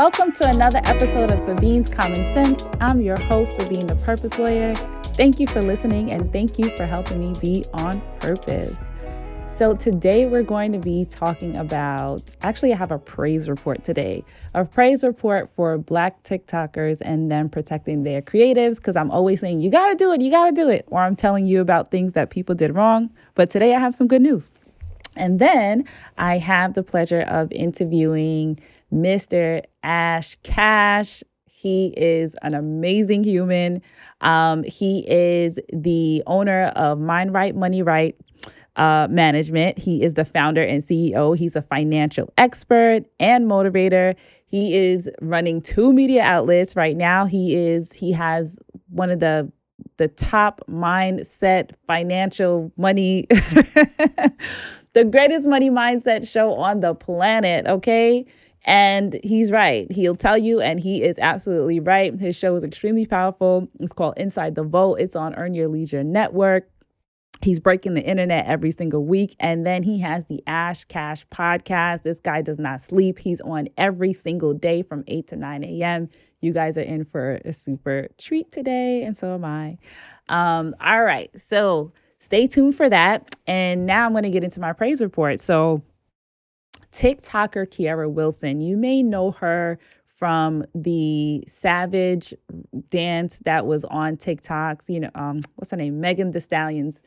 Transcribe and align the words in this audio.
Welcome 0.00 0.32
to 0.32 0.48
another 0.48 0.80
episode 0.84 1.30
of 1.30 1.38
Sabine's 1.42 1.90
Common 1.90 2.24
Sense. 2.32 2.64
I'm 2.80 3.02
your 3.02 3.20
host, 3.20 3.56
Sabine 3.56 3.86
the 3.86 3.96
Purpose 3.96 4.38
Lawyer. 4.38 4.74
Thank 5.12 5.38
you 5.38 5.46
for 5.46 5.60
listening 5.60 6.10
and 6.10 6.32
thank 6.32 6.58
you 6.58 6.74
for 6.74 6.86
helping 6.86 7.20
me 7.20 7.38
be 7.38 7.66
on 7.74 8.00
purpose. 8.18 8.82
So, 9.58 9.76
today 9.76 10.24
we're 10.24 10.42
going 10.42 10.72
to 10.72 10.78
be 10.78 11.04
talking 11.04 11.54
about 11.54 12.34
actually, 12.40 12.72
I 12.72 12.76
have 12.76 12.92
a 12.92 12.98
praise 12.98 13.46
report 13.46 13.84
today, 13.84 14.24
a 14.54 14.64
praise 14.64 15.02
report 15.02 15.50
for 15.54 15.76
Black 15.76 16.22
TikTokers 16.22 17.02
and 17.02 17.30
them 17.30 17.50
protecting 17.50 18.02
their 18.02 18.22
creatives. 18.22 18.76
Because 18.76 18.96
I'm 18.96 19.10
always 19.10 19.40
saying, 19.40 19.60
you 19.60 19.70
got 19.70 19.90
to 19.90 19.94
do 19.96 20.12
it, 20.12 20.22
you 20.22 20.30
got 20.30 20.46
to 20.46 20.52
do 20.52 20.70
it. 20.70 20.86
Or 20.86 21.02
I'm 21.02 21.14
telling 21.14 21.44
you 21.44 21.60
about 21.60 21.90
things 21.90 22.14
that 22.14 22.30
people 22.30 22.54
did 22.54 22.74
wrong. 22.74 23.10
But 23.34 23.50
today 23.50 23.74
I 23.74 23.78
have 23.78 23.94
some 23.94 24.06
good 24.06 24.22
news. 24.22 24.54
And 25.14 25.38
then 25.38 25.84
I 26.16 26.38
have 26.38 26.72
the 26.72 26.82
pleasure 26.82 27.20
of 27.20 27.52
interviewing 27.52 28.58
Mr. 28.92 29.62
Ash 29.82 30.36
Cash. 30.42 31.22
He 31.46 31.92
is 31.96 32.36
an 32.42 32.54
amazing 32.54 33.22
human. 33.24 33.82
Um, 34.22 34.62
he 34.62 35.04
is 35.10 35.58
the 35.72 36.22
owner 36.26 36.68
of 36.68 36.98
Mind 36.98 37.34
Right, 37.34 37.54
Money 37.54 37.82
Right 37.82 38.16
uh, 38.76 39.08
Management. 39.10 39.78
He 39.78 40.02
is 40.02 40.14
the 40.14 40.24
founder 40.24 40.62
and 40.62 40.82
CEO. 40.82 41.36
He's 41.36 41.56
a 41.56 41.62
financial 41.62 42.32
expert 42.38 43.04
and 43.18 43.46
motivator. 43.46 44.16
He 44.46 44.74
is 44.74 45.08
running 45.20 45.60
two 45.60 45.92
media 45.92 46.22
outlets 46.22 46.76
right 46.76 46.96
now. 46.96 47.26
He 47.26 47.54
is 47.54 47.92
he 47.92 48.12
has 48.12 48.58
one 48.88 49.10
of 49.10 49.20
the 49.20 49.52
the 49.98 50.08
top 50.08 50.62
mindset 50.68 51.72
financial 51.86 52.72
money 52.78 53.26
the 54.92 55.04
greatest 55.04 55.46
money 55.46 55.70
mindset 55.70 56.28
show 56.28 56.54
on 56.54 56.80
the 56.80 56.94
planet, 56.94 57.66
okay? 57.66 58.24
And 58.64 59.18
he's 59.24 59.50
right. 59.50 59.90
He'll 59.90 60.16
tell 60.16 60.36
you, 60.36 60.60
and 60.60 60.78
he 60.78 61.02
is 61.02 61.18
absolutely 61.18 61.80
right. 61.80 62.18
His 62.18 62.36
show 62.36 62.54
is 62.56 62.64
extremely 62.64 63.06
powerful. 63.06 63.68
It's 63.78 63.92
called 63.92 64.14
Inside 64.18 64.54
the 64.54 64.62
Vault, 64.62 65.00
It's 65.00 65.16
on 65.16 65.34
Earn 65.34 65.54
Your 65.54 65.68
Leisure 65.68 66.04
Network. 66.04 66.68
He's 67.42 67.58
breaking 67.58 67.94
the 67.94 68.02
internet 68.02 68.46
every 68.46 68.70
single 68.70 69.04
week. 69.04 69.34
And 69.40 69.66
then 69.66 69.82
he 69.82 70.00
has 70.00 70.26
the 70.26 70.42
Ash 70.46 70.84
Cash 70.84 71.26
podcast. 71.28 72.02
This 72.02 72.20
guy 72.20 72.42
does 72.42 72.58
not 72.58 72.82
sleep. 72.82 73.18
He's 73.18 73.40
on 73.40 73.68
every 73.78 74.12
single 74.12 74.52
day 74.52 74.82
from 74.82 75.04
8 75.06 75.26
to 75.28 75.36
9 75.36 75.64
a.m. 75.64 76.10
You 76.42 76.52
guys 76.52 76.76
are 76.76 76.82
in 76.82 77.04
for 77.06 77.40
a 77.44 77.52
super 77.52 78.08
treat 78.18 78.50
today, 78.52 79.02
and 79.04 79.16
so 79.16 79.34
am 79.34 79.44
I. 79.44 79.78
Um, 80.28 80.74
all 80.80 81.02
right. 81.02 81.30
So 81.38 81.92
stay 82.18 82.46
tuned 82.46 82.76
for 82.76 82.88
that. 82.88 83.34
And 83.46 83.86
now 83.86 84.06
I'm 84.06 84.12
going 84.12 84.24
to 84.24 84.30
get 84.30 84.44
into 84.44 84.60
my 84.60 84.72
praise 84.72 85.00
report. 85.00 85.40
So, 85.40 85.82
TikToker 86.92 87.66
Kiara 87.66 88.10
Wilson, 88.10 88.60
you 88.60 88.76
may 88.76 89.02
know 89.02 89.32
her 89.32 89.78
from 90.18 90.64
the 90.74 91.42
Savage 91.48 92.34
dance 92.90 93.40
that 93.44 93.66
was 93.66 93.84
on 93.86 94.16
TikToks. 94.16 94.88
You 94.88 95.00
know, 95.00 95.10
um, 95.14 95.40
what's 95.56 95.70
her 95.70 95.76
name? 95.76 96.00
Megan 96.00 96.32
Thee 96.32 96.40
Stallion's 96.40 97.02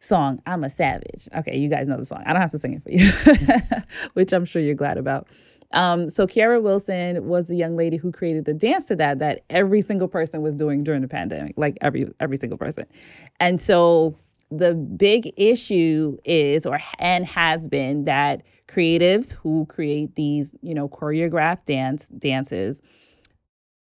song, 0.00 0.42
I'm 0.46 0.64
a 0.64 0.70
Savage. 0.70 1.28
Okay, 1.34 1.56
you 1.56 1.68
guys 1.68 1.88
know 1.88 1.96
the 1.96 2.04
song. 2.04 2.22
I 2.26 2.32
don't 2.32 2.42
have 2.42 2.50
to 2.50 2.58
sing 2.58 2.74
it 2.74 2.82
for 2.82 2.90
you, 2.90 3.82
which 4.14 4.32
I'm 4.32 4.44
sure 4.44 4.60
you're 4.60 4.74
glad 4.74 4.98
about. 4.98 5.28
Um, 5.72 6.10
so 6.10 6.26
Kiara 6.26 6.62
Wilson 6.62 7.26
was 7.26 7.48
the 7.48 7.56
young 7.56 7.76
lady 7.76 7.96
who 7.96 8.12
created 8.12 8.44
the 8.44 8.52
dance 8.52 8.86
to 8.86 8.96
that 8.96 9.20
that 9.20 9.44
every 9.48 9.80
single 9.80 10.08
person 10.08 10.42
was 10.42 10.54
doing 10.54 10.84
during 10.84 11.00
the 11.00 11.08
pandemic, 11.08 11.54
like 11.56 11.78
every 11.80 12.06
every 12.20 12.36
single 12.36 12.58
person. 12.58 12.84
And 13.40 13.60
so 13.60 14.18
the 14.50 14.74
big 14.74 15.32
issue 15.38 16.18
is 16.24 16.66
or 16.66 16.78
and 16.98 17.24
has 17.24 17.68
been 17.68 18.04
that 18.04 18.42
creatives 18.72 19.32
who 19.32 19.66
create 19.66 20.14
these 20.14 20.54
you 20.62 20.74
know 20.74 20.88
choreographed 20.88 21.64
dance 21.64 22.08
dances 22.08 22.82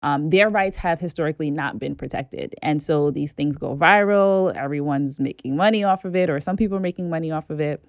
um, 0.04 0.30
their 0.32 0.50
rights 0.50 0.78
have 0.78 1.00
historically 1.00 1.52
not 1.52 1.78
been 1.78 1.96
protected. 1.96 2.56
And 2.62 2.82
so 2.82 3.12
these 3.12 3.34
things 3.34 3.58
go 3.58 3.76
viral 3.76 4.56
everyone's 4.56 5.20
making 5.20 5.56
money 5.56 5.84
off 5.84 6.06
of 6.06 6.16
it 6.16 6.30
or 6.30 6.40
some 6.40 6.58
people 6.58 6.78
are 6.78 6.82
making 6.82 7.10
money 7.10 7.32
off 7.32 7.50
of 7.50 7.60
it. 7.60 7.84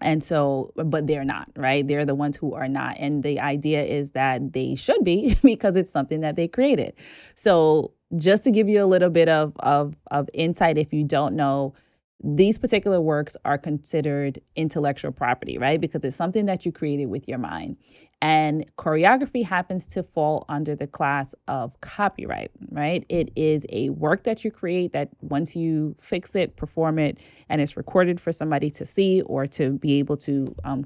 And 0.00 0.24
so 0.24 0.72
but 0.76 1.06
they're 1.06 1.24
not 1.24 1.48
right? 1.56 1.86
They're 1.86 2.06
the 2.06 2.14
ones 2.14 2.36
who 2.36 2.54
are 2.54 2.68
not. 2.68 2.96
And 2.98 3.22
the 3.22 3.38
idea 3.38 3.82
is 3.82 4.12
that 4.12 4.52
they 4.52 4.74
should 4.74 5.04
be 5.04 5.36
because 5.42 5.76
it's 5.76 5.90
something 5.90 6.20
that 6.20 6.36
they 6.36 6.48
created. 6.48 6.94
So 7.34 7.92
just 8.16 8.44
to 8.44 8.50
give 8.50 8.68
you 8.68 8.82
a 8.82 8.86
little 8.86 9.10
bit 9.10 9.28
of 9.28 9.52
of, 9.60 9.94
of 10.10 10.28
insight 10.32 10.78
if 10.78 10.92
you 10.92 11.04
don't 11.04 11.36
know 11.36 11.74
these 12.22 12.56
particular 12.56 13.00
works 13.00 13.36
are 13.44 13.58
considered 13.58 14.40
intellectual 14.54 15.10
property, 15.10 15.58
right? 15.58 15.80
Because 15.80 16.04
it's 16.04 16.16
something 16.16 16.46
that 16.46 16.64
you 16.64 16.72
created 16.72 17.06
with 17.06 17.26
your 17.26 17.38
mind. 17.38 17.76
And 18.20 18.64
choreography 18.76 19.44
happens 19.44 19.84
to 19.88 20.04
fall 20.04 20.44
under 20.48 20.76
the 20.76 20.86
class 20.86 21.34
of 21.48 21.80
copyright, 21.80 22.52
right? 22.70 23.04
It 23.08 23.32
is 23.34 23.66
a 23.70 23.88
work 23.88 24.22
that 24.22 24.44
you 24.44 24.52
create 24.52 24.92
that 24.92 25.08
once 25.20 25.56
you 25.56 25.96
fix 26.00 26.36
it, 26.36 26.54
perform 26.56 27.00
it, 27.00 27.18
and 27.48 27.60
it's 27.60 27.76
recorded 27.76 28.20
for 28.20 28.30
somebody 28.30 28.70
to 28.70 28.86
see 28.86 29.22
or 29.22 29.48
to 29.48 29.72
be 29.72 29.98
able 29.98 30.16
to 30.18 30.54
um, 30.62 30.84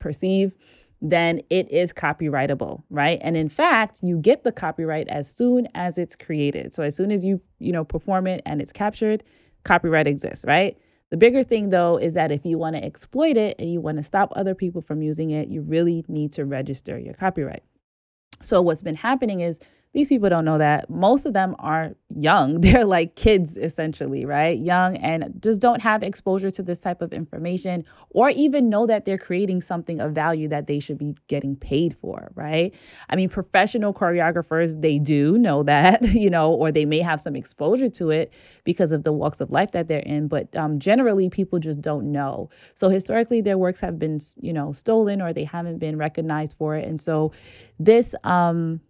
perceive, 0.00 0.56
then 1.00 1.40
it 1.50 1.70
is 1.70 1.92
copyrightable, 1.92 2.82
right? 2.90 3.20
And 3.22 3.36
in 3.36 3.48
fact, 3.48 4.00
you 4.02 4.18
get 4.18 4.42
the 4.42 4.52
copyright 4.52 5.08
as 5.08 5.30
soon 5.30 5.68
as 5.76 5.98
it's 5.98 6.16
created. 6.16 6.74
So 6.74 6.82
as 6.82 6.96
soon 6.96 7.12
as 7.12 7.24
you, 7.24 7.40
you 7.60 7.70
know, 7.70 7.84
perform 7.84 8.26
it 8.26 8.42
and 8.44 8.60
it's 8.60 8.72
captured, 8.72 9.22
copyright 9.64 10.06
exists, 10.06 10.44
right? 10.46 10.78
The 11.10 11.16
bigger 11.16 11.44
thing 11.44 11.70
though 11.70 11.98
is 11.98 12.14
that 12.14 12.32
if 12.32 12.44
you 12.46 12.58
want 12.58 12.76
to 12.76 12.84
exploit 12.84 13.36
it 13.36 13.56
and 13.58 13.70
you 13.70 13.80
want 13.80 13.98
to 13.98 14.02
stop 14.02 14.32
other 14.34 14.54
people 14.54 14.80
from 14.80 15.02
using 15.02 15.30
it, 15.30 15.48
you 15.48 15.60
really 15.60 16.04
need 16.08 16.32
to 16.32 16.44
register 16.44 16.98
your 16.98 17.14
copyright. 17.14 17.62
So 18.40 18.62
what's 18.62 18.82
been 18.82 18.96
happening 18.96 19.40
is 19.40 19.60
these 19.92 20.08
people 20.08 20.30
don't 20.30 20.44
know 20.44 20.58
that. 20.58 20.88
Most 20.88 21.26
of 21.26 21.34
them 21.34 21.54
are 21.58 21.94
young. 22.14 22.60
They're 22.60 22.84
like 22.84 23.14
kids, 23.14 23.56
essentially, 23.56 24.24
right? 24.24 24.58
Young 24.58 24.96
and 24.96 25.40
just 25.40 25.60
don't 25.60 25.82
have 25.82 26.02
exposure 26.02 26.50
to 26.50 26.62
this 26.62 26.80
type 26.80 27.02
of 27.02 27.12
information 27.12 27.84
or 28.10 28.30
even 28.30 28.68
know 28.68 28.86
that 28.86 29.04
they're 29.04 29.18
creating 29.18 29.60
something 29.60 30.00
of 30.00 30.12
value 30.12 30.48
that 30.48 30.66
they 30.66 30.78
should 30.78 30.98
be 30.98 31.14
getting 31.28 31.56
paid 31.56 31.96
for, 32.00 32.30
right? 32.34 32.74
I 33.08 33.16
mean, 33.16 33.28
professional 33.28 33.92
choreographers, 33.92 34.80
they 34.80 34.98
do 34.98 35.38
know 35.38 35.62
that, 35.72 36.02
you 36.02 36.30
know, 36.30 36.52
or 36.52 36.72
they 36.72 36.84
may 36.84 37.00
have 37.00 37.20
some 37.20 37.36
exposure 37.36 37.88
to 37.90 38.10
it 38.10 38.32
because 38.64 38.92
of 38.92 39.02
the 39.02 39.12
walks 39.12 39.40
of 39.40 39.50
life 39.50 39.72
that 39.72 39.88
they're 39.88 40.00
in. 40.00 40.28
But 40.28 40.54
um, 40.56 40.78
generally, 40.78 41.28
people 41.28 41.58
just 41.58 41.80
don't 41.80 42.12
know. 42.12 42.48
So 42.74 42.88
historically, 42.88 43.40
their 43.40 43.58
works 43.58 43.80
have 43.80 43.98
been, 43.98 44.20
you 44.40 44.52
know, 44.52 44.72
stolen 44.72 45.20
or 45.20 45.32
they 45.32 45.44
haven't 45.44 45.78
been 45.78 45.96
recognized 45.96 46.56
for 46.56 46.76
it. 46.76 46.86
And 46.86 47.00
so 47.00 47.32
this, 47.78 48.14
um, 48.24 48.80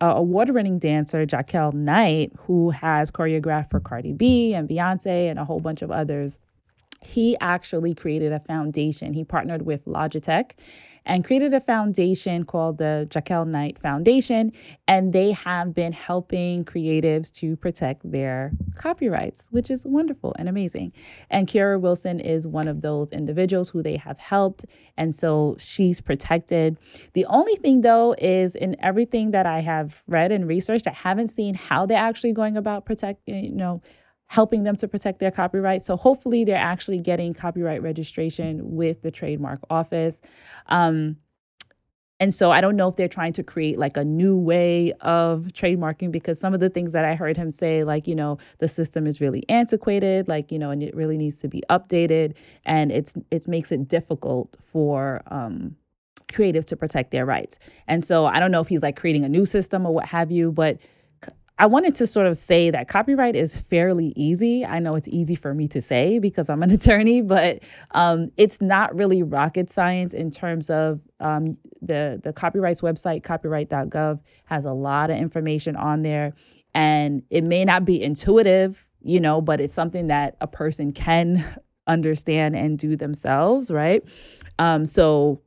uh, 0.00 0.14
award-winning 0.16 0.78
dancer 0.78 1.26
JaQuel 1.26 1.74
Knight, 1.74 2.32
who 2.46 2.70
has 2.70 3.10
choreographed 3.10 3.70
for 3.70 3.80
Cardi 3.80 4.12
B 4.12 4.54
and 4.54 4.68
Beyonce 4.68 5.30
and 5.30 5.38
a 5.38 5.44
whole 5.44 5.60
bunch 5.60 5.82
of 5.82 5.90
others, 5.90 6.38
he 7.02 7.36
actually 7.40 7.94
created 7.94 8.32
a 8.32 8.40
foundation. 8.40 9.14
He 9.14 9.24
partnered 9.24 9.62
with 9.62 9.84
Logitech 9.86 10.52
and 11.06 11.24
created 11.24 11.54
a 11.54 11.60
foundation 11.60 12.44
called 12.44 12.76
the 12.76 13.06
JaQuel 13.10 13.48
Knight 13.48 13.78
Foundation. 13.78 14.52
And 14.86 15.12
they 15.12 15.32
have 15.32 15.74
been 15.74 15.92
helping 15.92 16.64
creatives 16.64 17.32
to 17.36 17.56
protect 17.56 18.10
their 18.10 18.52
copyrights, 18.76 19.48
which 19.50 19.70
is 19.70 19.86
wonderful 19.86 20.34
and 20.38 20.46
amazing. 20.48 20.92
And 21.30 21.48
Kiara 21.48 21.80
Wilson 21.80 22.20
is 22.20 22.46
one 22.46 22.68
of 22.68 22.82
those 22.82 23.12
individuals 23.12 23.70
who 23.70 23.82
they 23.82 23.96
have 23.96 24.18
helped. 24.18 24.66
And 24.98 25.14
so 25.14 25.56
she's 25.58 26.02
protected. 26.02 26.76
The 27.14 27.24
only 27.26 27.56
thing, 27.56 27.80
though, 27.80 28.14
is 28.18 28.54
in 28.54 28.76
everything 28.80 29.30
that 29.30 29.46
I 29.46 29.60
have 29.60 30.02
read 30.06 30.32
and 30.32 30.46
researched, 30.46 30.86
I 30.86 30.92
haven't 30.92 31.28
seen 31.28 31.54
how 31.54 31.86
they're 31.86 31.96
actually 31.96 32.32
going 32.32 32.58
about 32.58 32.84
protecting, 32.84 33.44
you 33.44 33.50
know, 33.52 33.80
helping 34.30 34.62
them 34.62 34.76
to 34.76 34.86
protect 34.86 35.18
their 35.18 35.32
copyright. 35.32 35.84
So 35.84 35.96
hopefully 35.96 36.44
they're 36.44 36.54
actually 36.54 37.00
getting 37.00 37.34
copyright 37.34 37.82
registration 37.82 38.76
with 38.76 39.02
the 39.02 39.10
trademark 39.10 39.58
office. 39.68 40.20
Um, 40.68 41.16
and 42.20 42.32
so 42.32 42.52
I 42.52 42.60
don't 42.60 42.76
know 42.76 42.86
if 42.86 42.94
they're 42.94 43.08
trying 43.08 43.32
to 43.32 43.42
create 43.42 43.76
like 43.76 43.96
a 43.96 44.04
new 44.04 44.36
way 44.36 44.92
of 45.00 45.48
trademarking 45.52 46.12
because 46.12 46.38
some 46.38 46.54
of 46.54 46.60
the 46.60 46.70
things 46.70 46.92
that 46.92 47.04
I 47.04 47.16
heard 47.16 47.36
him 47.36 47.50
say, 47.50 47.82
like, 47.82 48.06
you 48.06 48.14
know, 48.14 48.38
the 48.60 48.68
system 48.68 49.08
is 49.08 49.20
really 49.20 49.42
antiquated, 49.48 50.28
like, 50.28 50.52
you 50.52 50.60
know, 50.60 50.70
and 50.70 50.80
it 50.80 50.94
really 50.94 51.16
needs 51.16 51.40
to 51.40 51.48
be 51.48 51.64
updated. 51.68 52.36
And 52.64 52.92
it's 52.92 53.14
it 53.32 53.48
makes 53.48 53.72
it 53.72 53.88
difficult 53.88 54.56
for 54.62 55.22
um 55.26 55.74
creatives 56.28 56.66
to 56.66 56.76
protect 56.76 57.10
their 57.10 57.26
rights. 57.26 57.58
And 57.88 58.04
so 58.04 58.26
I 58.26 58.38
don't 58.38 58.52
know 58.52 58.60
if 58.60 58.68
he's 58.68 58.82
like 58.82 58.94
creating 58.94 59.24
a 59.24 59.28
new 59.28 59.44
system 59.44 59.84
or 59.84 59.92
what 59.92 60.06
have 60.06 60.30
you, 60.30 60.52
but 60.52 60.78
I 61.60 61.66
wanted 61.66 61.94
to 61.96 62.06
sort 62.06 62.26
of 62.26 62.38
say 62.38 62.70
that 62.70 62.88
copyright 62.88 63.36
is 63.36 63.54
fairly 63.54 64.14
easy. 64.16 64.64
I 64.64 64.78
know 64.78 64.94
it's 64.94 65.08
easy 65.08 65.34
for 65.34 65.52
me 65.52 65.68
to 65.68 65.82
say 65.82 66.18
because 66.18 66.48
I'm 66.48 66.62
an 66.62 66.70
attorney, 66.78 67.20
but 67.20 67.62
um, 67.90 68.32
it's 68.38 68.62
not 68.62 68.96
really 68.96 69.22
rocket 69.22 69.68
science 69.68 70.14
in 70.14 70.30
terms 70.30 70.70
of 70.70 71.00
um, 71.20 71.58
the 71.82 72.18
the 72.24 72.32
copyrights 72.32 72.80
website, 72.80 73.22
copyright.gov, 73.24 74.20
has 74.46 74.64
a 74.64 74.72
lot 74.72 75.10
of 75.10 75.18
information 75.18 75.76
on 75.76 76.00
there, 76.00 76.32
and 76.72 77.22
it 77.28 77.44
may 77.44 77.66
not 77.66 77.84
be 77.84 78.02
intuitive, 78.02 78.86
you 79.02 79.20
know, 79.20 79.42
but 79.42 79.60
it's 79.60 79.74
something 79.74 80.06
that 80.06 80.36
a 80.40 80.46
person 80.46 80.92
can 80.92 81.44
understand 81.86 82.56
and 82.56 82.78
do 82.78 82.96
themselves, 82.96 83.70
right? 83.70 84.02
Um, 84.58 84.86
so 84.86 85.42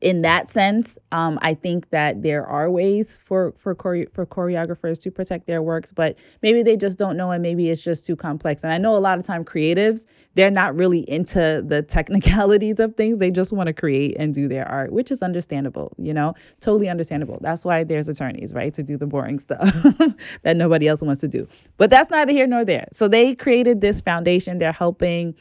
in 0.00 0.22
that 0.22 0.48
sense, 0.48 0.96
um, 1.10 1.38
I 1.42 1.54
think 1.54 1.90
that 1.90 2.22
there 2.22 2.46
are 2.46 2.70
ways 2.70 3.18
for 3.24 3.52
for 3.58 3.74
chore- 3.74 4.06
for 4.12 4.24
choreographers 4.24 5.00
to 5.02 5.10
protect 5.10 5.46
their 5.46 5.62
works, 5.62 5.92
but 5.92 6.16
maybe 6.42 6.62
they 6.62 6.76
just 6.76 6.96
don't 6.96 7.16
know, 7.16 7.32
and 7.32 7.42
maybe 7.42 7.68
it's 7.68 7.82
just 7.82 8.06
too 8.06 8.14
complex. 8.14 8.62
And 8.62 8.72
I 8.72 8.78
know 8.78 8.96
a 8.96 8.98
lot 8.98 9.18
of 9.18 9.26
time 9.26 9.44
creatives 9.44 10.06
they're 10.34 10.50
not 10.50 10.76
really 10.76 11.00
into 11.10 11.62
the 11.66 11.82
technicalities 11.88 12.78
of 12.78 12.94
things; 12.94 13.18
they 13.18 13.30
just 13.30 13.52
want 13.52 13.66
to 13.66 13.72
create 13.72 14.16
and 14.16 14.32
do 14.32 14.46
their 14.48 14.66
art, 14.68 14.92
which 14.92 15.10
is 15.10 15.22
understandable. 15.22 15.92
You 15.98 16.14
know, 16.14 16.34
totally 16.60 16.88
understandable. 16.88 17.38
That's 17.40 17.64
why 17.64 17.82
there's 17.82 18.08
attorneys, 18.08 18.54
right, 18.54 18.72
to 18.74 18.82
do 18.84 18.96
the 18.96 19.06
boring 19.06 19.40
stuff 19.40 19.64
that 20.42 20.56
nobody 20.56 20.86
else 20.86 21.02
wants 21.02 21.20
to 21.22 21.28
do. 21.28 21.48
But 21.78 21.90
that's 21.90 22.10
neither 22.10 22.32
here 22.32 22.46
nor 22.46 22.64
there. 22.64 22.86
So 22.92 23.08
they 23.08 23.34
created 23.34 23.80
this 23.80 24.00
foundation. 24.00 24.58
They're 24.58 24.72
helping, 24.72 25.34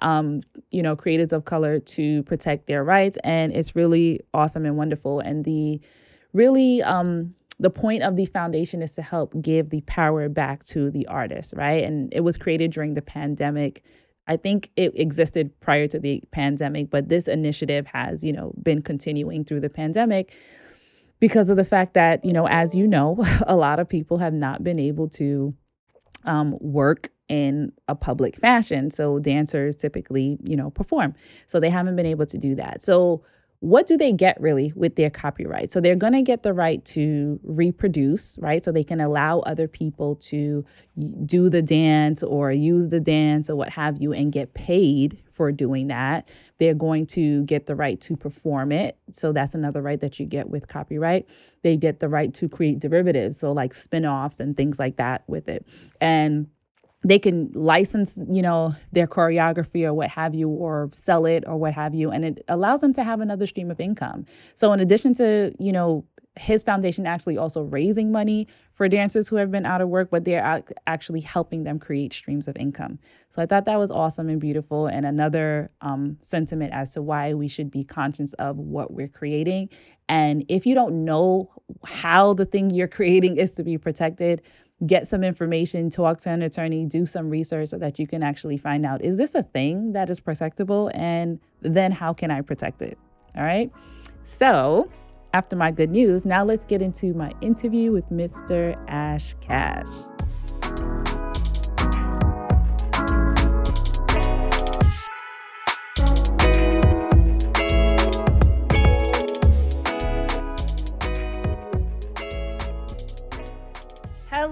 um, 0.00 0.42
you 0.70 0.82
know, 0.82 0.96
creatives 0.96 1.32
of 1.32 1.44
color 1.44 1.78
to 1.78 2.22
protect 2.24 2.66
their 2.66 2.84
rights, 2.84 3.16
and 3.24 3.52
it's 3.52 3.76
really 3.76 4.20
awesome 4.34 4.64
and 4.66 4.76
wonderful. 4.76 5.20
And 5.20 5.44
the 5.44 5.80
really 6.32 6.82
um, 6.82 7.34
the 7.58 7.70
point 7.70 8.02
of 8.02 8.16
the 8.16 8.26
foundation 8.26 8.82
is 8.82 8.92
to 8.92 9.02
help 9.02 9.34
give 9.40 9.70
the 9.70 9.80
power 9.82 10.28
back 10.28 10.64
to 10.64 10.90
the 10.90 11.06
artist, 11.06 11.54
right? 11.56 11.82
And 11.82 12.12
it 12.12 12.20
was 12.20 12.36
created 12.36 12.70
during 12.70 12.94
the 12.94 13.02
pandemic. 13.02 13.82
I 14.28 14.36
think 14.36 14.70
it 14.76 14.92
existed 14.98 15.58
prior 15.60 15.86
to 15.88 15.98
the 15.98 16.22
pandemic, 16.32 16.90
but 16.90 17.08
this 17.08 17.28
initiative 17.28 17.86
has, 17.86 18.22
you 18.22 18.32
know, 18.32 18.52
been 18.62 18.82
continuing 18.82 19.44
through 19.44 19.60
the 19.60 19.70
pandemic 19.70 20.36
because 21.18 21.48
of 21.48 21.56
the 21.56 21.64
fact 21.64 21.94
that, 21.94 22.24
you 22.24 22.32
know, 22.32 22.46
as 22.46 22.74
you 22.74 22.86
know, 22.86 23.24
a 23.46 23.56
lot 23.56 23.80
of 23.80 23.88
people 23.88 24.18
have 24.18 24.34
not 24.34 24.62
been 24.62 24.78
able 24.78 25.08
to 25.10 25.54
um, 26.24 26.56
work 26.60 27.10
in 27.28 27.72
a 27.88 27.94
public 27.94 28.36
fashion. 28.36 28.90
So 28.90 29.18
dancers 29.18 29.76
typically, 29.76 30.38
you 30.44 30.56
know, 30.56 30.70
perform. 30.70 31.14
So 31.46 31.60
they 31.60 31.70
haven't 31.70 31.96
been 31.96 32.06
able 32.06 32.26
to 32.26 32.38
do 32.38 32.54
that. 32.54 32.82
So 32.82 33.22
what 33.60 33.86
do 33.86 33.96
they 33.96 34.12
get 34.12 34.38
really 34.38 34.72
with 34.76 34.96
their 34.96 35.08
copyright? 35.08 35.72
So 35.72 35.80
they're 35.80 35.96
going 35.96 36.12
to 36.12 36.22
get 36.22 36.42
the 36.42 36.52
right 36.52 36.84
to 36.86 37.40
reproduce, 37.42 38.36
right? 38.38 38.62
So 38.62 38.70
they 38.70 38.84
can 38.84 39.00
allow 39.00 39.40
other 39.40 39.66
people 39.66 40.16
to 40.16 40.64
do 41.24 41.48
the 41.48 41.62
dance 41.62 42.22
or 42.22 42.52
use 42.52 42.90
the 42.90 43.00
dance 43.00 43.48
or 43.48 43.56
what 43.56 43.70
have 43.70 44.00
you 44.00 44.12
and 44.12 44.30
get 44.30 44.52
paid 44.52 45.22
for 45.32 45.52
doing 45.52 45.86
that. 45.86 46.28
They're 46.58 46.74
going 46.74 47.06
to 47.08 47.44
get 47.44 47.64
the 47.64 47.74
right 47.74 47.98
to 48.02 48.16
perform 48.16 48.72
it. 48.72 48.98
So 49.12 49.32
that's 49.32 49.54
another 49.54 49.80
right 49.80 50.00
that 50.00 50.20
you 50.20 50.26
get 50.26 50.50
with 50.50 50.68
copyright. 50.68 51.26
They 51.62 51.78
get 51.78 52.00
the 52.00 52.08
right 52.08 52.32
to 52.34 52.48
create 52.48 52.78
derivatives, 52.78 53.40
so 53.40 53.52
like 53.52 53.74
spin-offs 53.74 54.38
and 54.38 54.56
things 54.56 54.78
like 54.78 54.96
that 54.96 55.24
with 55.26 55.48
it. 55.48 55.66
And 56.00 56.48
they 57.06 57.20
can 57.20 57.50
license 57.54 58.18
you 58.28 58.42
know 58.42 58.74
their 58.90 59.06
choreography 59.06 59.84
or 59.84 59.94
what 59.94 60.08
have 60.10 60.34
you 60.34 60.48
or 60.48 60.90
sell 60.92 61.24
it 61.24 61.44
or 61.46 61.56
what 61.56 61.72
have 61.72 61.94
you 61.94 62.10
and 62.10 62.24
it 62.24 62.44
allows 62.48 62.80
them 62.80 62.92
to 62.92 63.04
have 63.04 63.20
another 63.20 63.46
stream 63.46 63.70
of 63.70 63.78
income. 63.80 64.26
So 64.54 64.72
in 64.72 64.80
addition 64.80 65.14
to 65.14 65.52
you 65.58 65.72
know 65.72 66.04
his 66.38 66.62
foundation 66.62 67.06
actually 67.06 67.38
also 67.38 67.62
raising 67.62 68.12
money 68.12 68.46
for 68.74 68.88
dancers 68.90 69.26
who 69.28 69.36
have 69.36 69.50
been 69.50 69.64
out 69.64 69.80
of 69.80 69.88
work 69.88 70.10
but 70.10 70.24
they're 70.24 70.62
actually 70.86 71.20
helping 71.20 71.62
them 71.62 71.78
create 71.78 72.12
streams 72.12 72.48
of 72.48 72.56
income. 72.56 72.98
So 73.30 73.40
i 73.40 73.46
thought 73.46 73.66
that 73.66 73.78
was 73.78 73.90
awesome 73.92 74.28
and 74.28 74.40
beautiful 74.40 74.86
and 74.86 75.06
another 75.06 75.70
um, 75.80 76.18
sentiment 76.22 76.72
as 76.72 76.90
to 76.94 77.02
why 77.02 77.34
we 77.34 77.46
should 77.46 77.70
be 77.70 77.84
conscious 77.84 78.32
of 78.34 78.56
what 78.56 78.92
we're 78.92 79.08
creating. 79.08 79.68
And 80.08 80.44
if 80.48 80.66
you 80.66 80.74
don't 80.74 81.04
know 81.04 81.50
how 81.84 82.34
the 82.34 82.46
thing 82.46 82.70
you're 82.70 82.88
creating 82.98 83.36
is 83.36 83.52
to 83.52 83.62
be 83.62 83.78
protected 83.78 84.42
get 84.84 85.08
some 85.08 85.24
information, 85.24 85.88
talk 85.88 86.20
to 86.20 86.30
an 86.30 86.42
attorney, 86.42 86.84
do 86.84 87.06
some 87.06 87.30
research 87.30 87.70
so 87.70 87.78
that 87.78 87.98
you 87.98 88.06
can 88.06 88.22
actually 88.22 88.58
find 88.58 88.84
out 88.84 89.02
is 89.02 89.16
this 89.16 89.34
a 89.34 89.42
thing 89.42 89.92
that 89.92 90.10
is 90.10 90.20
protectable? 90.20 90.90
And 90.94 91.40
then 91.62 91.92
how 91.92 92.12
can 92.12 92.30
I 92.30 92.42
protect 92.42 92.82
it? 92.82 92.98
All 93.36 93.44
right. 93.44 93.70
So, 94.24 94.90
after 95.32 95.54
my 95.56 95.70
good 95.70 95.90
news, 95.90 96.24
now 96.24 96.44
let's 96.44 96.64
get 96.64 96.82
into 96.82 97.14
my 97.14 97.32
interview 97.40 97.92
with 97.92 98.08
Mr. 98.10 98.76
Ash 98.88 99.34
Cash. 99.40 99.88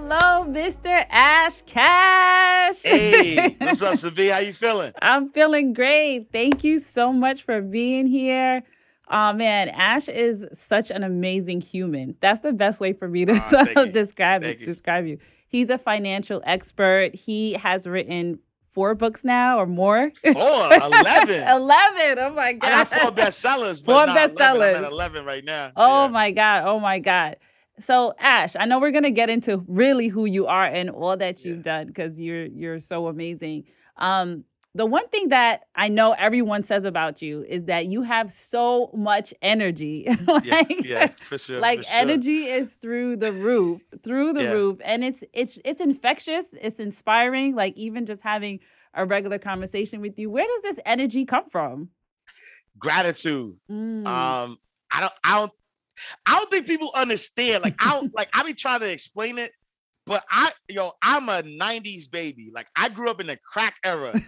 Hello, 0.07 0.45
Mr. 0.45 1.03
Ash 1.09 1.63
Cash. 1.63 2.83
Hey, 2.83 3.55
what's 3.57 3.81
up, 3.81 3.95
Savi? 3.95 4.31
How 4.31 4.37
you 4.37 4.53
feeling? 4.53 4.91
I'm 5.01 5.29
feeling 5.29 5.73
great. 5.73 6.31
Thank 6.31 6.63
you 6.63 6.77
so 6.77 7.11
much 7.11 7.41
for 7.41 7.59
being 7.59 8.05
here. 8.05 8.61
Oh 9.09 9.33
man, 9.33 9.69
Ash 9.69 10.07
is 10.07 10.45
such 10.53 10.91
an 10.91 11.01
amazing 11.01 11.59
human. 11.61 12.15
That's 12.21 12.41
the 12.41 12.53
best 12.53 12.79
way 12.79 12.93
for 12.93 13.07
me 13.07 13.25
to 13.25 13.33
uh, 13.33 13.85
describe 13.91 14.43
it, 14.43 14.63
describe 14.63 15.07
you. 15.07 15.17
He's 15.47 15.71
a 15.71 15.77
financial 15.79 16.39
expert. 16.45 17.15
He 17.15 17.53
has 17.53 17.87
written 17.87 18.37
four 18.73 18.93
books 18.93 19.23
now 19.23 19.57
or 19.57 19.65
more. 19.65 20.11
Four, 20.23 20.33
11. 20.71 21.47
11. 21.47 22.19
Oh 22.19 22.31
my 22.35 22.53
God. 22.53 22.71
I 22.71 22.83
got 22.83 22.89
four 22.89 23.11
bestsellers. 23.11 23.83
four 23.83 24.05
bestsellers. 24.05 24.75
11, 24.75 24.75
I'm 24.77 24.85
at 24.85 24.91
11 24.91 25.25
right 25.25 25.43
now. 25.43 25.71
Oh 25.75 26.03
yeah. 26.05 26.11
my 26.11 26.29
God. 26.29 26.63
Oh 26.67 26.79
my 26.79 26.99
God. 26.99 27.37
So 27.79 28.13
Ash, 28.19 28.55
I 28.57 28.65
know 28.65 28.79
we're 28.79 28.91
gonna 28.91 29.11
get 29.11 29.29
into 29.29 29.63
really 29.67 30.07
who 30.07 30.25
you 30.25 30.47
are 30.47 30.65
and 30.65 30.89
all 30.89 31.17
that 31.17 31.43
you've 31.43 31.57
yeah. 31.57 31.77
done 31.79 31.87
because 31.87 32.19
you're 32.19 32.45
you're 32.45 32.79
so 32.79 33.07
amazing. 33.07 33.65
Um, 33.97 34.45
the 34.75 34.85
one 34.85 35.07
thing 35.07 35.29
that 35.29 35.67
I 35.73 35.87
know 35.87 36.11
everyone 36.11 36.61
says 36.61 36.83
about 36.83 37.21
you 37.21 37.45
is 37.47 37.65
that 37.65 37.85
you 37.85 38.01
have 38.01 38.29
so 38.29 38.91
much 38.93 39.33
energy. 39.41 40.05
like, 40.27 40.45
yeah, 40.45 40.63
yeah, 40.83 41.07
for 41.07 41.37
sure. 41.37 41.61
Like 41.61 41.79
for 41.79 41.85
sure. 41.85 41.97
energy 41.97 42.43
is 42.43 42.75
through 42.75 43.15
the 43.15 43.31
roof, 43.31 43.81
through 44.03 44.33
the 44.33 44.43
yeah. 44.43 44.51
roof, 44.51 44.79
and 44.83 45.03
it's 45.05 45.23
it's 45.31 45.59
it's 45.63 45.79
infectious. 45.79 46.53
It's 46.61 46.81
inspiring. 46.81 47.55
Like 47.55 47.77
even 47.77 48.05
just 48.05 48.21
having 48.21 48.59
a 48.93 49.05
regular 49.05 49.39
conversation 49.39 50.01
with 50.01 50.19
you, 50.19 50.29
where 50.29 50.45
does 50.45 50.61
this 50.63 50.79
energy 50.85 51.23
come 51.23 51.49
from? 51.49 51.89
Gratitude. 52.77 53.55
Mm. 53.71 54.05
Um, 54.05 54.59
I 54.91 54.99
don't 54.99 55.13
I 55.23 55.37
don't 55.37 55.51
I 56.25 56.33
don't 56.33 56.51
think 56.51 56.67
people 56.67 56.91
understand. 56.95 57.63
Like 57.63 57.75
I 57.79 58.01
like 58.13 58.29
I 58.33 58.43
be 58.43 58.53
trying 58.53 58.81
to 58.81 58.91
explain 58.91 59.37
it, 59.37 59.51
but 60.05 60.23
I 60.29 60.51
yo, 60.69 60.91
I'm 61.01 61.29
a 61.29 61.41
90s 61.43 62.09
baby. 62.09 62.51
Like 62.53 62.67
I 62.75 62.89
grew 62.89 63.09
up 63.09 63.19
in 63.19 63.27
the 63.27 63.37
crack 63.51 63.75
era. 63.83 64.19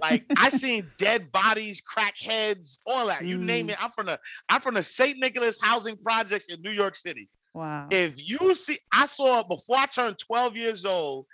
like 0.00 0.24
I 0.36 0.48
seen 0.48 0.88
dead 0.98 1.30
bodies, 1.32 1.82
crackheads, 1.82 2.78
all 2.86 3.06
that. 3.08 3.24
You 3.24 3.38
mm. 3.38 3.44
name 3.44 3.70
it. 3.70 3.82
I'm 3.82 3.90
from 3.90 4.06
the 4.06 4.18
I'm 4.48 4.60
from 4.60 4.74
the 4.74 4.82
St. 4.82 5.18
Nicholas 5.18 5.58
housing 5.60 5.96
projects 5.96 6.46
in 6.46 6.60
New 6.62 6.72
York 6.72 6.94
City. 6.94 7.28
Wow. 7.54 7.88
If 7.90 8.14
you 8.28 8.54
see, 8.54 8.78
I 8.92 9.06
saw 9.06 9.42
before 9.42 9.78
I 9.78 9.86
turned 9.86 10.18
12 10.18 10.56
years 10.56 10.84
old, 10.84 11.24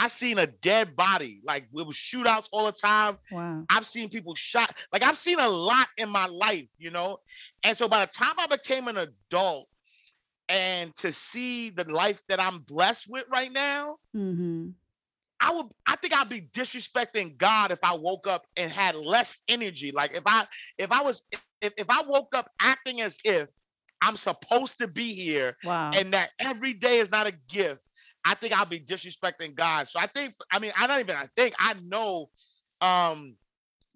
I 0.00 0.06
seen 0.06 0.38
a 0.38 0.46
dead 0.46 0.94
body. 0.94 1.40
Like 1.44 1.64
it 1.74 1.86
was 1.86 1.96
shootouts 1.96 2.48
all 2.52 2.66
the 2.66 2.72
time. 2.72 3.18
Wow. 3.32 3.64
I've 3.68 3.84
seen 3.84 4.08
people 4.08 4.36
shot. 4.36 4.78
Like 4.92 5.02
I've 5.02 5.16
seen 5.16 5.40
a 5.40 5.48
lot 5.48 5.88
in 5.96 6.08
my 6.08 6.26
life, 6.26 6.68
you 6.78 6.92
know. 6.92 7.18
And 7.64 7.76
so 7.76 7.88
by 7.88 8.04
the 8.04 8.12
time 8.12 8.34
I 8.38 8.46
became 8.46 8.86
an 8.86 8.96
adult, 8.96 9.68
and 10.48 10.94
to 10.94 11.12
see 11.12 11.70
the 11.70 11.90
life 11.90 12.22
that 12.28 12.40
I'm 12.40 12.60
blessed 12.60 13.10
with 13.10 13.24
right 13.30 13.52
now, 13.52 13.96
mm-hmm. 14.16 14.68
I 15.40 15.52
would. 15.52 15.66
I 15.84 15.96
think 15.96 16.16
I'd 16.16 16.28
be 16.28 16.42
disrespecting 16.42 17.36
God 17.36 17.72
if 17.72 17.80
I 17.82 17.96
woke 17.96 18.28
up 18.28 18.46
and 18.56 18.70
had 18.70 18.94
less 18.94 19.42
energy. 19.48 19.90
Like 19.90 20.14
if 20.14 20.22
I, 20.26 20.46
if 20.78 20.92
I 20.92 21.02
was, 21.02 21.22
if, 21.60 21.72
if 21.76 21.90
I 21.90 22.02
woke 22.06 22.36
up 22.36 22.48
acting 22.60 23.00
as 23.00 23.18
if 23.24 23.48
I'm 24.00 24.16
supposed 24.16 24.78
to 24.78 24.86
be 24.86 25.12
here, 25.12 25.56
wow. 25.64 25.90
and 25.92 26.12
that 26.12 26.30
every 26.38 26.72
day 26.72 26.98
is 26.98 27.10
not 27.10 27.26
a 27.26 27.34
gift 27.48 27.80
I 28.24 28.34
think 28.34 28.58
I'll 28.58 28.66
be 28.66 28.80
disrespecting 28.80 29.54
God. 29.54 29.88
So 29.88 29.98
I 29.98 30.06
think, 30.06 30.34
I 30.52 30.58
mean, 30.58 30.72
I 30.76 30.86
don't 30.86 31.00
even, 31.00 31.16
I 31.16 31.26
think 31.36 31.54
I 31.58 31.74
know 31.84 32.30
um 32.80 33.34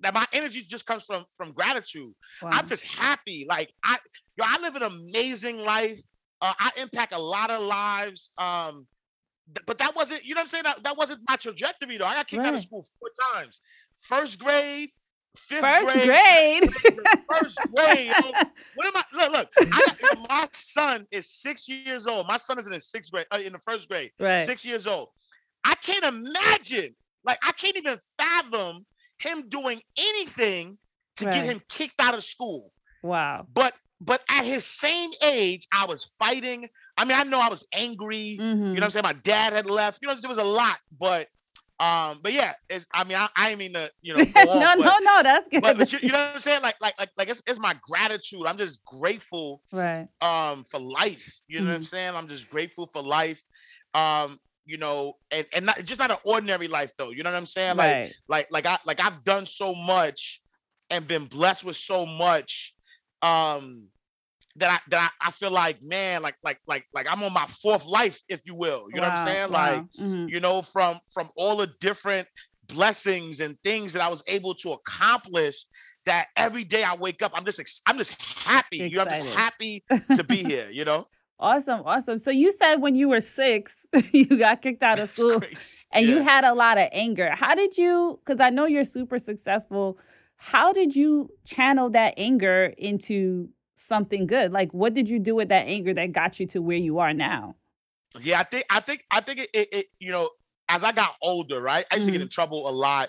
that 0.00 0.14
my 0.14 0.26
energy 0.32 0.62
just 0.62 0.84
comes 0.86 1.04
from 1.04 1.24
from 1.36 1.52
gratitude. 1.52 2.12
Wow. 2.42 2.50
I'm 2.52 2.66
just 2.66 2.84
happy. 2.86 3.46
Like 3.48 3.72
I, 3.84 3.98
yo, 4.36 4.44
I 4.46 4.60
live 4.60 4.74
an 4.76 4.82
amazing 4.82 5.58
life. 5.58 6.00
Uh, 6.40 6.52
I 6.58 6.70
impact 6.80 7.14
a 7.14 7.18
lot 7.18 7.50
of 7.50 7.62
lives. 7.62 8.32
Um, 8.36 8.86
th- 9.54 9.64
but 9.64 9.78
that 9.78 9.94
wasn't, 9.94 10.24
you 10.24 10.34
know 10.34 10.40
what 10.40 10.44
I'm 10.44 10.48
saying? 10.48 10.64
That, 10.64 10.82
that 10.82 10.96
wasn't 10.96 11.20
my 11.28 11.36
trajectory 11.36 11.98
though. 11.98 12.06
I 12.06 12.14
got 12.14 12.26
kicked 12.26 12.40
right. 12.40 12.48
out 12.48 12.54
of 12.54 12.62
school 12.62 12.84
four 12.98 13.10
times. 13.32 13.60
First 14.00 14.40
grade, 14.40 14.90
Fifth 15.36 15.60
first 15.60 16.04
grade. 16.04 16.60
grade. 16.62 16.70
first 17.32 17.58
grade. 17.74 18.12
what 18.74 18.86
am 18.86 18.96
I? 18.96 19.02
Look, 19.14 19.32
look. 19.32 19.48
I 19.58 19.94
got, 20.00 20.28
my 20.28 20.48
son 20.52 21.06
is 21.10 21.28
six 21.28 21.68
years 21.68 22.06
old. 22.06 22.26
My 22.26 22.36
son 22.36 22.58
is 22.58 22.66
in 22.66 22.72
the 22.72 22.80
sixth 22.80 23.10
grade, 23.10 23.26
uh, 23.30 23.38
in 23.42 23.52
the 23.52 23.58
first 23.60 23.88
grade. 23.88 24.10
Right. 24.20 24.40
Six 24.40 24.64
years 24.64 24.86
old. 24.86 25.08
I 25.64 25.74
can't 25.76 26.04
imagine. 26.04 26.94
Like 27.24 27.38
I 27.42 27.52
can't 27.52 27.76
even 27.76 27.96
fathom 28.18 28.84
him 29.18 29.48
doing 29.48 29.80
anything 29.96 30.76
to 31.16 31.26
right. 31.26 31.34
get 31.34 31.44
him 31.44 31.60
kicked 31.68 32.00
out 32.00 32.14
of 32.14 32.24
school. 32.24 32.72
Wow. 33.02 33.46
But 33.54 33.74
but 34.00 34.22
at 34.28 34.44
his 34.44 34.64
same 34.64 35.10
age, 35.22 35.66
I 35.72 35.86
was 35.86 36.10
fighting. 36.18 36.68
I 36.98 37.04
mean, 37.04 37.16
I 37.16 37.22
know 37.22 37.40
I 37.40 37.48
was 37.48 37.66
angry. 37.72 38.36
Mm-hmm. 38.40 38.46
You 38.46 38.56
know 38.56 38.72
what 38.72 38.84
I'm 38.84 38.90
saying? 38.90 39.04
My 39.04 39.12
dad 39.12 39.52
had 39.52 39.70
left. 39.70 40.00
You 40.02 40.08
know, 40.08 40.14
there 40.14 40.28
was 40.28 40.38
a 40.38 40.44
lot, 40.44 40.78
but 40.98 41.28
Um, 41.82 42.20
but 42.22 42.32
yeah, 42.32 42.52
it's 42.70 42.86
I 42.92 43.02
mean 43.02 43.16
I, 43.16 43.28
I 43.34 43.56
mean 43.56 43.72
to 43.72 43.90
you 44.02 44.16
know 44.16 44.22
no 44.36 44.40
off, 44.40 44.78
no 44.78 44.84
but, 44.84 45.00
no 45.00 45.22
that's 45.24 45.48
good. 45.48 45.62
But, 45.62 45.78
but 45.78 45.92
you, 45.92 45.98
you, 46.00 46.10
know 46.10 46.18
what 46.18 46.34
I'm 46.34 46.40
saying? 46.40 46.62
Like 46.62 46.76
like 46.80 46.94
like 46.96 47.08
like 47.18 47.28
it's, 47.28 47.42
it's 47.44 47.58
my 47.58 47.74
gratitude. 47.88 48.46
I'm 48.46 48.56
just 48.56 48.84
grateful 48.84 49.62
right 49.72 50.06
um 50.20 50.62
for 50.62 50.78
life. 50.78 51.40
You 51.48 51.56
know 51.56 51.62
mm-hmm. 51.62 51.68
what 51.68 51.74
I'm 51.74 51.80
mm-hmm. 51.80 51.84
saying? 51.86 52.14
I'm 52.14 52.28
just 52.28 52.48
grateful 52.48 52.86
for 52.86 53.02
life. 53.02 53.42
Um, 53.94 54.38
you 54.64 54.78
know, 54.78 55.14
and 55.32 55.44
and 55.56 55.66
not 55.66 55.82
just 55.82 55.98
not 55.98 56.12
an 56.12 56.18
ordinary 56.24 56.68
life 56.68 56.92
though. 56.96 57.10
You 57.10 57.24
know 57.24 57.32
what 57.32 57.36
I'm 57.36 57.46
saying? 57.46 57.76
Like 57.76 57.94
right. 57.94 58.14
like 58.28 58.46
like 58.52 58.66
I 58.66 58.78
like 58.86 59.04
I've 59.04 59.24
done 59.24 59.44
so 59.44 59.74
much 59.74 60.40
and 60.88 61.08
been 61.08 61.24
blessed 61.24 61.64
with 61.64 61.76
so 61.76 62.06
much. 62.06 62.76
Um 63.22 63.88
that 64.56 64.70
I 64.70 64.90
that 64.90 65.12
I, 65.20 65.28
I, 65.28 65.30
feel 65.30 65.50
like 65.50 65.82
man 65.82 66.22
like 66.22 66.36
like 66.42 66.60
like 66.66 66.86
like 66.92 67.06
I'm 67.10 67.22
on 67.22 67.32
my 67.32 67.46
fourth 67.46 67.86
life 67.86 68.22
if 68.28 68.42
you 68.44 68.54
will 68.54 68.86
you 68.92 69.00
wow, 69.00 69.02
know 69.02 69.08
what 69.08 69.18
I'm 69.18 69.26
saying 69.26 69.52
wow. 69.52 69.58
like 69.58 69.82
mm-hmm. 69.98 70.28
you 70.28 70.40
know 70.40 70.62
from 70.62 71.00
from 71.12 71.30
all 71.36 71.56
the 71.56 71.68
different 71.80 72.28
blessings 72.66 73.40
and 73.40 73.56
things 73.64 73.92
that 73.94 74.02
I 74.02 74.08
was 74.08 74.22
able 74.28 74.54
to 74.56 74.72
accomplish 74.72 75.64
that 76.04 76.28
every 76.36 76.64
day 76.64 76.84
I 76.84 76.94
wake 76.94 77.22
up 77.22 77.32
I'm 77.34 77.44
just 77.44 77.82
I'm 77.86 77.98
just 77.98 78.20
happy 78.20 78.82
Excited. 78.82 78.92
you 78.92 78.96
know 78.98 79.04
I'm 79.04 79.24
just 79.24 79.36
happy 79.36 79.84
to 80.14 80.24
be 80.24 80.36
here 80.36 80.68
you 80.70 80.84
know 80.84 81.06
Awesome, 81.42 81.82
awesome. 81.84 82.18
So 82.20 82.30
you 82.30 82.52
said 82.52 82.76
when 82.76 82.94
you 82.94 83.08
were 83.08 83.20
six, 83.20 83.84
you 84.12 84.26
got 84.26 84.62
kicked 84.62 84.84
out 84.84 85.00
of 85.00 85.08
school 85.14 85.42
and 85.90 86.06
yeah. 86.06 86.14
you 86.14 86.22
had 86.22 86.44
a 86.44 86.54
lot 86.54 86.78
of 86.78 86.88
anger. 86.92 87.30
How 87.32 87.56
did 87.56 87.76
you, 87.76 88.20
because 88.24 88.38
I 88.38 88.50
know 88.50 88.64
you're 88.64 88.84
super 88.84 89.18
successful, 89.18 89.98
how 90.36 90.72
did 90.72 90.94
you 90.94 91.30
channel 91.44 91.90
that 91.90 92.14
anger 92.16 92.72
into 92.78 93.48
something 93.82 94.26
good? 94.26 94.52
Like, 94.52 94.72
what 94.72 94.94
did 94.94 95.08
you 95.08 95.18
do 95.18 95.34
with 95.34 95.48
that 95.48 95.66
anger 95.66 95.94
that 95.94 96.12
got 96.12 96.40
you 96.40 96.46
to 96.48 96.60
where 96.60 96.76
you 96.76 96.98
are 96.98 97.12
now? 97.12 97.56
Yeah, 98.20 98.40
I 98.40 98.44
think 98.44 98.64
I 98.68 98.80
think 98.80 99.04
I 99.10 99.20
think 99.20 99.40
it, 99.40 99.50
it, 99.54 99.68
it 99.72 99.86
you 99.98 100.12
know 100.12 100.28
as 100.68 100.84
I 100.84 100.92
got 100.92 101.14
older, 101.22 101.60
right, 101.60 101.84
I 101.90 101.96
used 101.96 102.06
mm-hmm. 102.06 102.12
to 102.12 102.12
get 102.12 102.18
mm-hmm. 102.18 102.22
in 102.22 102.28
trouble 102.28 102.68
a 102.68 102.70
lot. 102.70 103.08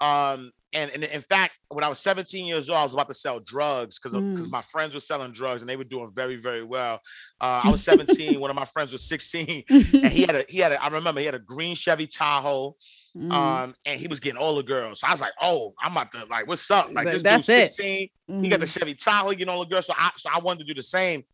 Um, 0.00 0.52
and, 0.74 0.90
and 0.90 1.04
in 1.04 1.20
fact, 1.20 1.54
when 1.68 1.82
I 1.82 1.88
was 1.88 1.98
17 2.00 2.44
years 2.46 2.68
old, 2.68 2.78
I 2.78 2.82
was 2.82 2.92
about 2.92 3.08
to 3.08 3.14
sell 3.14 3.40
drugs 3.40 3.98
because 3.98 4.12
because 4.12 4.48
mm. 4.48 4.52
my 4.52 4.60
friends 4.60 4.94
were 4.94 5.00
selling 5.00 5.32
drugs 5.32 5.62
and 5.62 5.68
they 5.68 5.76
were 5.76 5.84
doing 5.84 6.10
very 6.14 6.36
very 6.36 6.62
well. 6.62 7.00
Uh, 7.40 7.62
I 7.64 7.70
was 7.70 7.82
17. 7.84 8.38
one 8.38 8.50
of 8.50 8.56
my 8.56 8.66
friends 8.66 8.92
was 8.92 9.06
16, 9.08 9.64
and 9.68 10.06
he 10.06 10.22
had 10.22 10.34
a 10.34 10.44
he 10.48 10.58
had 10.58 10.72
a, 10.72 10.82
I 10.82 10.88
remember 10.88 11.20
he 11.20 11.26
had 11.26 11.34
a 11.34 11.38
green 11.38 11.74
Chevy 11.74 12.06
Tahoe, 12.06 12.76
mm. 13.16 13.32
um, 13.32 13.74
and 13.86 13.98
he 13.98 14.08
was 14.08 14.20
getting 14.20 14.38
all 14.38 14.56
the 14.56 14.62
girls. 14.62 15.00
So 15.00 15.06
I 15.06 15.12
was 15.12 15.20
like, 15.20 15.32
oh, 15.40 15.74
I'm 15.82 15.92
about 15.92 16.12
to 16.12 16.24
like, 16.26 16.46
what's 16.46 16.70
up? 16.70 16.92
Like 16.92 17.10
this 17.10 17.22
dude 17.22 17.44
16, 17.44 18.08
mm. 18.30 18.42
he 18.42 18.50
got 18.50 18.60
the 18.60 18.66
mm. 18.66 18.78
Chevy 18.78 18.94
Tahoe, 18.94 19.30
getting 19.30 19.48
all 19.48 19.60
the 19.60 19.70
girls. 19.70 19.86
So 19.86 19.94
I 19.96 20.10
so 20.16 20.28
I 20.32 20.38
wanted 20.40 20.60
to 20.60 20.64
do 20.66 20.74
the 20.74 20.82
same. 20.82 21.24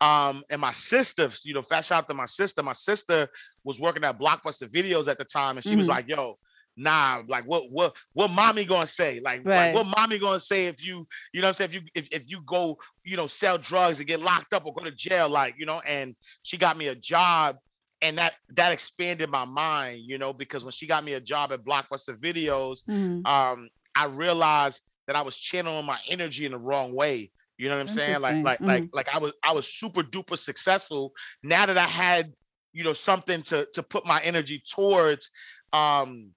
Um, 0.00 0.44
and 0.50 0.60
my 0.60 0.72
sister, 0.72 1.30
you 1.44 1.54
know, 1.54 1.62
fast 1.62 1.88
shout 1.88 2.04
out 2.04 2.08
to 2.08 2.14
my 2.14 2.26
sister. 2.26 2.62
My 2.62 2.72
sister 2.72 3.28
was 3.64 3.80
working 3.80 4.04
at 4.04 4.18
Blockbuster 4.18 4.68
Videos 4.68 5.08
at 5.08 5.18
the 5.18 5.24
time, 5.24 5.56
and 5.56 5.64
she 5.64 5.74
mm. 5.74 5.78
was 5.78 5.88
like, 5.88 6.08
yo 6.08 6.38
nah, 6.76 7.22
like 7.28 7.44
what 7.44 7.70
what 7.70 7.94
what 8.12 8.30
mommy 8.30 8.64
gonna 8.64 8.86
say? 8.86 9.20
Like, 9.20 9.44
right. 9.44 9.66
like 9.66 9.74
what 9.74 9.86
mommy 9.98 10.18
gonna 10.18 10.40
say 10.40 10.66
if 10.66 10.84
you, 10.84 11.06
you 11.32 11.40
know 11.40 11.48
I'm 11.48 11.54
saying, 11.54 11.70
if 11.70 11.74
you 11.74 11.82
if, 11.94 12.08
if 12.10 12.30
you 12.30 12.40
go, 12.42 12.78
you 13.04 13.16
know, 13.16 13.26
sell 13.26 13.58
drugs 13.58 13.98
and 13.98 14.08
get 14.08 14.20
locked 14.20 14.52
up 14.52 14.66
or 14.66 14.74
go 14.74 14.84
to 14.84 14.90
jail, 14.90 15.28
like, 15.28 15.54
you 15.58 15.66
know, 15.66 15.80
and 15.86 16.14
she 16.42 16.56
got 16.56 16.76
me 16.76 16.88
a 16.88 16.94
job 16.94 17.56
and 18.04 18.18
that 18.18 18.34
that 18.50 18.70
expanded 18.70 19.30
my 19.30 19.44
mind, 19.46 20.02
you 20.04 20.18
know, 20.18 20.32
because 20.32 20.62
when 20.62 20.72
she 20.72 20.86
got 20.86 21.04
me 21.04 21.14
a 21.14 21.20
job 21.20 21.52
at 21.52 21.64
Blockbuster 21.64 22.16
Videos, 22.18 22.84
mm-hmm. 22.84 23.24
um, 23.26 23.68
I 23.96 24.06
realized 24.06 24.82
that 25.06 25.16
I 25.16 25.22
was 25.22 25.36
channeling 25.36 25.86
my 25.86 25.98
energy 26.08 26.44
in 26.44 26.52
the 26.52 26.58
wrong 26.58 26.94
way. 26.94 27.30
You 27.56 27.68
know 27.68 27.76
what 27.76 27.82
I'm 27.82 27.88
saying? 27.88 28.20
Like, 28.20 28.44
like, 28.44 28.58
mm-hmm. 28.58 28.66
like, 28.66 28.88
like 28.92 29.14
I 29.14 29.18
was 29.18 29.32
I 29.42 29.52
was 29.52 29.72
super 29.72 30.02
duper 30.02 30.36
successful. 30.36 31.12
Now 31.42 31.66
that 31.66 31.78
I 31.78 31.84
had, 31.84 32.32
you 32.72 32.84
know, 32.84 32.92
something 32.92 33.42
to 33.42 33.66
to 33.72 33.82
put 33.82 34.04
my 34.04 34.20
energy 34.22 34.62
towards, 34.70 35.30
um, 35.72 36.30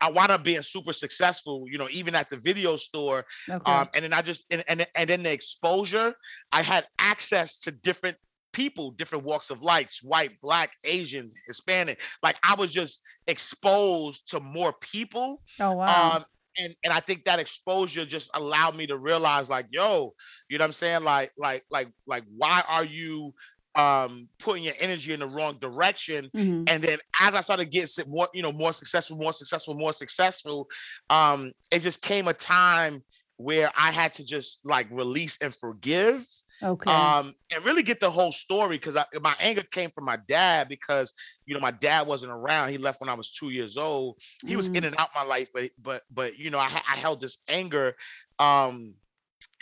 I 0.00 0.10
wound 0.10 0.30
up 0.30 0.44
being 0.44 0.62
super 0.62 0.92
successful, 0.92 1.64
you 1.68 1.78
know, 1.78 1.88
even 1.90 2.14
at 2.14 2.28
the 2.28 2.36
video 2.36 2.76
store. 2.76 3.24
Okay. 3.48 3.70
Um, 3.70 3.88
and 3.94 4.04
then 4.04 4.12
I 4.12 4.22
just 4.22 4.44
and, 4.52 4.64
and 4.68 4.86
and 4.96 5.08
then 5.08 5.22
the 5.22 5.32
exposure, 5.32 6.14
I 6.50 6.62
had 6.62 6.86
access 6.98 7.60
to 7.60 7.70
different 7.70 8.16
people, 8.52 8.90
different 8.90 9.24
walks 9.24 9.50
of 9.50 9.62
life, 9.62 9.98
white, 10.02 10.40
black, 10.40 10.72
Asian, 10.84 11.30
Hispanic. 11.46 12.00
Like 12.22 12.36
I 12.42 12.54
was 12.54 12.72
just 12.72 13.00
exposed 13.26 14.30
to 14.30 14.40
more 14.40 14.74
people. 14.80 15.42
Oh 15.60 15.72
wow. 15.72 16.16
Um, 16.16 16.24
and 16.58 16.74
and 16.84 16.92
I 16.92 17.00
think 17.00 17.24
that 17.24 17.40
exposure 17.40 18.04
just 18.04 18.30
allowed 18.34 18.76
me 18.76 18.86
to 18.88 18.98
realize, 18.98 19.48
like, 19.48 19.66
yo, 19.70 20.14
you 20.48 20.58
know 20.58 20.64
what 20.64 20.66
I'm 20.66 20.72
saying? 20.72 21.02
Like, 21.02 21.32
like, 21.38 21.64
like, 21.70 21.88
like, 22.06 22.24
why 22.36 22.62
are 22.68 22.84
you 22.84 23.34
um 23.74 24.28
putting 24.38 24.62
your 24.62 24.74
energy 24.80 25.12
in 25.12 25.20
the 25.20 25.26
wrong 25.26 25.56
direction 25.58 26.30
mm-hmm. 26.36 26.64
and 26.66 26.82
then 26.82 26.98
as 27.20 27.34
i 27.34 27.40
started 27.40 27.70
getting 27.70 28.10
more 28.10 28.28
you 28.34 28.42
know 28.42 28.52
more 28.52 28.72
successful 28.72 29.16
more 29.16 29.32
successful 29.32 29.74
more 29.74 29.92
successful 29.92 30.68
um 31.10 31.52
it 31.70 31.80
just 31.80 32.02
came 32.02 32.28
a 32.28 32.34
time 32.34 33.02
where 33.36 33.70
i 33.76 33.90
had 33.90 34.12
to 34.12 34.24
just 34.24 34.60
like 34.64 34.86
release 34.90 35.38
and 35.40 35.54
forgive 35.54 36.26
okay 36.62 36.90
um 36.90 37.34
and 37.54 37.64
really 37.64 37.82
get 37.82 37.98
the 37.98 38.10
whole 38.10 38.30
story 38.30 38.76
because 38.76 38.96
my 39.22 39.34
anger 39.40 39.62
came 39.70 39.90
from 39.90 40.04
my 40.04 40.18
dad 40.28 40.68
because 40.68 41.14
you 41.46 41.54
know 41.54 41.60
my 41.60 41.70
dad 41.70 42.06
wasn't 42.06 42.30
around 42.30 42.68
he 42.68 42.78
left 42.78 43.00
when 43.00 43.08
i 43.08 43.14
was 43.14 43.32
two 43.32 43.50
years 43.50 43.78
old 43.78 44.18
he 44.42 44.48
mm-hmm. 44.48 44.58
was 44.58 44.68
in 44.68 44.84
and 44.84 44.94
out 44.98 45.08
my 45.14 45.24
life 45.24 45.48
but 45.54 45.70
but 45.82 46.02
but 46.12 46.38
you 46.38 46.50
know 46.50 46.58
i, 46.58 46.66
I 46.66 46.96
held 46.96 47.22
this 47.22 47.38
anger 47.48 47.96
um 48.38 48.94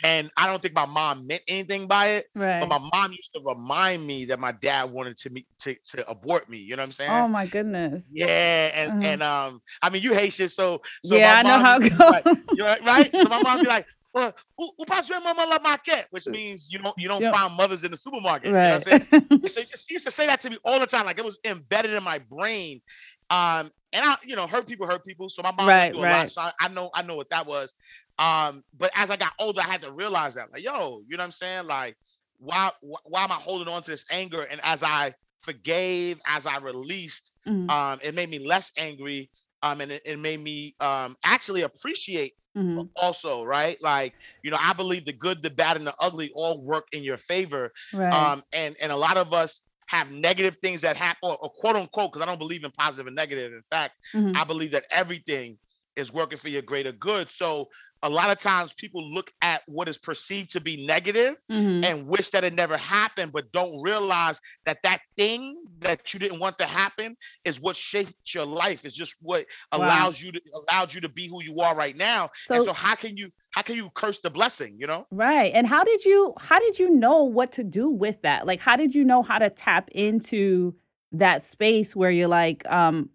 and 0.03 0.29
I 0.37 0.47
don't 0.47 0.61
think 0.61 0.73
my 0.73 0.85
mom 0.85 1.27
meant 1.27 1.41
anything 1.47 1.87
by 1.87 2.07
it. 2.07 2.27
Right. 2.35 2.59
But 2.59 2.69
my 2.69 2.89
mom 2.93 3.11
used 3.11 3.31
to 3.33 3.41
remind 3.45 4.05
me 4.05 4.25
that 4.25 4.39
my 4.39 4.51
dad 4.51 4.91
wanted 4.91 5.17
to 5.17 5.29
me 5.29 5.45
to, 5.59 5.75
to 5.95 6.09
abort 6.09 6.49
me. 6.49 6.59
You 6.59 6.75
know 6.75 6.81
what 6.81 6.87
I'm 6.87 6.91
saying? 6.91 7.11
Oh 7.11 7.27
my 7.27 7.45
goodness. 7.45 8.09
Yeah, 8.11 8.71
and 8.73 8.91
uh-huh. 8.91 9.01
and 9.03 9.23
um, 9.23 9.61
I 9.81 9.89
mean 9.89 10.01
you 10.01 10.13
Haitian, 10.13 10.49
so 10.49 10.81
so 11.03 11.15
yeah, 11.15 11.35
I 11.35 11.43
know 11.43 11.59
how 11.59 11.77
it 11.77 11.89
goes. 11.89 11.99
Like, 11.99 12.25
know, 12.25 12.75
right? 12.85 13.11
So 13.15 13.23
my 13.25 13.41
mom 13.41 13.61
be 13.61 13.67
like, 13.67 13.85
well, 14.13 14.33
who, 14.57 14.71
who 14.77 14.85
passed 14.85 15.09
your 15.09 15.21
mama 15.21 15.45
la 15.49 15.59
market, 15.59 16.07
which 16.09 16.27
means 16.27 16.67
you 16.71 16.79
don't 16.79 16.97
you 16.97 17.07
don't 17.07 17.21
yep. 17.21 17.33
find 17.33 17.55
mothers 17.55 17.83
in 17.83 17.91
the 17.91 17.97
supermarket. 17.97 18.51
Right. 18.51 18.85
You 18.85 18.91
know 18.91 18.97
what 18.97 19.31
I'm 19.31 19.47
saying? 19.47 19.47
so 19.47 19.77
she 19.77 19.93
used 19.93 20.05
to 20.05 20.11
say 20.11 20.25
that 20.27 20.41
to 20.41 20.49
me 20.49 20.57
all 20.65 20.79
the 20.79 20.87
time, 20.87 21.05
like 21.05 21.19
it 21.19 21.25
was 21.25 21.39
embedded 21.45 21.91
in 21.91 22.03
my 22.03 22.19
brain. 22.19 22.81
Um, 23.29 23.71
and 23.93 24.05
I, 24.05 24.15
you 24.23 24.35
know, 24.35 24.47
hurt 24.47 24.67
people 24.67 24.87
hurt 24.87 25.05
people. 25.05 25.29
So 25.29 25.41
my 25.41 25.51
mom 25.51 25.67
right, 25.67 25.93
do 25.93 25.99
a 25.99 26.03
right. 26.03 26.21
lot. 26.21 26.31
So 26.31 26.41
I, 26.41 26.51
I, 26.59 26.67
know 26.69 26.89
I 26.93 27.01
know 27.01 27.15
what 27.15 27.29
that 27.29 27.45
was. 27.45 27.75
Um, 28.19 28.63
but 28.77 28.91
as 28.95 29.09
I 29.09 29.17
got 29.17 29.33
older, 29.39 29.61
I 29.61 29.65
had 29.69 29.81
to 29.81 29.91
realize 29.91 30.35
that, 30.35 30.51
like, 30.51 30.63
yo, 30.63 31.01
you 31.07 31.17
know 31.17 31.21
what 31.21 31.25
I'm 31.25 31.31
saying? 31.31 31.67
Like, 31.67 31.97
why 32.39 32.71
why 32.81 33.23
am 33.23 33.31
I 33.31 33.35
holding 33.35 33.71
on 33.71 33.81
to 33.83 33.91
this 33.91 34.05
anger? 34.09 34.43
And 34.49 34.59
as 34.63 34.83
I 34.83 35.13
forgave, 35.41 36.19
as 36.25 36.45
I 36.45 36.57
released, 36.57 37.31
mm-hmm. 37.47 37.69
um, 37.69 37.99
it 38.01 38.15
made 38.15 38.29
me 38.29 38.39
less 38.39 38.71
angry. 38.77 39.29
Um, 39.63 39.81
and 39.81 39.91
it, 39.91 40.01
it 40.05 40.19
made 40.19 40.39
me 40.39 40.75
um 40.79 41.17
actually 41.23 41.61
appreciate 41.61 42.33
Mm-hmm. 42.53 42.81
also 42.97 43.45
right 43.45 43.81
like 43.81 44.13
you 44.43 44.51
know 44.51 44.57
i 44.59 44.73
believe 44.73 45.05
the 45.05 45.13
good 45.13 45.41
the 45.41 45.49
bad 45.49 45.77
and 45.77 45.87
the 45.87 45.93
ugly 46.01 46.33
all 46.35 46.61
work 46.61 46.85
in 46.91 47.01
your 47.01 47.15
favor 47.15 47.71
right. 47.93 48.11
um 48.11 48.43
and 48.51 48.75
and 48.81 48.91
a 48.91 48.95
lot 48.97 49.15
of 49.15 49.33
us 49.33 49.61
have 49.91 50.09
negative 50.09 50.55
things 50.63 50.81
that 50.81 50.95
happen, 50.95 51.19
or, 51.23 51.37
or 51.41 51.49
quote 51.49 51.75
unquote, 51.75 52.13
because 52.13 52.21
I 52.21 52.25
don't 52.25 52.39
believe 52.39 52.63
in 52.63 52.71
positive 52.71 53.07
and 53.07 53.15
negative. 53.15 53.51
In 53.51 53.61
fact, 53.61 53.95
mm-hmm. 54.15 54.37
I 54.37 54.45
believe 54.45 54.71
that 54.71 54.85
everything 54.89 55.57
is 55.97 56.13
working 56.13 56.37
for 56.37 56.47
your 56.47 56.61
greater 56.61 56.93
good. 56.93 57.29
So 57.29 57.67
a 58.01 58.09
lot 58.09 58.31
of 58.31 58.39
times 58.39 58.73
people 58.73 59.03
look 59.13 59.31
at 59.41 59.61
what 59.67 59.89
is 59.89 59.97
perceived 59.97 60.51
to 60.53 60.61
be 60.61 60.85
negative 60.85 61.35
mm-hmm. 61.51 61.83
and 61.83 62.07
wish 62.07 62.29
that 62.29 62.45
it 62.45 62.53
never 62.53 62.77
happened, 62.77 63.33
but 63.33 63.51
don't 63.51 63.81
realize 63.81 64.39
that 64.65 64.81
that 64.83 65.01
thing 65.17 65.57
that 65.81 66.13
you 66.13 66.19
didn't 66.19 66.39
want 66.39 66.57
to 66.59 66.65
happen 66.65 67.17
is 67.43 67.59
what 67.59 67.75
shaped 67.75 68.33
your 68.33 68.45
life. 68.45 68.85
Is 68.85 68.93
just 68.93 69.15
what 69.21 69.45
wow. 69.73 69.79
allows 69.79 70.21
you 70.21 70.31
to 70.31 70.41
allows 70.71 70.95
you 70.95 71.01
to 71.01 71.09
be 71.09 71.27
who 71.27 71.43
you 71.43 71.59
are 71.59 71.75
right 71.75 71.97
now. 71.97 72.29
So, 72.45 72.55
and 72.55 72.63
so 72.63 72.73
how 72.73 72.95
can 72.95 73.17
you 73.17 73.29
how 73.51 73.61
can 73.61 73.75
you 73.75 73.89
curse 73.93 74.19
the 74.19 74.29
blessing? 74.29 74.77
You 74.79 74.87
know, 74.87 75.07
right? 75.11 75.51
And 75.53 75.67
how 75.67 75.83
did 75.83 76.03
you 76.03 76.33
how 76.39 76.59
did 76.59 76.79
you 76.79 76.89
know 76.89 77.23
what 77.23 77.51
to 77.53 77.63
do 77.63 77.89
with 77.89 78.21
that? 78.23 78.47
Like, 78.47 78.59
how 78.59 78.75
did 78.75 78.95
you 78.95 79.03
know 79.03 79.21
how 79.21 79.37
to 79.39 79.49
tap 79.49 79.89
into 79.91 80.75
that 81.11 81.41
space 81.41 81.95
where 81.95 82.11
you're 82.11 82.27
like, 82.27 82.65
um, 82.71 83.09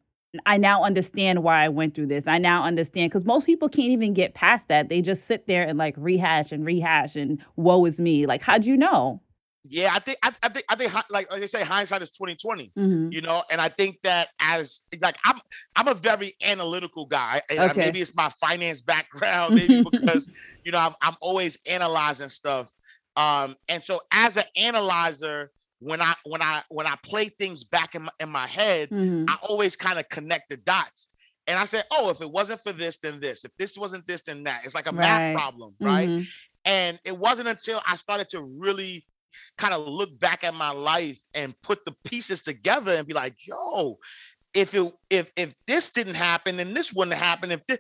I 0.45 0.59
now 0.59 0.83
understand 0.85 1.43
why 1.43 1.65
I 1.65 1.69
went 1.69 1.95
through 1.95 2.09
this. 2.09 2.27
I 2.27 2.39
now 2.39 2.65
understand 2.65 3.11
because 3.11 3.25
most 3.25 3.47
people 3.47 3.69
can't 3.69 3.89
even 3.89 4.13
get 4.13 4.35
past 4.35 4.69
that. 4.69 4.89
They 4.89 5.01
just 5.01 5.25
sit 5.25 5.47
there 5.47 5.63
and 5.63 5.79
like 5.79 5.95
rehash 5.97 6.53
and 6.53 6.67
rehash 6.67 7.17
and 7.17 7.43
woe 7.57 7.85
is 7.87 8.01
me. 8.01 8.27
Like, 8.27 8.43
how'd 8.43 8.67
you 8.67 8.77
know? 8.77 9.23
Yeah, 9.69 9.91
I 9.95 9.99
think 9.99 10.19
I, 10.23 10.33
I 10.43 10.49
think 10.49 10.65
I 10.69 10.77
think 10.77 10.95
like, 11.11 11.31
like 11.31 11.41
they 11.41 11.47
say, 11.47 11.63
hindsight 11.63 12.03
is 12.03 12.11
twenty 12.11 12.37
twenty. 12.37 12.73
Mm-hmm. 12.77 13.13
You 13.13 13.21
know, 13.23 13.43
and 13.51 13.61
I 13.61 13.69
think 13.69 13.99
that 14.03 14.29
as 14.41 14.83
like 15.01 15.17
I'm 15.25 15.41
I'm 15.75 15.89
a 15.89 15.95
very 15.95 16.35
analytical 16.45 17.07
guy. 17.07 17.43
Okay. 17.51 17.73
Maybe 17.77 18.01
it's 18.01 18.15
my 18.15 18.29
finance 18.29 18.83
background, 18.83 19.55
maybe 19.57 19.85
because 19.91 20.31
you 20.65 20.73
know 20.73 20.79
I'm, 20.79 20.95
I'm 21.03 21.17
always 21.21 21.59
analyzing 21.69 22.29
stuff. 22.29 22.71
Um, 23.17 23.57
and 23.69 23.83
so 23.83 24.01
as 24.13 24.37
an 24.37 24.45
analyzer, 24.57 25.51
when 25.81 26.01
I 26.01 26.15
when 26.25 26.43
I 26.43 26.63
when 26.69 26.87
I 26.87 26.97
play 27.03 27.29
things 27.29 27.65
back 27.65 27.95
in 27.95 28.03
my, 28.03 28.13
in 28.21 28.29
my 28.31 28.47
head, 28.47 28.91
mm-hmm. 28.91 29.25
I 29.29 29.37
always 29.43 29.77
kind 29.77 29.99
of 29.99 30.09
connect 30.09 30.51
the 30.51 30.57
dots. 30.57 31.09
And 31.49 31.59
I 31.59 31.65
said, 31.65 31.85
oh, 31.93 32.11
if 32.11 32.21
it 32.21 32.31
wasn't 32.31 32.61
for 32.61 32.73
this, 32.73 32.97
then 32.97 33.21
this. 33.21 33.45
If 33.45 33.53
this 33.57 33.79
wasn't 33.79 34.05
this, 34.05 34.23
then 34.23 34.43
that. 34.45 34.63
It's 34.65 34.75
like 34.75 34.89
a 34.89 34.91
right. 34.91 35.01
math 35.01 35.35
problem, 35.35 35.75
right? 35.81 36.09
Mm-hmm. 36.09 36.25
And 36.65 36.99
it 37.05 37.17
wasn't 37.17 37.47
until 37.47 37.81
I 37.87 37.95
started 37.95 38.29
to 38.31 38.43
really 38.43 39.07
kind 39.59 39.75
of 39.75 39.87
look 39.87 40.19
back 40.19 40.45
at 40.45 40.55
my 40.55 40.71
life 40.71 41.21
and 41.35 41.61
put 41.63 41.85
the 41.85 41.95
pieces 42.05 42.43
together 42.43 42.93
and 42.93 43.07
be 43.07 43.15
like, 43.15 43.35
yo, 43.47 43.99
if 44.55 44.75
it 44.75 44.93
if 45.11 45.31
if 45.37 45.53
this 45.67 45.91
didn't 45.91 46.15
happen, 46.15 46.57
then 46.57 46.73
this 46.73 46.93
wouldn't 46.93 47.17
happen. 47.17 47.53
If 47.53 47.67
this, 47.67 47.79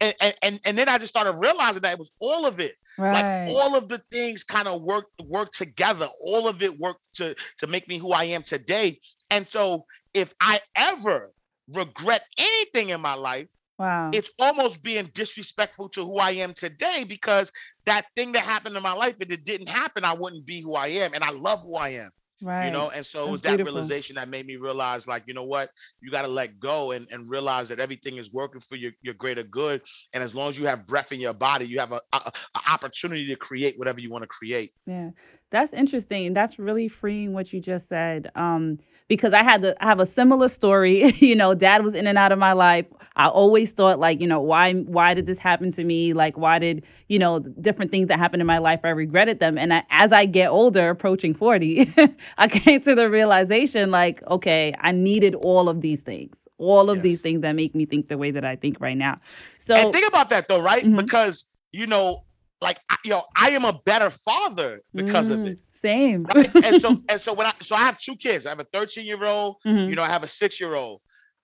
and, 0.00 0.14
and 0.20 0.34
and 0.42 0.60
and 0.64 0.78
then 0.78 0.88
I 0.88 0.96
just 0.98 1.12
started 1.12 1.32
realizing 1.32 1.82
that 1.82 1.92
it 1.92 1.98
was 1.98 2.12
all 2.18 2.46
of 2.46 2.60
it. 2.60 2.74
Right. 2.96 3.48
Like 3.48 3.54
all 3.54 3.76
of 3.76 3.88
the 3.88 4.00
things 4.10 4.42
kind 4.42 4.66
of 4.66 4.82
work 4.82 5.06
work 5.26 5.52
together. 5.52 6.08
All 6.22 6.48
of 6.48 6.62
it 6.62 6.78
worked 6.78 7.14
to 7.14 7.34
to 7.58 7.66
make 7.66 7.88
me 7.88 7.98
who 7.98 8.12
I 8.12 8.24
am 8.24 8.42
today. 8.42 9.00
And 9.30 9.46
so 9.46 9.84
if 10.14 10.32
I 10.40 10.60
ever 10.74 11.32
regret 11.68 12.24
anything 12.38 12.90
in 12.90 13.00
my 13.00 13.14
life, 13.14 13.48
Wow. 13.78 14.10
It's 14.12 14.30
almost 14.38 14.82
being 14.82 15.10
disrespectful 15.14 15.88
to 15.90 16.04
who 16.04 16.18
I 16.18 16.30
am 16.32 16.52
today 16.54 17.04
because 17.06 17.50
that 17.86 18.06
thing 18.16 18.32
that 18.32 18.42
happened 18.44 18.76
in 18.76 18.82
my 18.82 18.92
life, 18.92 19.16
if 19.18 19.30
it 19.30 19.44
didn't 19.44 19.68
happen, 19.68 20.04
I 20.04 20.12
wouldn't 20.12 20.46
be 20.46 20.60
who 20.60 20.74
I 20.74 20.88
am. 20.88 21.12
And 21.14 21.24
I 21.24 21.30
love 21.30 21.62
who 21.62 21.76
I 21.76 21.90
am. 21.90 22.10
Right. 22.42 22.66
You 22.66 22.72
know, 22.72 22.90
and 22.90 23.06
so 23.06 23.18
That's 23.18 23.28
it 23.28 23.32
was 23.32 23.40
that 23.42 23.48
beautiful. 23.50 23.72
realization 23.72 24.16
that 24.16 24.28
made 24.28 24.44
me 24.44 24.56
realize, 24.56 25.08
like, 25.08 25.22
you 25.26 25.32
know 25.32 25.44
what, 25.44 25.70
you 26.02 26.10
got 26.10 26.22
to 26.22 26.28
let 26.28 26.58
go 26.58 26.90
and, 26.90 27.06
and 27.10 27.30
realize 27.30 27.68
that 27.68 27.80
everything 27.80 28.18
is 28.18 28.32
working 28.32 28.60
for 28.60 28.76
your, 28.76 28.92
your 29.02 29.14
greater 29.14 29.44
good. 29.44 29.80
And 30.12 30.22
as 30.22 30.34
long 30.34 30.50
as 30.50 30.58
you 30.58 30.66
have 30.66 30.86
breath 30.86 31.10
in 31.12 31.20
your 31.20 31.32
body, 31.32 31.66
you 31.66 31.78
have 31.78 31.92
a, 31.92 32.00
a, 32.12 32.32
a 32.54 32.60
opportunity 32.70 33.26
to 33.28 33.36
create 33.36 33.78
whatever 33.78 34.00
you 34.00 34.10
want 34.10 34.22
to 34.22 34.28
create. 34.28 34.72
Yeah. 34.86 35.10
That's 35.54 35.72
interesting. 35.72 36.34
That's 36.34 36.58
really 36.58 36.88
freeing 36.88 37.32
what 37.32 37.52
you 37.52 37.60
just 37.60 37.88
said. 37.88 38.28
Um, 38.34 38.80
because 39.06 39.32
I 39.32 39.44
had 39.44 39.62
to 39.62 39.80
I 39.80 39.86
have 39.86 40.00
a 40.00 40.06
similar 40.06 40.48
story. 40.48 41.12
you 41.20 41.36
know, 41.36 41.54
dad 41.54 41.84
was 41.84 41.94
in 41.94 42.08
and 42.08 42.18
out 42.18 42.32
of 42.32 42.40
my 42.40 42.54
life. 42.54 42.86
I 43.14 43.28
always 43.28 43.70
thought 43.70 44.00
like, 44.00 44.20
you 44.20 44.26
know, 44.26 44.40
why 44.40 44.72
why 44.72 45.14
did 45.14 45.26
this 45.26 45.38
happen 45.38 45.70
to 45.70 45.84
me? 45.84 46.12
Like 46.12 46.36
why 46.36 46.58
did, 46.58 46.84
you 47.08 47.20
know, 47.20 47.38
different 47.38 47.92
things 47.92 48.08
that 48.08 48.18
happened 48.18 48.40
in 48.40 48.48
my 48.48 48.58
life 48.58 48.80
I 48.82 48.88
regretted 48.88 49.38
them. 49.38 49.56
And 49.56 49.72
I, 49.72 49.84
as 49.90 50.12
I 50.12 50.26
get 50.26 50.48
older, 50.48 50.90
approaching 50.90 51.34
40, 51.34 51.94
I 52.38 52.48
came 52.48 52.80
to 52.80 52.96
the 52.96 53.08
realization 53.08 53.92
like, 53.92 54.24
okay, 54.26 54.74
I 54.80 54.90
needed 54.90 55.36
all 55.36 55.68
of 55.68 55.82
these 55.82 56.02
things. 56.02 56.48
All 56.58 56.90
of 56.90 56.96
yes. 56.96 57.02
these 57.04 57.20
things 57.20 57.42
that 57.42 57.52
make 57.52 57.76
me 57.76 57.86
think 57.86 58.08
the 58.08 58.18
way 58.18 58.32
that 58.32 58.44
I 58.44 58.56
think 58.56 58.80
right 58.80 58.96
now. 58.96 59.20
So 59.58 59.76
And 59.76 59.92
think 59.92 60.08
about 60.08 60.30
that 60.30 60.48
though, 60.48 60.60
right? 60.60 60.82
Mm-hmm. 60.82 60.96
Because 60.96 61.44
you 61.70 61.86
know, 61.86 62.24
like 62.64 62.80
you 63.04 63.10
know, 63.10 63.22
I 63.36 63.50
am 63.50 63.64
a 63.64 63.78
better 63.84 64.10
father 64.10 64.80
because 64.94 65.30
mm, 65.30 65.34
of 65.34 65.46
it. 65.46 65.58
Same. 65.72 66.24
Right? 66.24 66.54
and 66.64 66.80
so 66.80 66.96
and 67.08 67.20
so 67.20 67.34
when 67.34 67.46
I 67.46 67.52
so 67.60 67.76
I 67.76 67.80
have 67.80 67.98
two 67.98 68.16
kids. 68.16 68.46
I 68.46 68.48
have 68.48 68.60
a 68.60 68.66
13 68.72 69.06
year 69.06 69.24
old. 69.24 69.56
Mm-hmm. 69.64 69.90
You 69.90 69.96
know, 69.96 70.02
I 70.02 70.08
have 70.08 70.24
a 70.24 70.28
six 70.28 70.60
year 70.60 70.74
old. 70.74 71.00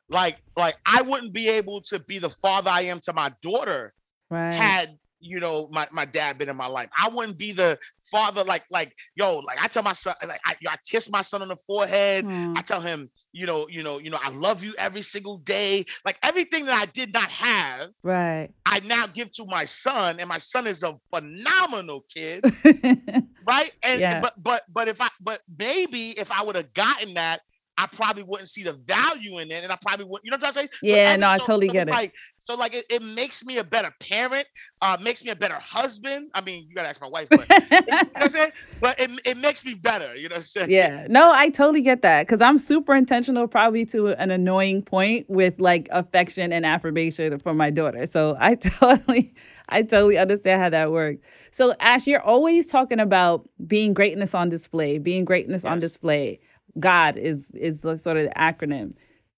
Like 0.09 0.39
like 0.57 0.77
I 0.85 1.03
wouldn't 1.03 1.33
be 1.33 1.49
able 1.49 1.83
to 1.83 2.01
be 2.01 2.19
the 2.19 2.31
father 2.31 2.71
I 2.71 2.83
am 2.83 2.99
to 3.01 3.13
my 3.13 3.33
daughter 3.43 3.93
right. 4.31 4.53
had 4.53 4.97
you 5.21 5.41
know 5.41 5.69
my, 5.71 5.87
my 5.93 6.05
dad 6.05 6.39
been 6.39 6.49
in 6.49 6.57
my 6.57 6.67
life. 6.67 6.89
I 6.99 7.09
wouldn't 7.09 7.39
be 7.39 7.53
the 7.53 7.79
father 8.11 8.43
like 8.43 8.65
like 8.71 8.93
yo 9.15 9.39
like 9.39 9.63
I 9.63 9.69
tell 9.69 9.85
my 9.85 9.93
son 9.93 10.15
like 10.27 10.41
I, 10.45 10.57
I 10.69 10.77
kiss 10.89 11.09
my 11.11 11.23
son 11.23 11.43
on 11.43 11.49
the 11.49 11.57
forehead. 11.57 12.25
Mm. 12.25 12.57
I 12.57 12.63
tell 12.63 12.81
him 12.81 13.11
you 13.33 13.47
know 13.47 13.69
you 13.69 13.83
know 13.83 13.99
you 13.99 14.11
know 14.11 14.19
I 14.23 14.31
love 14.31 14.65
you 14.65 14.75
every 14.79 15.03
single 15.03 15.39
day. 15.39 15.85
Like 16.05 16.19
everything 16.23 16.67
that 16.67 16.81
I 16.81 16.87
did 16.87 17.13
not 17.13 17.31
have, 17.31 17.91
right? 18.03 18.51
I 18.67 18.81
now 18.81 19.07
give 19.07 19.31
to 19.33 19.45
my 19.45 19.65
son, 19.65 20.17
and 20.19 20.29
my 20.29 20.39
son 20.39 20.67
is 20.67 20.83
a 20.83 20.97
phenomenal 21.15 22.05
kid, 22.13 22.45
right? 23.47 23.73
And 23.83 24.01
yeah. 24.01 24.21
but 24.21 24.35
but 24.43 24.63
but 24.73 24.89
if 24.89 25.01
I 25.01 25.09
but 25.21 25.41
maybe 25.59 26.11
if 26.19 26.33
I 26.33 26.43
would 26.43 26.57
have 26.57 26.73
gotten 26.75 27.15
that 27.15 27.41
I 27.81 27.87
probably 27.87 28.25
wouldn't 28.25 28.49
see 28.51 28.63
the 28.63 28.75
value 28.75 29.39
in 29.39 29.51
it, 29.51 29.63
and 29.63 29.73
I 29.73 29.77
probably 29.81 30.05
wouldn't. 30.05 30.27
You 30.27 30.33
know 30.33 30.37
what 30.37 30.49
I'm 30.49 30.53
saying? 30.53 30.69
Yeah, 30.83 31.15
so, 31.15 31.21
no, 31.21 31.31
I 31.31 31.39
totally 31.39 31.69
so 31.69 31.73
get 31.73 31.89
it. 31.89 31.91
Like, 31.91 32.13
so 32.39 32.55
like 32.55 32.75
it, 32.75 32.85
it, 32.91 33.03
makes 33.03 33.43
me 33.43 33.57
a 33.57 33.65
better 33.65 33.91
parent, 34.01 34.47
uh, 34.83 34.99
makes 35.01 35.25
me 35.25 35.31
a 35.31 35.37
better 35.37 35.59
husband. 35.59 36.31
I 36.35 36.43
mean, 36.43 36.67
you 36.69 36.75
gotta 36.75 36.89
ask 36.89 37.01
my 37.01 37.09
wife, 37.09 37.29
but 37.31 37.49
you 37.71 37.81
know 37.81 37.97
what 37.97 38.11
I'm 38.17 38.29
saying? 38.29 38.53
But 38.83 39.01
it, 39.01 39.11
it 39.25 39.37
makes 39.39 39.65
me 39.65 39.73
better, 39.73 40.15
you 40.15 40.29
know 40.29 40.35
what 40.35 40.43
I'm 40.43 40.47
saying? 40.47 40.71
Yeah. 40.71 41.07
No, 41.09 41.33
I 41.33 41.49
totally 41.49 41.81
get 41.81 42.03
that. 42.03 42.29
Cause 42.29 42.43
I'm 42.43 42.59
super 42.59 42.95
intentional, 42.95 43.49
probably 43.49 43.87
to 43.87 44.09
an 44.09 44.31
annoying 44.31 44.83
point 44.83 45.29
with 45.31 45.59
like 45.59 45.89
affection 45.91 46.53
and 46.53 46.67
affirmation 46.67 47.39
for 47.39 47.55
my 47.55 47.71
daughter. 47.71 48.05
So 48.05 48.37
I 48.39 48.55
totally 48.57 49.35
I 49.71 49.83
totally 49.83 50.19
understand 50.19 50.61
how 50.61 50.69
that 50.69 50.91
works. 50.91 51.21
So 51.51 51.75
Ash, 51.81 52.07
you're 52.07 52.23
always 52.23 52.69
talking 52.69 53.01
about 53.01 53.49
being 53.67 53.95
greatness 53.95 54.35
on 54.35 54.51
display, 54.51 54.99
being 54.99 55.25
greatness 55.25 55.65
yes. 55.65 55.71
on 55.71 55.81
display. 55.81 56.41
God 56.79 57.17
is 57.17 57.51
is 57.51 57.81
the 57.81 57.97
sort 57.97 58.17
of 58.17 58.25
the 58.25 58.35
acronym. 58.35 58.95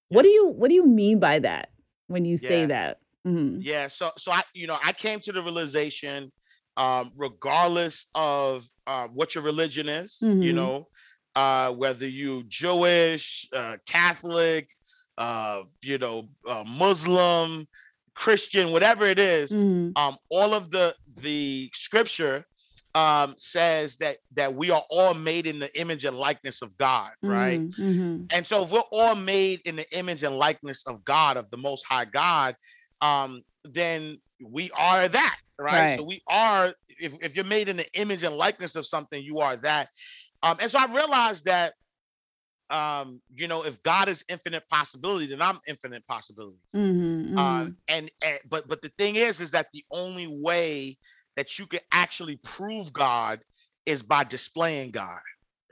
What 0.09 0.23
do 0.23 0.29
you 0.29 0.49
what 0.49 0.69
do 0.69 0.75
you 0.75 0.87
mean 0.87 1.19
by 1.19 1.39
that 1.39 1.71
when 2.09 2.25
you 2.25 2.37
say 2.37 2.61
yeah. 2.61 2.67
that? 2.67 2.99
Mm-hmm. 3.27 3.61
Yeah, 3.63 3.87
so 3.89 4.11
so 4.19 4.33
I 4.33 4.43
you 4.55 4.67
know 4.67 4.79
I 4.85 4.93
came 4.93 5.21
to 5.21 5.33
the 5.33 5.43
realization, 5.43 6.33
um, 6.77 7.13
regardless 7.17 8.07
of 8.15 8.69
uh, 8.87 9.09
what 9.09 9.35
your 9.35 9.45
religion 9.45 9.89
is, 9.89 10.19
mm-hmm. 10.23 10.43
you 10.43 10.53
know, 10.53 10.89
uh, 11.37 11.73
whether 11.73 12.07
you 12.07 12.43
Jewish, 12.49 13.49
uh, 13.53 13.77
Catholic, 13.87 14.71
uh, 15.19 15.63
you 15.83 15.99
know, 15.99 16.29
uh, 16.49 16.65
Muslim, 16.67 17.69
Christian, 18.15 18.73
whatever 18.73 19.07
it 19.07 19.19
is, 19.19 19.53
mm-hmm. 19.53 19.91
um, 19.97 20.17
all 20.31 20.53
of 20.53 20.71
the 20.71 20.95
the 21.21 21.71
scripture 21.75 22.45
um, 22.95 23.35
says 23.37 23.97
that 23.99 24.19
that 24.35 24.55
we 24.55 24.71
are 24.71 24.85
all 24.91 25.15
made 25.15 25.47
in 25.47 25.59
the 25.59 25.81
image 25.81 26.05
and 26.05 26.17
likeness 26.17 26.63
of 26.63 26.77
God, 26.77 27.11
right? 27.23 27.61
Mm-hmm, 27.61 27.83
mm-hmm. 27.83 28.25
And 28.31 28.47
so 28.47 28.63
if 28.65 28.71
we're 28.71 28.81
all 28.93 29.15
made 29.15 29.61
in 29.65 29.77
the 29.77 29.99
image 29.99 30.23
and 30.23 30.37
likeness 30.37 30.85
of 30.87 31.05
God, 31.05 31.37
of 31.37 31.51
the 31.51 31.57
Most 31.57 31.87
High 31.87 32.05
God, 32.05 32.57
um, 33.01 33.43
then 33.65 34.19
we 34.45 34.71
are 34.77 35.09
that, 35.09 35.39
right? 35.59 35.73
right? 35.73 35.99
So 35.99 36.05
we 36.05 36.23
are. 36.29 36.75
If 37.01 37.17
if 37.23 37.35
you're 37.35 37.45
made 37.47 37.69
in 37.69 37.77
the 37.77 37.87
image 37.99 38.23
and 38.23 38.37
likeness 38.37 38.77
of 38.77 38.87
something, 38.87 39.23
you 39.23 39.39
are 39.39 39.57
that. 39.59 39.89
Um, 40.43 40.59
and 40.61 40.71
so 40.71 40.79
I 40.79 40.87
realized 40.93 41.47
that 41.47 41.73
um, 42.73 43.21
you 43.35 43.49
know, 43.49 43.65
if 43.65 43.83
God 43.83 44.09
is 44.09 44.25
infinite 44.29 44.67
possibility, 44.69 45.27
then 45.27 45.43
I'm 45.43 45.61
infinite 45.67 46.07
possibility. 46.07 46.57
Mm-hmm, 46.75 47.39
um, 47.39 47.77
and, 47.89 48.11
and 48.25 48.39
but 48.49 48.67
but 48.67 48.81
the 48.81 48.91
thing 48.99 49.17
is, 49.17 49.41
is 49.41 49.51
that 49.51 49.67
the 49.73 49.85
only 49.91 50.27
way 50.27 50.97
that 51.37 51.59
you 51.59 51.67
can 51.67 51.81
actually 51.93 52.37
prove 52.37 52.93
God 52.93 53.41
is 53.87 54.03
by 54.03 54.25
displaying 54.25 54.91
God 54.91 55.21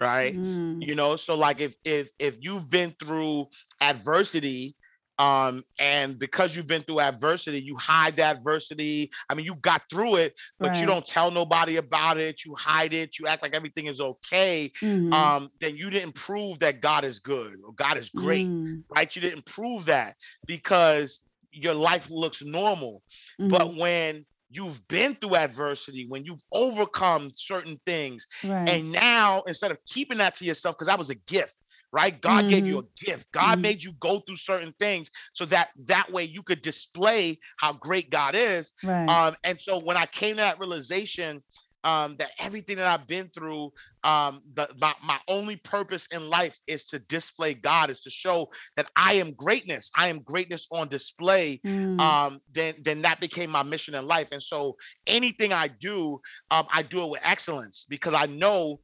right 0.00 0.34
mm. 0.34 0.84
you 0.84 0.94
know 0.94 1.14
so 1.14 1.36
like 1.36 1.60
if 1.60 1.76
if 1.84 2.08
if 2.18 2.36
you've 2.40 2.68
been 2.70 2.94
through 2.98 3.46
adversity 3.80 4.74
um 5.18 5.62
and 5.78 6.18
because 6.18 6.56
you've 6.56 6.66
been 6.66 6.80
through 6.82 7.00
adversity 7.00 7.60
you 7.60 7.76
hide 7.76 8.16
the 8.16 8.22
adversity 8.22 9.10
i 9.28 9.34
mean 9.34 9.44
you 9.44 9.54
got 9.56 9.82
through 9.90 10.16
it 10.16 10.32
but 10.58 10.70
right. 10.70 10.80
you 10.80 10.86
don't 10.86 11.04
tell 11.04 11.30
nobody 11.30 11.76
about 11.76 12.16
it 12.16 12.42
you 12.44 12.54
hide 12.56 12.94
it 12.94 13.18
you 13.18 13.26
act 13.26 13.42
like 13.42 13.54
everything 13.54 13.86
is 13.86 14.00
okay 14.00 14.70
mm-hmm. 14.82 15.12
um 15.12 15.50
then 15.60 15.76
you 15.76 15.90
didn't 15.90 16.14
prove 16.14 16.58
that 16.58 16.80
god 16.80 17.04
is 17.04 17.18
good 17.18 17.56
or 17.64 17.72
god 17.74 17.98
is 17.98 18.08
great 18.08 18.46
mm. 18.46 18.82
right 18.96 19.14
you 19.14 19.20
didn't 19.20 19.44
prove 19.44 19.84
that 19.84 20.16
because 20.46 21.20
your 21.52 21.74
life 21.74 22.10
looks 22.10 22.42
normal 22.42 23.02
mm-hmm. 23.38 23.48
but 23.48 23.76
when 23.76 24.24
you've 24.50 24.86
been 24.88 25.14
through 25.14 25.36
adversity, 25.36 26.06
when 26.06 26.24
you've 26.24 26.42
overcome 26.52 27.30
certain 27.34 27.80
things. 27.86 28.26
Right. 28.44 28.68
And 28.68 28.92
now, 28.92 29.42
instead 29.46 29.70
of 29.70 29.78
keeping 29.86 30.18
that 30.18 30.34
to 30.36 30.44
yourself, 30.44 30.76
because 30.76 30.88
that 30.88 30.98
was 30.98 31.10
a 31.10 31.14
gift, 31.14 31.56
right? 31.92 32.20
God 32.20 32.40
mm-hmm. 32.40 32.48
gave 32.48 32.66
you 32.66 32.76
mm-hmm. 32.78 32.86
a 32.86 33.04
gift. 33.12 33.32
God 33.32 33.52
mm-hmm. 33.52 33.62
made 33.62 33.82
you 33.82 33.92
go 34.00 34.20
through 34.20 34.36
certain 34.36 34.74
things 34.78 35.10
so 35.32 35.44
that 35.46 35.70
that 35.86 36.10
way 36.10 36.24
you 36.24 36.42
could 36.42 36.62
display 36.62 37.38
how 37.58 37.72
great 37.72 38.10
God 38.10 38.34
is. 38.34 38.72
Right. 38.82 39.08
Um, 39.08 39.36
and 39.44 39.58
so 39.58 39.80
when 39.80 39.96
I 39.96 40.06
came 40.06 40.36
to 40.36 40.42
that 40.42 40.58
realization 40.58 41.42
um, 41.84 42.16
that 42.18 42.30
everything 42.38 42.76
that 42.76 42.86
I've 42.86 43.06
been 43.06 43.28
through, 43.28 43.72
um, 44.04 44.42
the, 44.54 44.68
my, 44.78 44.94
my 45.02 45.18
only 45.28 45.56
purpose 45.56 46.06
in 46.08 46.28
life 46.28 46.58
is 46.66 46.84
to 46.86 46.98
display 46.98 47.54
God, 47.54 47.90
is 47.90 48.02
to 48.02 48.10
show 48.10 48.50
that 48.76 48.90
I 48.96 49.14
am 49.14 49.32
greatness. 49.32 49.90
I 49.96 50.08
am 50.08 50.20
greatness 50.20 50.66
on 50.70 50.88
display. 50.88 51.60
Mm. 51.64 52.00
Um, 52.00 52.40
then, 52.52 52.74
then 52.82 53.02
that 53.02 53.20
became 53.20 53.50
my 53.50 53.62
mission 53.62 53.94
in 53.94 54.06
life. 54.06 54.32
And 54.32 54.42
so 54.42 54.76
anything 55.06 55.52
I 55.52 55.68
do, 55.68 56.20
um, 56.50 56.66
I 56.72 56.82
do 56.82 57.04
it 57.04 57.10
with 57.10 57.20
excellence 57.24 57.86
because 57.88 58.14
I 58.14 58.26
know 58.26 58.80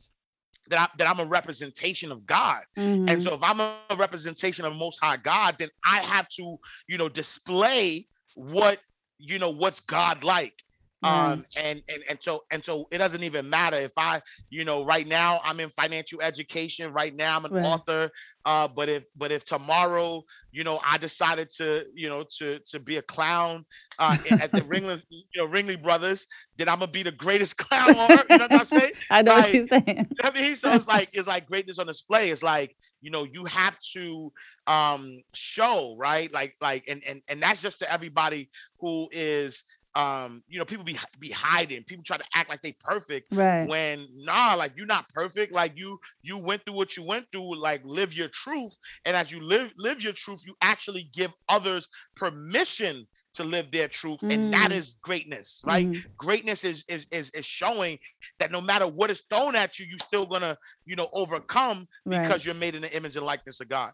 that, 0.69 0.81
I, 0.81 0.97
that 0.99 1.09
I'm 1.09 1.21
a 1.21 1.29
representation 1.29 2.11
of 2.11 2.27
God. 2.27 2.63
Mm-hmm. 2.77 3.09
And 3.09 3.23
so 3.23 3.35
if 3.35 3.43
I'm 3.43 3.61
a 3.61 3.79
representation 3.97 4.65
of 4.65 4.75
Most 4.75 4.99
High 5.03 5.17
God, 5.17 5.57
then 5.59 5.69
I 5.85 5.99
have 5.99 6.29
to, 6.31 6.59
you 6.89 6.99
know, 6.99 7.09
display 7.09 8.07
what 8.35 8.81
you 9.19 9.39
know 9.39 9.51
what's 9.51 9.81
God 9.81 10.25
like 10.25 10.63
um 11.03 11.45
and 11.57 11.83
and 11.89 12.03
and 12.09 12.21
so 12.21 12.43
and 12.51 12.65
so 12.65 12.89
it 12.91 12.99
doesn't 12.99 13.23
even 13.23 13.49
matter 13.49 13.77
if 13.77 13.93
i 13.97 14.21
you 14.49 14.65
know 14.65 14.85
right 14.85 15.07
now 15.07 15.41
i'm 15.45 15.61
in 15.61 15.69
financial 15.69 16.21
education 16.23 16.93
right 16.93 17.15
now 17.15 17.37
i'm 17.37 17.45
an 17.45 17.53
right. 17.53 17.65
author 17.65 18.11
uh 18.47 18.67
but 18.67 18.89
if 18.89 19.05
but 19.15 19.31
if 19.31 19.45
tomorrow 19.45 20.23
you 20.53 20.65
know 20.65 20.81
i 20.85 20.97
decided 20.97 21.51
to 21.51 21.85
you 21.95 22.09
know 22.09 22.25
to 22.31 22.59
to 22.61 22.81
be 22.81 22.97
a 22.97 23.03
clown 23.03 23.65
uh 23.99 24.17
at 24.41 24.51
the 24.53 24.61
ringling 24.73 25.03
you 25.11 25.43
know 25.43 25.47
ringling 25.47 25.83
brothers 25.83 26.27
then 26.57 26.69
i'm 26.69 26.79
gonna 26.79 26.91
be 26.91 27.03
the 27.03 27.13
greatest 27.13 27.57
clown 27.57 27.97
on 27.97 28.13
earth. 28.13 28.27
You 28.31 28.39
know 28.39 28.45
what 28.45 28.53
i'm 28.53 28.65
saying? 28.65 28.93
I 29.11 29.23
know 29.23 29.33
like, 29.33 29.45
what 29.45 29.55
you're 29.55 29.69
saying. 29.69 30.09
i 30.23 30.31
mean? 30.31 30.55
So 30.55 30.73
it's 30.73 30.89
like 30.89 31.11
it's 31.13 31.29
like 31.29 31.47
greatness 31.47 31.79
on 31.79 31.87
display. 31.87 32.31
It's 32.31 32.43
like 32.43 32.77
you 33.01 33.11
know 33.11 33.25
you 33.25 33.45
have 33.45 33.79
to 33.95 34.33
um 34.67 35.23
show 35.35 35.95
right? 35.99 36.33
Like 36.33 36.57
like 36.61 36.85
and 36.89 37.03
and 37.07 37.23
and 37.29 37.43
that's 37.43 37.63
just 37.63 37.79
to 37.81 37.93
everybody 37.93 38.49
who 38.81 39.09
is 39.13 39.65
um, 39.97 40.43
you 40.47 40.59
know, 40.59 40.67
people 40.67 40.85
be 40.85 40.99
be 41.19 41.31
hiding. 41.31 41.83
People 41.85 42.05
try 42.05 42.19
to 42.19 42.25
act 42.35 42.51
like 42.51 42.61
they 42.61 42.73
perfect. 42.73 43.33
Right. 43.33 43.67
When 43.67 44.07
nah, 44.15 44.55
like 44.55 44.75
you're 44.77 44.87
not 44.87 45.09
perfect. 45.09 45.55
Like 45.55 45.73
you 45.75 45.99
you 46.23 46.37
went 46.37 46.65
through 46.65 46.77
what 46.77 46.97
you 46.97 47.03
went 47.03 47.27
through. 47.33 47.59
Like 47.59 47.81
live 47.85 48.15
your 48.15 48.29
truth. 48.29 48.77
And 49.07 49.17
as 49.17 49.33
you 49.33 49.43
live 49.43 49.73
live 49.79 50.03
your 50.03 50.13
truth, 50.13 50.43
you 50.47 50.55
actually 50.61 51.09
give 51.15 51.33
others 51.49 51.89
permission 52.15 53.07
to 53.35 53.45
live 53.45 53.71
their 53.71 53.89
truth 53.89 54.21
mm. 54.21 54.33
and 54.33 54.53
that 54.53 54.71
mm. 54.71 55.01
greatness 55.03 55.61
right 55.67 55.87
mm. 55.87 56.05
greatness 56.17 56.65
is, 56.65 56.85
is 56.89 57.07
is 57.11 57.29
is 57.31 57.45
showing 57.45 57.99
that 58.39 58.51
no 58.51 58.63
matter 58.63 58.87
what 58.87 59.11
is 59.11 59.25
thrown 59.29 59.55
at 59.55 59.79
you 59.79 59.85
you're 59.85 59.99
still 59.99 60.25
gonna 60.25 60.57
you 60.87 60.97
know 60.97 61.11
overcome 61.13 61.87
right. 62.07 62.23
because 62.23 62.47
you're 62.47 62.55
made 62.55 62.75
in 62.75 62.81
the 62.81 62.97
image 62.97 63.15
and 63.15 63.27
likeness 63.27 63.61
of 63.61 63.69
god 63.69 63.93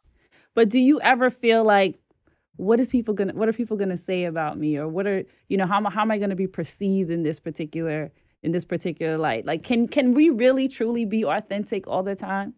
but 0.54 0.68
do 0.68 0.78
you 0.78 1.00
ever 1.00 1.28
feel 1.28 1.64
like 1.64 1.98
what 2.56 2.80
is 2.80 2.88
people 2.88 3.14
gonna 3.14 3.32
what 3.32 3.48
are 3.48 3.52
people 3.52 3.76
gonna 3.76 3.96
say 3.96 4.24
about 4.24 4.58
me? 4.58 4.76
Or 4.76 4.88
what 4.88 5.06
are 5.06 5.24
you 5.48 5.56
know 5.56 5.66
how, 5.66 5.82
how 5.88 6.02
am 6.02 6.10
i 6.10 6.18
gonna 6.18 6.36
be 6.36 6.46
perceived 6.46 7.10
in 7.10 7.22
this 7.22 7.40
particular 7.40 8.12
in 8.42 8.52
this 8.52 8.64
particular 8.64 9.16
light? 9.18 9.46
Like 9.46 9.62
can 9.62 9.88
can 9.88 10.14
we 10.14 10.30
really 10.30 10.68
truly 10.68 11.04
be 11.04 11.24
authentic 11.24 11.86
all 11.86 12.02
the 12.02 12.14
time? 12.14 12.54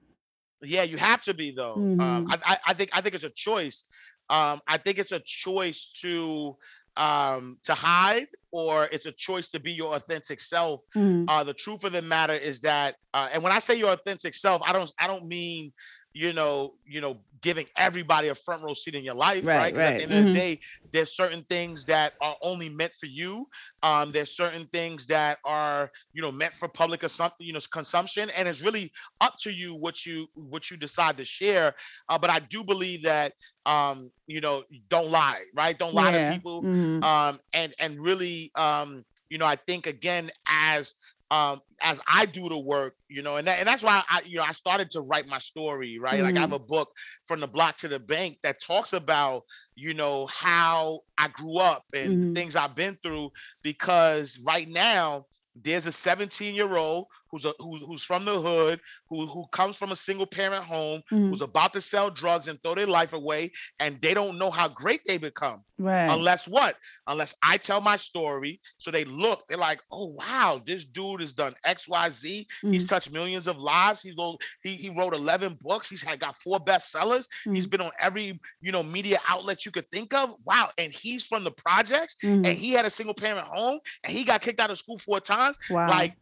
Yeah 0.62 0.82
you 0.82 0.96
have 0.96 1.22
to 1.22 1.34
be 1.34 1.52
though. 1.52 1.74
Um, 1.74 1.96
mm-hmm. 1.96 2.00
um, 2.00 2.28
I, 2.44 2.56
I 2.68 2.74
think 2.74 2.90
i 2.92 3.00
think 3.00 3.14
it's 3.14 3.24
a 3.24 3.30
choice. 3.30 3.84
Um, 4.30 4.60
i 4.66 4.76
think 4.76 4.98
it's 4.98 5.12
a 5.12 5.20
choice 5.20 5.98
to 6.02 6.56
um, 6.96 7.58
to 7.64 7.74
hide 7.74 8.28
or 8.52 8.88
it's 8.92 9.06
a 9.06 9.10
choice 9.10 9.48
to 9.50 9.58
be 9.58 9.72
your 9.72 9.96
authentic 9.96 10.38
self. 10.38 10.82
Mm-hmm. 10.94 11.28
uh, 11.28 11.42
the 11.42 11.52
truth 11.52 11.82
of 11.82 11.92
the 11.92 12.02
matter 12.02 12.34
is 12.34 12.60
that 12.60 12.96
uh, 13.12 13.28
and 13.32 13.42
when 13.42 13.52
i 13.52 13.58
say 13.58 13.74
your 13.74 13.92
authentic 13.92 14.34
self 14.34 14.62
i 14.66 14.72
don't 14.72 14.92
i 14.98 15.06
don't 15.06 15.26
mean 15.26 15.72
you 16.14 16.32
know, 16.32 16.74
you 16.86 17.00
know, 17.00 17.18
giving 17.42 17.66
everybody 17.76 18.28
a 18.28 18.34
front 18.34 18.62
row 18.62 18.72
seat 18.72 18.94
in 18.94 19.04
your 19.04 19.14
life, 19.14 19.44
right? 19.44 19.56
Right? 19.56 19.76
right. 19.76 19.92
at 19.94 19.96
the 19.98 20.02
end 20.04 20.12
mm-hmm. 20.12 20.18
of 20.18 20.24
the 20.24 20.30
mm-hmm. 20.30 20.38
day, 20.38 20.60
there's 20.92 21.14
certain 21.14 21.42
things 21.50 21.84
that 21.86 22.14
are 22.20 22.36
only 22.40 22.68
meant 22.68 22.92
for 22.92 23.06
you. 23.06 23.48
Um, 23.82 24.12
there's 24.12 24.34
certain 24.34 24.66
things 24.72 25.06
that 25.08 25.38
are, 25.44 25.90
you 26.12 26.22
know, 26.22 26.30
meant 26.30 26.54
for 26.54 26.68
public 26.68 27.04
you 27.40 27.52
know, 27.52 27.58
consumption, 27.70 28.30
and 28.38 28.48
it's 28.48 28.62
really 28.62 28.92
up 29.20 29.34
to 29.40 29.50
you 29.50 29.74
what 29.74 30.06
you 30.06 30.28
what 30.34 30.70
you 30.70 30.76
decide 30.76 31.16
to 31.18 31.24
share. 31.24 31.74
Uh, 32.08 32.16
but 32.16 32.30
I 32.30 32.38
do 32.38 32.62
believe 32.62 33.02
that 33.02 33.32
um, 33.66 34.10
you 34.26 34.40
know, 34.40 34.62
don't 34.88 35.10
lie, 35.10 35.42
right? 35.54 35.76
Don't 35.76 35.94
lie 35.94 36.12
yeah. 36.12 36.24
to 36.28 36.34
people. 36.34 36.62
Mm-hmm. 36.62 37.02
Um, 37.02 37.40
and 37.52 37.74
and 37.80 37.98
really 37.98 38.52
um, 38.54 39.04
you 39.30 39.38
know, 39.38 39.46
I 39.46 39.56
think 39.56 39.86
again, 39.86 40.30
as 40.46 40.94
um 41.30 41.60
as 41.82 42.00
I 42.06 42.26
do 42.26 42.48
the 42.48 42.58
work, 42.58 42.94
you 43.08 43.22
know, 43.22 43.36
and 43.36 43.46
that, 43.46 43.58
and 43.58 43.68
that's 43.68 43.82
why 43.82 44.02
I 44.08 44.22
you 44.24 44.36
know 44.36 44.42
I 44.42 44.52
started 44.52 44.90
to 44.92 45.00
write 45.00 45.26
my 45.26 45.38
story, 45.38 45.98
right? 45.98 46.14
Mm-hmm. 46.14 46.24
Like 46.24 46.36
I 46.36 46.40
have 46.40 46.50
mm-hmm. 46.50 46.56
a 46.56 46.66
book 46.66 46.90
from 47.26 47.40
the 47.40 47.48
block 47.48 47.76
to 47.78 47.88
the 47.88 47.98
bank 47.98 48.38
that 48.42 48.60
talks 48.60 48.92
about 48.92 49.42
you 49.74 49.94
know 49.94 50.26
how 50.26 51.00
I 51.18 51.28
grew 51.28 51.58
up 51.58 51.84
and 51.94 52.22
mm-hmm. 52.22 52.32
things 52.34 52.56
I've 52.56 52.74
been 52.76 52.98
through 53.02 53.30
because 53.62 54.38
right 54.44 54.68
now 54.68 55.26
there's 55.56 55.86
a 55.86 55.92
17 55.92 56.54
year 56.54 56.76
old 56.76 57.06
who's 57.34 57.44
a 57.44 57.52
who's, 57.58 57.82
who's 57.84 58.02
from 58.04 58.24
the 58.24 58.40
hood 58.40 58.80
who 59.08 59.26
who 59.26 59.44
comes 59.50 59.76
from 59.76 59.90
a 59.90 59.96
single 59.96 60.26
parent 60.26 60.64
home 60.64 61.02
mm-hmm. 61.12 61.30
who's 61.30 61.40
about 61.40 61.72
to 61.72 61.80
sell 61.80 62.08
drugs 62.08 62.46
and 62.46 62.62
throw 62.62 62.76
their 62.76 62.86
life 62.86 63.12
away 63.12 63.50
and 63.80 64.00
they 64.00 64.14
don't 64.14 64.38
know 64.38 64.50
how 64.50 64.68
great 64.68 65.00
they 65.04 65.16
become 65.16 65.62
right 65.78 66.08
unless 66.10 66.46
what 66.46 66.76
unless 67.08 67.34
i 67.42 67.56
tell 67.56 67.80
my 67.80 67.96
story 67.96 68.60
so 68.78 68.92
they 68.92 69.04
look 69.04 69.42
they're 69.48 69.58
like 69.58 69.80
oh 69.90 70.06
wow 70.16 70.62
this 70.64 70.84
dude 70.84 71.20
has 71.20 71.32
done 71.32 71.54
xyz 71.66 72.22
mm-hmm. 72.22 72.72
he's 72.72 72.86
touched 72.86 73.10
millions 73.10 73.48
of 73.48 73.58
lives 73.58 74.00
he's 74.00 74.14
he, 74.62 74.76
he 74.76 74.90
wrote 74.96 75.12
11 75.12 75.58
books 75.60 75.90
he's 75.90 76.02
had 76.02 76.20
got 76.20 76.36
four 76.36 76.60
bestsellers 76.60 77.26
mm-hmm. 77.26 77.54
he's 77.54 77.66
been 77.66 77.80
on 77.80 77.90
every 77.98 78.40
you 78.60 78.70
know 78.70 78.84
media 78.84 79.18
outlet 79.28 79.66
you 79.66 79.72
could 79.72 79.90
think 79.90 80.14
of 80.14 80.32
wow 80.44 80.68
and 80.78 80.92
he's 80.92 81.24
from 81.24 81.42
the 81.42 81.50
projects 81.50 82.14
and 82.22 82.44
mm-hmm. 82.44 82.54
he 82.54 82.70
had 82.70 82.84
a 82.84 82.90
single 82.90 83.14
parent 83.14 83.46
home 83.48 83.80
and 84.04 84.12
he 84.12 84.22
got 84.22 84.40
kicked 84.40 84.60
out 84.60 84.70
of 84.70 84.78
school 84.78 84.98
four 84.98 85.18
times 85.18 85.56
wow. 85.70 85.86
like 85.88 86.14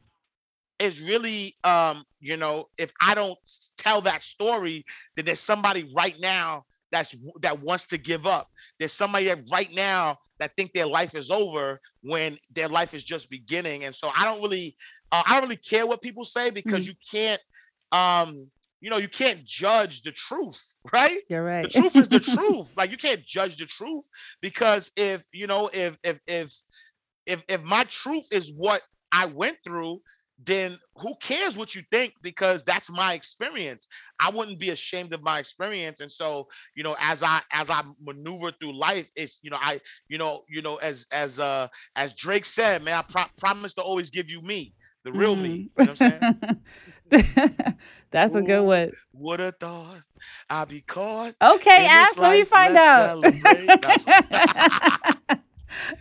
is 0.82 1.00
really 1.00 1.56
um 1.64 2.04
you 2.20 2.36
know 2.36 2.68
if 2.78 2.90
i 3.00 3.14
don't 3.14 3.38
tell 3.76 4.00
that 4.00 4.22
story 4.22 4.84
then 5.16 5.24
there's 5.24 5.40
somebody 5.40 5.90
right 5.94 6.16
now 6.20 6.64
that's 6.92 7.16
that 7.40 7.60
wants 7.60 7.86
to 7.86 7.98
give 7.98 8.26
up. 8.26 8.48
There's 8.78 8.92
somebody 8.92 9.26
that 9.26 9.40
right 9.50 9.72
now 9.74 10.18
that 10.38 10.52
think 10.56 10.72
their 10.72 10.86
life 10.86 11.14
is 11.14 11.30
over 11.30 11.80
when 12.02 12.36
their 12.52 12.68
life 12.68 12.94
is 12.94 13.02
just 13.02 13.30
beginning. 13.30 13.84
And 13.84 13.94
so 13.94 14.12
i 14.16 14.24
don't 14.24 14.40
really 14.40 14.76
uh, 15.10 15.22
i 15.26 15.32
don't 15.32 15.44
really 15.44 15.56
care 15.56 15.86
what 15.86 16.02
people 16.02 16.24
say 16.24 16.50
because 16.50 16.86
mm-hmm. 16.86 16.90
you 16.90 16.94
can't 17.10 17.40
um 17.90 18.46
you 18.80 18.90
know 18.90 18.98
you 18.98 19.08
can't 19.08 19.44
judge 19.44 20.02
the 20.02 20.12
truth 20.12 20.76
right? 20.92 21.18
You're 21.28 21.42
right. 21.42 21.64
the 21.64 21.80
truth 21.80 21.96
is 21.96 22.08
the 22.08 22.20
truth. 22.36 22.74
Like 22.76 22.90
you 22.90 22.98
can't 22.98 23.24
judge 23.24 23.56
the 23.56 23.66
truth 23.66 24.04
because 24.40 24.90
if 24.96 25.24
you 25.32 25.46
know 25.46 25.70
if 25.72 25.96
if 26.04 26.20
if 26.26 26.52
if 27.26 27.42
if 27.48 27.62
my 27.62 27.84
truth 27.84 28.26
is 28.30 28.52
what 28.54 28.82
i 29.12 29.26
went 29.26 29.56
through 29.64 30.00
then 30.44 30.78
who 30.96 31.14
cares 31.20 31.57
what 31.57 31.74
you 31.74 31.83
think 31.90 32.14
because 32.22 32.64
that's 32.64 32.90
my 32.90 33.14
experience. 33.14 33.87
I 34.20 34.31
wouldn't 34.31 34.59
be 34.59 34.70
ashamed 34.70 35.12
of 35.12 35.22
my 35.22 35.38
experience 35.38 36.00
and 36.00 36.11
so 36.11 36.48
you 36.74 36.83
know 36.83 36.96
as 37.00 37.22
i 37.22 37.40
as 37.52 37.70
i 37.70 37.83
maneuver 38.05 38.50
through 38.52 38.76
life 38.76 39.09
it's 39.16 39.40
you 39.42 39.50
know 39.50 39.59
i 39.61 39.81
you 40.09 40.18
know 40.18 40.42
you 40.48 40.62
know 40.62 40.76
as 40.76 41.07
as 41.12 41.38
uh 41.38 41.68
as 41.96 42.14
drake 42.14 42.44
said 42.44 42.83
man 42.83 42.94
i 42.94 43.02
pro- 43.02 43.31
promise 43.38 43.74
to 43.74 43.83
always 43.83 44.11
give 44.11 44.28
you 44.28 44.42
me 44.42 44.74
the 45.05 45.12
real 45.12 45.37
mm. 45.37 45.42
me 45.42 45.48
you 45.48 45.70
know 45.85 45.92
what 45.92 46.02
i'm 46.02 46.20
saying? 46.20 46.20
That's 48.11 48.35
Ooh, 48.35 48.38
a 48.38 48.42
good 48.42 48.62
one. 48.62 48.92
would 49.12 49.40
have 49.40 49.57
thought. 49.59 50.02
I'd 50.48 50.68
be 50.68 50.81
caught 50.81 51.35
okay 51.42 51.87
ask 51.87 52.16
let 52.18 52.33
me 52.33 52.44
find 52.44 52.76
out 52.76 53.24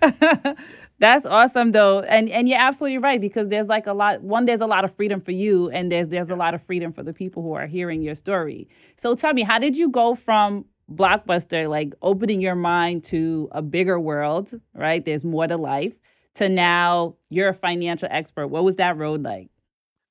That's 1.02 1.26
awesome 1.26 1.72
though. 1.72 2.02
And 2.02 2.30
and 2.30 2.48
you're 2.48 2.60
absolutely 2.60 3.00
right 3.00 3.20
because 3.20 3.50
there's 3.50 3.68
like 3.68 3.88
a 3.88 3.94
lot 3.94 4.22
one 4.22 4.46
there's 4.46 4.62
a 4.62 4.68
lot 4.68 4.86
of 4.86 4.96
freedom 4.96 5.20
for 5.20 5.32
you 5.32 5.68
and 5.72 5.92
there's 5.92 6.10
there's 6.10 6.30
a 6.30 6.36
lot 6.36 6.54
of 6.54 6.62
freedom 6.62 6.94
for 6.94 7.02
the 7.02 7.12
people 7.12 7.42
who 7.42 7.54
are 7.54 7.66
hearing 7.66 8.04
your 8.04 8.14
story. 8.14 8.70
So 8.98 9.16
tell 9.16 9.34
me, 9.34 9.42
how 9.42 9.58
did 9.58 9.76
you 9.76 9.90
go 9.90 10.14
from 10.14 10.64
Blockbuster 10.94 11.68
like 11.68 11.96
opening 12.04 12.40
your 12.40 12.54
mind 12.54 13.04
to 13.06 13.50
a 13.52 13.64
bigger 13.64 14.00
world, 14.00 14.54
right? 14.76 15.04
There's 15.04 15.26
more 15.26 15.48
to 15.48 15.58
life 15.58 15.96
to 16.36 16.48
now 16.48 17.16
you're 17.30 17.50
a 17.50 17.56
financial 17.56 18.08
expert. 18.12 18.50
What 18.50 18.64
was 18.64 18.76
that 18.76 18.96
road 18.96 19.24
like? 19.24 19.50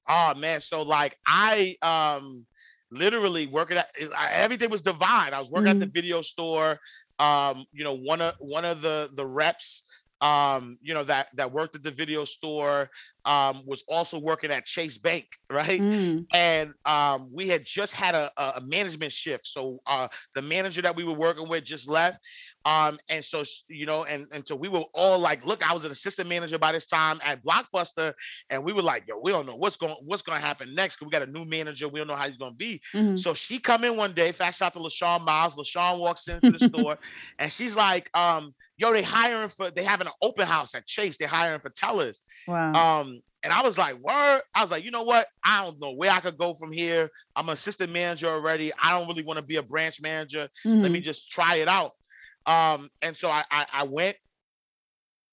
Oh 0.08 0.34
man, 0.34 0.60
so 0.60 0.82
like 0.82 1.18
I 1.24 1.76
um 1.82 2.46
literally 2.90 3.46
working 3.46 3.76
at 3.76 3.92
everything 4.32 4.70
was 4.70 4.80
divine. 4.80 5.34
I 5.34 5.38
was 5.38 5.52
working 5.52 5.68
mm-hmm. 5.68 5.82
at 5.82 5.92
the 5.92 6.00
video 6.00 6.20
store. 6.20 6.80
Um, 7.20 7.66
you 7.72 7.84
know, 7.84 7.94
one 7.94 8.20
of 8.20 8.34
one 8.40 8.64
of 8.64 8.82
the 8.82 9.10
the 9.12 9.26
reps 9.26 9.84
um, 10.20 10.78
you 10.82 10.94
know, 10.94 11.04
that 11.04 11.28
that 11.34 11.52
worked 11.52 11.76
at 11.76 11.82
the 11.82 11.90
video 11.90 12.24
store, 12.24 12.90
um, 13.24 13.62
was 13.64 13.84
also 13.88 14.18
working 14.18 14.50
at 14.50 14.64
Chase 14.64 14.98
Bank, 14.98 15.26
right? 15.50 15.80
Mm. 15.80 16.26
And 16.34 16.74
um, 16.84 17.28
we 17.32 17.48
had 17.48 17.64
just 17.64 17.94
had 17.94 18.14
a, 18.14 18.30
a 18.38 18.60
management 18.60 19.12
shift. 19.12 19.46
So 19.46 19.80
uh, 19.86 20.08
the 20.34 20.42
manager 20.42 20.82
that 20.82 20.96
we 20.96 21.04
were 21.04 21.14
working 21.14 21.48
with 21.48 21.64
just 21.64 21.88
left. 21.88 22.20
Um, 22.66 22.98
and 23.08 23.24
so 23.24 23.42
you 23.68 23.86
know, 23.86 24.04
and 24.04 24.26
and 24.32 24.46
so 24.46 24.54
we 24.54 24.68
were 24.68 24.84
all 24.92 25.18
like, 25.18 25.46
look, 25.46 25.68
I 25.68 25.72
was 25.72 25.84
an 25.86 25.92
assistant 25.92 26.28
manager 26.28 26.58
by 26.58 26.72
this 26.72 26.86
time 26.86 27.18
at 27.24 27.42
Blockbuster, 27.42 28.12
and 28.50 28.62
we 28.62 28.72
were 28.72 28.82
like, 28.82 29.04
yo, 29.08 29.18
we 29.22 29.32
don't 29.32 29.46
know 29.46 29.56
what's 29.56 29.76
going 29.76 29.96
what's 30.04 30.22
going 30.22 30.38
to 30.38 30.46
happen 30.46 30.74
next 30.74 30.96
because 30.96 31.06
we 31.06 31.10
got 31.10 31.26
a 31.26 31.30
new 31.30 31.46
manager. 31.46 31.88
We 31.88 31.98
don't 32.00 32.08
know 32.08 32.16
how 32.16 32.26
he's 32.26 32.36
going 32.36 32.52
to 32.52 32.56
be. 32.56 32.82
Mm-hmm. 32.94 33.16
So 33.16 33.32
she 33.32 33.58
come 33.58 33.84
in 33.84 33.96
one 33.96 34.12
day, 34.12 34.32
fast 34.32 34.60
out 34.60 34.74
to 34.74 34.78
LaShawn 34.78 35.24
Miles. 35.24 35.54
LaShawn 35.54 35.98
walks 35.98 36.28
into 36.28 36.50
the 36.50 36.58
store, 36.68 36.98
and 37.38 37.50
she's 37.50 37.74
like, 37.74 38.14
um, 38.14 38.54
yo, 38.80 38.92
they 38.92 39.02
hiring 39.02 39.48
for 39.48 39.70
they 39.70 39.84
having 39.84 40.06
an 40.06 40.12
open 40.22 40.46
house 40.46 40.74
at 40.74 40.86
Chase. 40.86 41.18
They're 41.18 41.28
hiring 41.28 41.60
for 41.60 41.68
tellers. 41.68 42.22
Wow. 42.48 42.72
Um, 42.72 43.20
and 43.42 43.52
I 43.52 43.62
was 43.62 43.78
like, 43.78 43.96
word. 43.98 44.40
I 44.54 44.62
was 44.62 44.70
like, 44.70 44.84
you 44.84 44.90
know 44.90 45.02
what? 45.02 45.26
I 45.44 45.64
don't 45.64 45.80
know 45.80 45.92
where 45.92 46.10
I 46.10 46.20
could 46.20 46.38
go 46.38 46.54
from 46.54 46.72
here. 46.72 47.10
I'm 47.36 47.48
an 47.48 47.52
assistant 47.52 47.92
manager 47.92 48.28
already. 48.28 48.72
I 48.82 48.98
don't 48.98 49.06
really 49.06 49.22
want 49.22 49.38
to 49.38 49.44
be 49.44 49.56
a 49.56 49.62
branch 49.62 50.00
manager. 50.00 50.48
Mm-hmm. 50.66 50.82
Let 50.82 50.90
me 50.90 50.98
mm-hmm. 50.98 51.04
just 51.04 51.30
try 51.30 51.56
it 51.56 51.68
out. 51.68 51.92
Um, 52.46 52.90
and 53.02 53.16
so 53.16 53.28
I, 53.28 53.44
I, 53.50 53.66
I 53.72 53.82
went, 53.84 54.16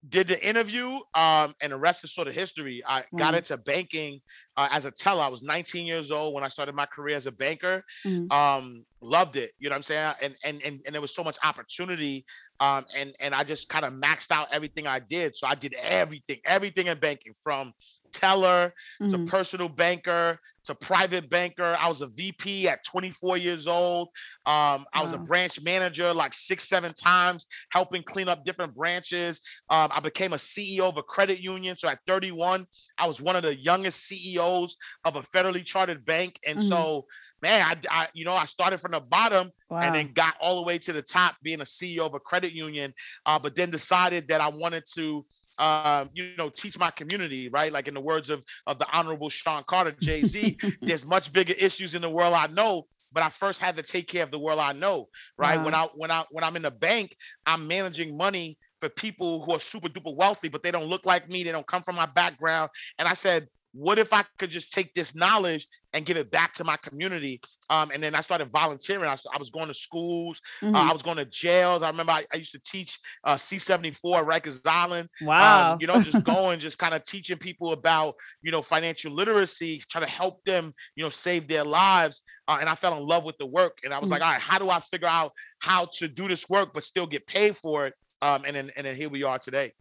did 0.07 0.27
the 0.27 0.47
interview, 0.47 0.99
um, 1.15 1.53
and 1.61 1.71
the 1.71 1.77
rest 1.77 2.03
is 2.03 2.13
sort 2.13 2.27
of 2.27 2.35
history. 2.35 2.81
I 2.87 3.01
mm-hmm. 3.01 3.17
got 3.17 3.35
into 3.35 3.57
banking 3.57 4.21
uh, 4.55 4.69
as 4.71 4.85
a 4.85 4.91
teller. 4.91 5.23
I 5.23 5.27
was 5.27 5.43
19 5.43 5.85
years 5.85 6.11
old 6.11 6.33
when 6.33 6.43
I 6.43 6.47
started 6.47 6.75
my 6.75 6.85
career 6.85 7.15
as 7.15 7.25
a 7.25 7.31
banker. 7.31 7.83
Mm-hmm. 8.05 8.31
Um, 8.31 8.85
loved 9.01 9.35
it, 9.35 9.51
you 9.59 9.69
know 9.69 9.73
what 9.73 9.77
I'm 9.77 9.83
saying? 9.83 10.13
And 10.21 10.35
and 10.43 10.61
and, 10.63 10.81
and 10.85 10.93
there 10.93 11.01
was 11.01 11.13
so 11.13 11.23
much 11.23 11.37
opportunity. 11.43 12.25
Um, 12.59 12.85
and 12.95 13.13
and 13.19 13.35
I 13.35 13.43
just 13.43 13.69
kind 13.69 13.85
of 13.85 13.93
maxed 13.93 14.31
out 14.31 14.47
everything 14.51 14.87
I 14.87 14.99
did. 14.99 15.35
So 15.35 15.47
I 15.47 15.55
did 15.55 15.75
everything, 15.83 16.37
everything 16.45 16.87
in 16.87 16.99
banking 16.99 17.33
from 17.43 17.73
teller 18.13 18.73
mm-hmm. 19.01 19.25
to 19.25 19.29
personal 19.29 19.69
banker 19.69 20.39
to 20.67 20.75
private 20.75 21.29
banker. 21.29 21.75
I 21.79 21.87
was 21.87 22.01
a 22.01 22.07
VP 22.07 22.67
at 22.67 22.83
24 22.83 23.37
years 23.37 23.67
old. 23.67 24.09
Um, 24.45 24.85
I 24.93 25.01
was 25.01 25.13
a 25.13 25.17
branch 25.17 25.61
manager 25.61 26.13
like 26.13 26.33
six, 26.33 26.67
seven 26.67 26.93
times, 26.93 27.47
helping 27.71 28.03
clean 28.03 28.27
up 28.27 28.45
different 28.45 28.75
branches. 28.75 29.39
Um, 29.69 29.89
I 29.91 30.01
became 30.01 30.33
a 30.33 30.37
CEO 30.37 30.81
of 30.81 30.97
a 30.97 31.03
credit 31.03 31.39
union. 31.39 31.75
So 31.77 31.87
at 31.87 31.99
31, 32.05 32.67
I 32.97 33.07
was 33.07 33.21
one 33.21 33.35
of 33.37 33.43
the 33.43 33.55
youngest 33.55 34.05
CEOs 34.07 34.77
of 35.05 35.15
a 35.15 35.21
federally 35.21 35.65
chartered 35.65 36.05
bank. 36.05 36.37
And 36.45 36.59
mm-hmm. 36.59 36.67
so 36.67 37.05
man, 37.41 37.61
I, 37.61 37.75
I, 37.89 38.07
you 38.13 38.25
know, 38.25 38.33
I 38.33 38.45
started 38.45 38.79
from 38.79 38.91
the 38.91 38.99
bottom 38.99 39.51
wow. 39.69 39.79
and 39.81 39.93
then 39.93 40.11
got 40.13 40.35
all 40.41 40.57
the 40.57 40.65
way 40.65 40.77
to 40.79 40.93
the 40.93 41.01
top 41.01 41.35
being 41.43 41.61
a 41.61 41.65
CEO 41.65 41.99
of 41.99 42.13
a 42.13 42.19
credit 42.19 42.53
union, 42.53 42.93
uh, 43.25 43.39
but 43.39 43.55
then 43.55 43.71
decided 43.71 44.27
that 44.29 44.41
I 44.41 44.49
wanted 44.49 44.83
to 44.95 45.25
um, 45.59 46.09
you 46.13 46.35
know, 46.37 46.49
teach 46.49 46.77
my 46.77 46.91
community, 46.91 47.49
right? 47.49 47.71
Like 47.71 47.87
in 47.87 47.93
the 47.93 48.01
words 48.01 48.29
of 48.29 48.43
of 48.67 48.77
the 48.77 48.87
honorable 48.95 49.29
Sean 49.29 49.63
Carter, 49.65 49.95
Jay 49.99 50.21
Z, 50.21 50.57
there's 50.81 51.05
much 51.05 51.33
bigger 51.33 51.55
issues 51.59 51.95
in 51.95 52.01
the 52.01 52.09
world 52.09 52.33
I 52.33 52.47
know, 52.47 52.85
but 53.11 53.23
I 53.23 53.29
first 53.29 53.61
had 53.61 53.75
to 53.77 53.83
take 53.83 54.07
care 54.07 54.23
of 54.23 54.31
the 54.31 54.39
world 54.39 54.59
I 54.59 54.73
know, 54.73 55.07
right? 55.37 55.57
Wow. 55.57 55.65
When 55.65 55.73
I 55.73 55.87
when 55.95 56.11
I 56.11 56.23
when 56.29 56.43
I'm 56.43 56.55
in 56.55 56.61
the 56.61 56.71
bank, 56.71 57.15
I'm 57.45 57.67
managing 57.67 58.15
money 58.15 58.57
for 58.79 58.89
people 58.89 59.43
who 59.43 59.53
are 59.53 59.59
super 59.59 59.89
duper 59.89 60.15
wealthy, 60.15 60.49
but 60.49 60.61
they 60.61 60.71
don't 60.71 60.85
look 60.85 61.05
like 61.05 61.27
me, 61.29 61.43
they 61.43 61.51
don't 61.51 61.65
come 61.65 61.81
from 61.81 61.95
my 61.95 62.05
background. 62.05 62.69
And 62.99 63.07
I 63.07 63.13
said, 63.13 63.47
what 63.77 63.99
if 63.99 64.11
I 64.11 64.23
could 64.39 64.49
just 64.49 64.73
take 64.73 64.93
this 64.95 65.13
knowledge 65.13 65.67
and 65.93 66.03
give 66.03 66.17
it 66.17 66.31
back 66.31 66.53
to 66.55 66.63
my 66.63 66.77
community? 66.77 67.39
Um, 67.69 67.91
and 67.93 68.01
then 68.01 68.15
I 68.15 68.21
started 68.21 68.49
volunteering. 68.49 69.07
I, 69.07 69.15
I 69.33 69.37
was 69.37 69.51
going 69.51 69.67
to 69.67 69.73
schools, 69.73 70.41
mm-hmm. 70.61 70.75
uh, 70.75 70.89
I 70.89 70.91
was 70.91 71.03
going 71.03 71.17
to 71.17 71.25
jails. 71.25 71.83
I 71.83 71.89
remember 71.89 72.13
I, 72.13 72.23
I 72.33 72.37
used 72.37 72.53
to 72.53 72.59
teach 72.59 72.97
uh, 73.23 73.35
C74 73.35 74.25
Rikers 74.25 74.65
Island. 74.65 75.09
Um, 75.21 75.27
wow. 75.27 75.73
Um, 75.73 75.77
you 75.79 75.85
know, 75.85 76.01
just 76.01 76.23
going, 76.25 76.59
just 76.59 76.79
kind 76.79 76.95
of 76.95 77.03
teaching 77.03 77.37
people 77.37 77.71
about, 77.71 78.15
you 78.41 78.51
know, 78.51 78.63
financial 78.63 79.11
literacy, 79.13 79.83
trying 79.89 80.05
to 80.05 80.11
help 80.11 80.43
them, 80.43 80.73
you 80.95 81.03
know, 81.03 81.11
save 81.11 81.47
their 81.47 81.63
lives. 81.63 82.23
Uh, 82.47 82.57
and 82.59 82.67
I 82.67 82.73
fell 82.73 82.97
in 82.97 83.05
love 83.05 83.25
with 83.25 83.37
the 83.37 83.45
work. 83.45 83.77
And 83.83 83.93
I 83.93 83.99
was 83.99 84.09
mm-hmm. 84.09 84.13
like, 84.13 84.21
all 84.23 84.33
right, 84.33 84.41
how 84.41 84.57
do 84.57 84.71
I 84.71 84.79
figure 84.79 85.07
out 85.07 85.33
how 85.59 85.85
to 85.97 86.07
do 86.07 86.27
this 86.27 86.49
work, 86.49 86.73
but 86.73 86.81
still 86.81 87.05
get 87.05 87.27
paid 87.27 87.55
for 87.55 87.85
it? 87.85 87.93
Um, 88.23 88.43
and 88.47 88.55
then, 88.55 88.71
and 88.75 88.87
then 88.87 88.95
here 88.95 89.09
we 89.09 89.21
are 89.21 89.37
today. 89.37 89.73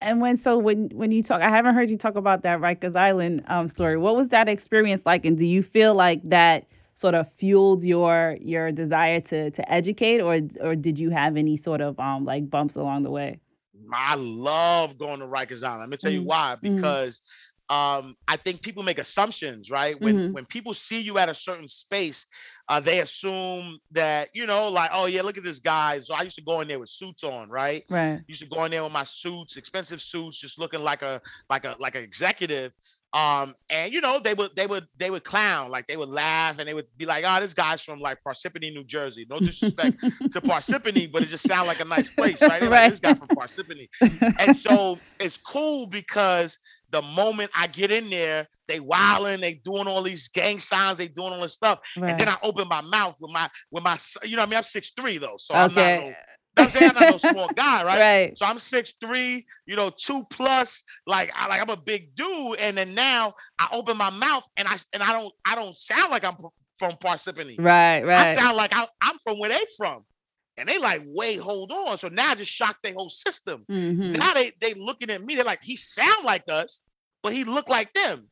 And 0.00 0.20
when 0.20 0.36
so 0.36 0.58
when 0.58 0.90
when 0.90 1.10
you 1.10 1.22
talk, 1.22 1.40
I 1.40 1.48
haven't 1.48 1.74
heard 1.74 1.88
you 1.88 1.96
talk 1.96 2.16
about 2.16 2.42
that 2.42 2.60
Rikers 2.60 2.96
Island 2.96 3.44
um, 3.48 3.66
story. 3.68 3.96
What 3.96 4.14
was 4.14 4.28
that 4.28 4.48
experience 4.48 5.06
like, 5.06 5.24
and 5.24 5.38
do 5.38 5.46
you 5.46 5.62
feel 5.62 5.94
like 5.94 6.20
that 6.28 6.66
sort 6.94 7.14
of 7.14 7.30
fueled 7.32 7.82
your 7.82 8.36
your 8.40 8.72
desire 8.72 9.20
to 9.20 9.50
to 9.50 9.72
educate, 9.72 10.20
or 10.20 10.40
or 10.60 10.76
did 10.76 10.98
you 10.98 11.10
have 11.10 11.36
any 11.36 11.56
sort 11.56 11.80
of 11.80 11.98
um 11.98 12.24
like 12.24 12.50
bumps 12.50 12.76
along 12.76 13.04
the 13.04 13.10
way? 13.10 13.40
I 13.92 14.16
love 14.16 14.98
going 14.98 15.20
to 15.20 15.26
Rikers 15.26 15.64
Island. 15.64 15.80
Let 15.80 15.88
me 15.88 15.96
tell 15.96 16.10
you 16.10 16.20
mm-hmm. 16.20 16.28
why. 16.28 16.56
Mm-hmm. 16.62 16.82
Um, 17.68 18.16
I 18.28 18.36
think 18.36 18.62
people 18.62 18.84
make 18.84 19.00
assumptions, 19.00 19.70
right? 19.70 20.00
When 20.00 20.16
mm-hmm. 20.16 20.32
when 20.32 20.44
people 20.44 20.72
see 20.72 21.00
you 21.00 21.18
at 21.18 21.28
a 21.28 21.34
certain 21.34 21.66
space, 21.66 22.26
uh, 22.68 22.78
they 22.78 23.00
assume 23.00 23.78
that 23.90 24.28
you 24.34 24.46
know, 24.46 24.68
like, 24.68 24.90
oh 24.92 25.06
yeah, 25.06 25.22
look 25.22 25.36
at 25.36 25.42
this 25.42 25.58
guy. 25.58 26.00
So 26.00 26.14
I 26.14 26.22
used 26.22 26.36
to 26.36 26.42
go 26.42 26.60
in 26.60 26.68
there 26.68 26.78
with 26.78 26.90
suits 26.90 27.24
on, 27.24 27.48
right? 27.50 27.84
Right. 27.90 28.20
Used 28.28 28.42
to 28.42 28.48
go 28.48 28.64
in 28.64 28.70
there 28.70 28.84
with 28.84 28.92
my 28.92 29.02
suits, 29.02 29.56
expensive 29.56 30.00
suits, 30.00 30.38
just 30.38 30.60
looking 30.60 30.82
like 30.82 31.02
a 31.02 31.20
like 31.50 31.64
a 31.64 31.74
like 31.80 31.96
an 31.96 32.04
executive. 32.04 32.72
Um, 33.12 33.54
and 33.70 33.92
you 33.92 34.00
know, 34.00 34.20
they 34.22 34.34
would 34.34 34.54
they 34.54 34.66
would 34.66 34.86
they 34.96 35.10
would 35.10 35.24
clown, 35.24 35.70
like 35.70 35.86
they 35.86 35.96
would 35.96 36.08
laugh 36.08 36.58
and 36.58 36.68
they 36.68 36.74
would 36.74 36.86
be 36.98 37.06
like, 37.06 37.24
oh, 37.26 37.40
this 37.40 37.54
guy's 37.54 37.80
from 37.80 37.98
like 37.98 38.18
Parsippany, 38.26 38.72
New 38.72 38.84
Jersey. 38.84 39.26
No 39.28 39.38
disrespect 39.38 40.00
to 40.00 40.40
Parsippany, 40.42 41.10
but 41.10 41.22
it 41.22 41.28
just 41.28 41.48
sounds 41.48 41.66
like 41.66 41.80
a 41.80 41.84
nice 41.84 42.10
place, 42.10 42.42
right? 42.42 42.60
right. 42.60 42.70
Like, 42.70 42.90
this 42.90 43.00
guy 43.00 43.14
from 43.14 43.28
Parsippany. 43.28 43.88
and 44.38 44.56
so 44.56 44.98
it's 45.18 45.38
cool 45.38 45.86
because 45.86 46.58
the 46.96 47.02
moment 47.02 47.50
I 47.54 47.66
get 47.66 47.92
in 47.92 48.08
there, 48.08 48.46
they 48.68 48.80
wilding, 48.80 49.40
they 49.40 49.54
doing 49.54 49.86
all 49.86 50.02
these 50.02 50.28
gang 50.28 50.58
signs, 50.58 50.96
they 50.96 51.08
doing 51.08 51.32
all 51.32 51.42
this 51.42 51.52
stuff, 51.52 51.78
right. 51.96 52.10
and 52.10 52.18
then 52.18 52.28
I 52.28 52.36
open 52.42 52.66
my 52.68 52.80
mouth 52.80 53.16
with 53.20 53.30
my 53.32 53.50
with 53.70 53.84
my, 53.84 53.98
you 54.24 54.36
know, 54.36 54.42
I 54.42 54.46
mean, 54.46 54.56
I'm 54.56 54.62
six 54.62 54.92
three 54.98 55.18
though, 55.18 55.36
so 55.38 55.54
okay. 55.54 55.96
I'm 55.96 56.04
not. 56.04 56.14
No, 56.56 56.62
I'm 56.64 56.70
saying 56.70 56.90
I'm 56.90 56.94
not 56.94 57.10
no 57.10 57.18
small 57.32 57.48
guy, 57.48 57.84
right? 57.84 58.00
Right. 58.00 58.38
So 58.38 58.46
I'm 58.46 58.58
six 58.58 58.94
three, 58.98 59.44
you 59.66 59.76
know, 59.76 59.90
two 59.90 60.24
plus. 60.30 60.82
Like 61.06 61.30
I 61.34 61.48
like 61.48 61.60
I'm 61.60 61.68
a 61.68 61.76
big 61.76 62.14
dude, 62.14 62.58
and 62.58 62.78
then 62.78 62.94
now 62.94 63.34
I 63.58 63.68
open 63.72 63.98
my 63.98 64.10
mouth 64.10 64.48
and 64.56 64.66
I 64.66 64.76
and 64.94 65.02
I 65.02 65.12
don't 65.12 65.32
I 65.44 65.54
don't 65.54 65.76
sound 65.76 66.10
like 66.10 66.24
I'm 66.24 66.36
from 66.78 66.92
Parsippany. 66.92 67.56
Right, 67.58 68.02
right. 68.02 68.18
I 68.18 68.34
sound 68.34 68.56
like 68.56 68.74
I, 68.74 68.86
I'm 69.02 69.18
from 69.18 69.38
where 69.38 69.50
they 69.50 69.64
from. 69.76 70.04
And 70.58 70.68
they 70.68 70.78
like, 70.78 71.02
wait, 71.06 71.38
hold 71.38 71.70
on. 71.70 71.98
So 71.98 72.08
now 72.08 72.30
I 72.30 72.34
just 72.34 72.50
shocked 72.50 72.82
their 72.82 72.94
whole 72.94 73.10
system. 73.10 73.64
Mm-hmm. 73.70 74.12
Now 74.12 74.32
they 74.32 74.52
they 74.60 74.74
looking 74.74 75.10
at 75.10 75.22
me. 75.22 75.34
They're 75.34 75.44
like, 75.44 75.62
he 75.62 75.76
sound 75.76 76.24
like 76.24 76.44
us, 76.48 76.82
but 77.22 77.32
he 77.32 77.44
look 77.44 77.68
like 77.68 77.92
them. 77.92 78.28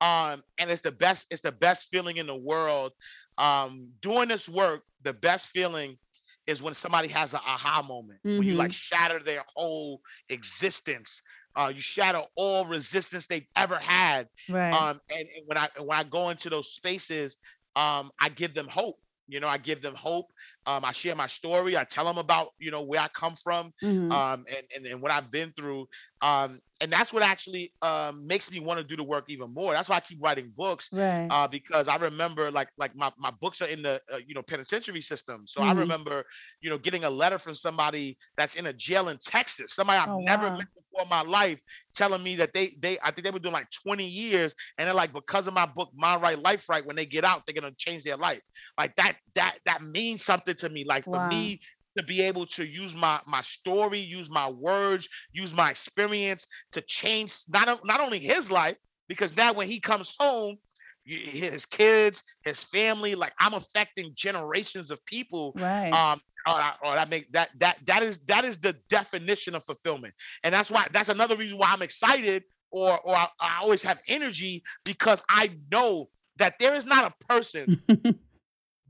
Um, 0.00 0.42
and 0.58 0.70
it's 0.70 0.80
the 0.80 0.92
best, 0.92 1.26
it's 1.30 1.40
the 1.40 1.52
best 1.52 1.88
feeling 1.90 2.18
in 2.18 2.26
the 2.26 2.36
world. 2.36 2.92
Um, 3.36 3.88
doing 4.00 4.28
this 4.28 4.48
work, 4.48 4.82
the 5.02 5.12
best 5.12 5.48
feeling 5.48 5.98
is 6.46 6.62
when 6.62 6.74
somebody 6.74 7.08
has 7.08 7.34
an 7.34 7.40
aha 7.46 7.82
moment, 7.86 8.20
mm-hmm. 8.24 8.38
when 8.38 8.48
you 8.48 8.54
like 8.54 8.70
mm-hmm. 8.70 8.96
shatter 8.96 9.18
their 9.18 9.44
whole 9.54 10.00
existence. 10.28 11.22
Uh, 11.56 11.72
you 11.74 11.80
shatter 11.80 12.22
all 12.36 12.64
resistance 12.66 13.26
they've 13.26 13.48
ever 13.56 13.76
had. 13.76 14.28
Right. 14.48 14.72
Um, 14.72 15.00
and, 15.10 15.28
and 15.36 15.46
when 15.46 15.58
I 15.58 15.68
when 15.78 15.98
I 15.98 16.04
go 16.04 16.30
into 16.30 16.48
those 16.48 16.72
spaces, 16.72 17.36
um, 17.74 18.10
I 18.20 18.28
give 18.28 18.54
them 18.54 18.68
hope. 18.68 18.98
You 19.28 19.40
know, 19.40 19.48
I 19.48 19.58
give 19.58 19.80
them 19.80 19.94
hope. 19.94 20.26
Um, 20.66 20.84
I 20.84 20.92
share 20.92 21.14
my 21.14 21.26
story. 21.26 21.76
I 21.76 21.84
tell 21.84 22.04
them 22.04 22.18
about, 22.18 22.48
you 22.58 22.70
know, 22.70 22.82
where 22.82 23.00
I 23.00 23.08
come 23.08 23.34
from 23.34 23.72
mm-hmm. 23.82 24.10
um, 24.10 24.44
and, 24.48 24.66
and, 24.74 24.86
and 24.86 25.02
what 25.02 25.12
I've 25.12 25.30
been 25.30 25.52
through. 25.56 25.86
Um, 26.20 26.60
and 26.80 26.92
that's 26.92 27.12
what 27.12 27.22
actually 27.22 27.72
um, 27.82 28.26
makes 28.26 28.50
me 28.50 28.60
want 28.60 28.78
to 28.78 28.84
do 28.84 28.96
the 28.96 29.02
work 29.02 29.24
even 29.28 29.52
more. 29.52 29.72
That's 29.72 29.88
why 29.88 29.96
I 29.96 30.00
keep 30.00 30.22
writing 30.22 30.52
books, 30.56 30.88
right. 30.92 31.26
uh, 31.30 31.48
because 31.48 31.88
I 31.88 31.96
remember 31.96 32.50
like 32.50 32.68
like 32.78 32.94
my, 32.94 33.10
my 33.18 33.32
books 33.40 33.60
are 33.60 33.66
in 33.66 33.82
the 33.82 34.00
uh, 34.12 34.18
you 34.24 34.34
know 34.34 34.42
penitentiary 34.42 35.00
system. 35.00 35.44
So 35.46 35.60
mm-hmm. 35.60 35.70
I 35.70 35.72
remember 35.80 36.24
you 36.60 36.70
know 36.70 36.78
getting 36.78 37.04
a 37.04 37.10
letter 37.10 37.38
from 37.38 37.54
somebody 37.54 38.16
that's 38.36 38.54
in 38.54 38.66
a 38.66 38.72
jail 38.72 39.08
in 39.08 39.18
Texas, 39.18 39.74
somebody 39.74 39.98
I've 39.98 40.08
oh, 40.08 40.20
never 40.20 40.48
wow. 40.48 40.56
met 40.56 40.66
before 40.74 41.02
in 41.02 41.08
my 41.08 41.22
life, 41.22 41.60
telling 41.94 42.22
me 42.22 42.36
that 42.36 42.54
they 42.54 42.74
they 42.80 42.98
I 43.02 43.10
think 43.10 43.24
they 43.24 43.30
were 43.30 43.40
doing 43.40 43.54
like 43.54 43.70
20 43.70 44.04
years, 44.06 44.54
and 44.78 44.86
they're 44.86 44.94
like 44.94 45.12
because 45.12 45.48
of 45.48 45.54
my 45.54 45.66
book 45.66 45.90
Mind 45.96 46.22
Right 46.22 46.38
Life 46.38 46.68
Right, 46.68 46.86
when 46.86 46.96
they 46.96 47.06
get 47.06 47.24
out, 47.24 47.44
they're 47.44 47.60
gonna 47.60 47.74
change 47.76 48.04
their 48.04 48.16
life. 48.16 48.40
Like 48.76 48.94
that 48.96 49.16
that 49.34 49.58
that 49.66 49.82
means 49.82 50.24
something 50.24 50.54
to 50.54 50.68
me. 50.68 50.84
Like 50.84 51.04
for 51.04 51.12
wow. 51.12 51.28
me 51.28 51.60
to 51.98 52.04
be 52.04 52.22
able 52.22 52.46
to 52.46 52.66
use 52.66 52.94
my 52.94 53.20
my 53.26 53.42
story, 53.42 53.98
use 53.98 54.30
my 54.30 54.48
words, 54.48 55.08
use 55.32 55.54
my 55.54 55.70
experience 55.70 56.46
to 56.72 56.80
change 56.82 57.36
not 57.48 57.84
not 57.84 58.00
only 58.00 58.18
his 58.18 58.50
life 58.50 58.76
because 59.08 59.36
now 59.36 59.52
when 59.52 59.68
he 59.68 59.80
comes 59.80 60.12
home, 60.18 60.56
his 61.04 61.66
kids, 61.66 62.22
his 62.44 62.62
family, 62.62 63.14
like 63.14 63.32
I'm 63.40 63.54
affecting 63.54 64.12
generations 64.14 64.90
of 64.90 65.04
people. 65.06 65.54
Right. 65.56 65.90
Um, 65.90 66.20
or, 66.46 66.60
or 66.82 66.94
that 66.94 67.10
make 67.10 67.30
that 67.32 67.50
that 67.58 67.78
that 67.86 68.02
is 68.02 68.18
that 68.26 68.44
is 68.44 68.56
the 68.58 68.74
definition 68.88 69.54
of 69.54 69.64
fulfillment, 69.64 70.14
and 70.44 70.54
that's 70.54 70.70
why 70.70 70.86
that's 70.92 71.08
another 71.08 71.36
reason 71.36 71.58
why 71.58 71.70
I'm 71.70 71.82
excited 71.82 72.44
or 72.70 72.98
or 73.00 73.14
I, 73.14 73.28
I 73.40 73.58
always 73.60 73.82
have 73.82 73.98
energy 74.08 74.62
because 74.84 75.20
I 75.28 75.50
know 75.70 76.08
that 76.36 76.54
there 76.58 76.74
is 76.74 76.86
not 76.86 77.12
a 77.12 77.24
person 77.26 77.82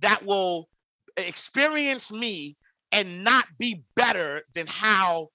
that 0.01 0.25
will 0.25 0.69
experience 1.17 2.13
me 2.13 2.57
and 2.93 3.25
not 3.25 3.47
be 3.59 3.85
better 3.95 4.43
than 4.55 4.67
how 4.67 5.29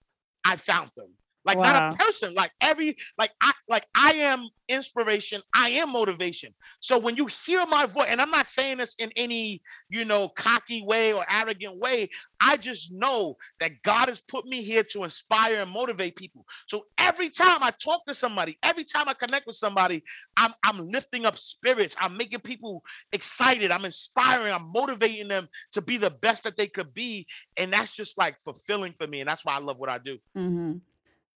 I 0.45 0.55
found 0.55 0.91
them. 0.95 1.11
Like 1.45 1.57
wow. 1.57 1.73
not 1.73 1.93
a 1.93 1.97
person, 1.97 2.33
like 2.33 2.51
every 2.61 2.95
like 3.17 3.31
I 3.41 3.51
like 3.67 3.85
I 3.95 4.13
am 4.13 4.47
inspiration, 4.69 5.41
I 5.53 5.69
am 5.69 5.91
motivation. 5.91 6.53
So 6.79 6.97
when 6.97 7.15
you 7.15 7.27
hear 7.45 7.65
my 7.65 7.85
voice, 7.85 8.07
and 8.09 8.21
I'm 8.21 8.31
not 8.31 8.47
saying 8.47 8.77
this 8.77 8.95
in 8.95 9.11
any, 9.15 9.61
you 9.89 10.05
know, 10.05 10.29
cocky 10.29 10.83
way 10.83 11.11
or 11.13 11.25
arrogant 11.29 11.77
way, 11.77 12.09
I 12.41 12.57
just 12.57 12.93
know 12.93 13.35
that 13.59 13.71
God 13.83 14.09
has 14.09 14.21
put 14.21 14.45
me 14.45 14.61
here 14.61 14.83
to 14.91 15.03
inspire 15.03 15.61
and 15.61 15.71
motivate 15.71 16.15
people. 16.15 16.45
So 16.67 16.85
every 16.97 17.29
time 17.29 17.59
I 17.61 17.71
talk 17.71 18.05
to 18.05 18.13
somebody, 18.13 18.57
every 18.63 18.85
time 18.85 19.09
I 19.09 19.13
connect 19.13 19.45
with 19.45 19.57
somebody, 19.57 20.03
I'm 20.37 20.53
I'm 20.63 20.85
lifting 20.85 21.25
up 21.25 21.37
spirits. 21.37 21.95
I'm 21.99 22.17
making 22.17 22.39
people 22.39 22.83
excited. 23.11 23.69
I'm 23.71 23.85
inspiring. 23.85 24.53
I'm 24.53 24.71
motivating 24.73 25.27
them 25.27 25.49
to 25.71 25.81
be 25.81 25.97
the 25.97 26.11
best 26.11 26.43
that 26.43 26.55
they 26.55 26.67
could 26.67 26.93
be, 26.93 27.27
and 27.57 27.73
that's 27.73 27.95
just 27.95 28.17
like 28.17 28.39
fulfilling 28.39 28.93
for 28.93 29.07
me. 29.07 29.19
And 29.19 29.27
that's 29.27 29.43
why 29.43 29.55
I 29.55 29.59
love 29.59 29.77
what 29.77 29.89
I 29.89 29.97
do. 29.97 30.17
Mm-hmm. 30.37 30.77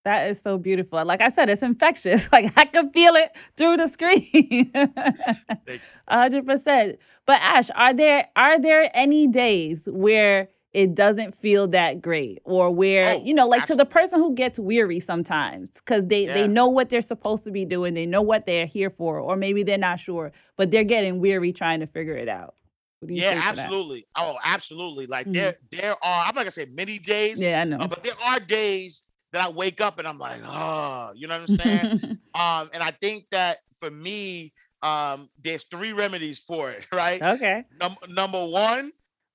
That 0.07 0.29
is 0.29 0.41
so 0.41 0.57
beautiful. 0.57 1.03
Like 1.03 1.19
I 1.19 1.27
said, 1.27 1.49
it's 1.49 1.61
infectious. 1.61 2.29
Like 2.37 2.53
I 2.55 2.63
can 2.63 2.91
feel 2.91 3.15
it 3.15 3.35
through 3.57 3.75
the 3.75 3.87
screen. 3.87 4.71
hundred 6.07 6.45
percent. 6.45 6.99
But 7.25 7.41
Ash, 7.41 7.69
are 7.75 7.93
there 7.93 8.29
are 8.37 8.57
there 8.57 8.89
any 8.93 9.27
days 9.27 9.89
where 9.91 10.47
it 10.71 10.95
doesn't 10.95 11.35
feel 11.41 11.67
that 11.69 12.01
great 12.01 12.39
or 12.45 12.71
where 12.71 13.15
oh, 13.15 13.21
you 13.21 13.33
know 13.33 13.47
like 13.47 13.63
absolutely. 13.63 13.83
to 13.83 13.87
the 13.87 13.91
person 13.91 14.19
who 14.19 14.33
gets 14.33 14.57
weary 14.57 15.01
sometimes 15.01 15.71
because 15.71 16.07
they 16.07 16.25
yeah. 16.25 16.33
they 16.35 16.47
know 16.47 16.67
what 16.67 16.89
they're 16.89 17.01
supposed 17.01 17.43
to 17.43 17.51
be 17.51 17.65
doing 17.65 17.93
they 17.93 18.05
know 18.05 18.21
what 18.21 18.45
they're 18.45 18.65
here 18.65 18.89
for 18.89 19.19
or 19.19 19.35
maybe 19.35 19.63
they're 19.63 19.77
not 19.77 19.99
sure 19.99 20.31
but 20.55 20.69
they're 20.69 20.83
getting 20.83 21.19
weary 21.19 21.51
trying 21.51 21.79
to 21.79 21.87
figure 21.87 22.15
it 22.15 22.29
out 22.29 22.53
yeah 23.01 23.41
absolutely 23.43 24.05
oh 24.15 24.35
absolutely 24.43 25.07
like 25.07 25.25
mm-hmm. 25.25 25.33
there 25.33 25.55
there 25.71 25.95
are 26.03 26.21
i'm 26.21 26.35
not 26.35 26.41
gonna 26.41 26.51
say 26.51 26.65
many 26.65 26.99
days 26.99 27.41
yeah 27.41 27.61
i 27.61 27.63
know 27.63 27.77
uh, 27.77 27.87
but 27.87 28.03
there 28.03 28.19
are 28.23 28.39
days 28.39 29.03
that 29.37 29.45
I 29.45 29.49
wake 29.51 29.81
up 29.81 29.99
and 29.99 30.07
I'm 30.07 30.17
like, 30.17 30.41
oh, 30.43 31.11
you 31.15 31.27
know 31.27 31.39
what 31.39 31.49
I'm 31.49 31.57
saying? 31.57 31.91
um, 32.33 32.69
and 32.73 32.81
I 32.81 32.91
think 32.99 33.25
that 33.31 33.59
for 33.79 33.91
me, 33.91 34.53
um, 34.81 35.29
there's 35.43 35.63
three 35.65 35.93
remedies 35.93 36.39
for 36.39 36.71
it, 36.71 36.85
right? 36.93 37.21
Okay. 37.21 37.63
Num- 37.79 37.97
number 38.09 38.43
one, 38.43 38.91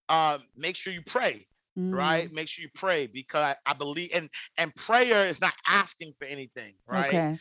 um, 0.08 0.42
make 0.56 0.76
sure 0.76 0.92
you 0.92 1.02
pray, 1.02 1.46
mm. 1.78 1.94
right? 1.94 2.32
Make 2.32 2.48
sure 2.48 2.62
you 2.62 2.70
pray 2.74 3.06
because 3.06 3.42
I, 3.42 3.70
I, 3.70 3.74
believe 3.74 4.10
and 4.14 4.28
and 4.58 4.74
prayer 4.74 5.26
is 5.26 5.40
not 5.40 5.54
asking 5.68 6.14
for 6.18 6.24
anything, 6.24 6.74
right? 6.86 7.06
Okay. 7.06 7.38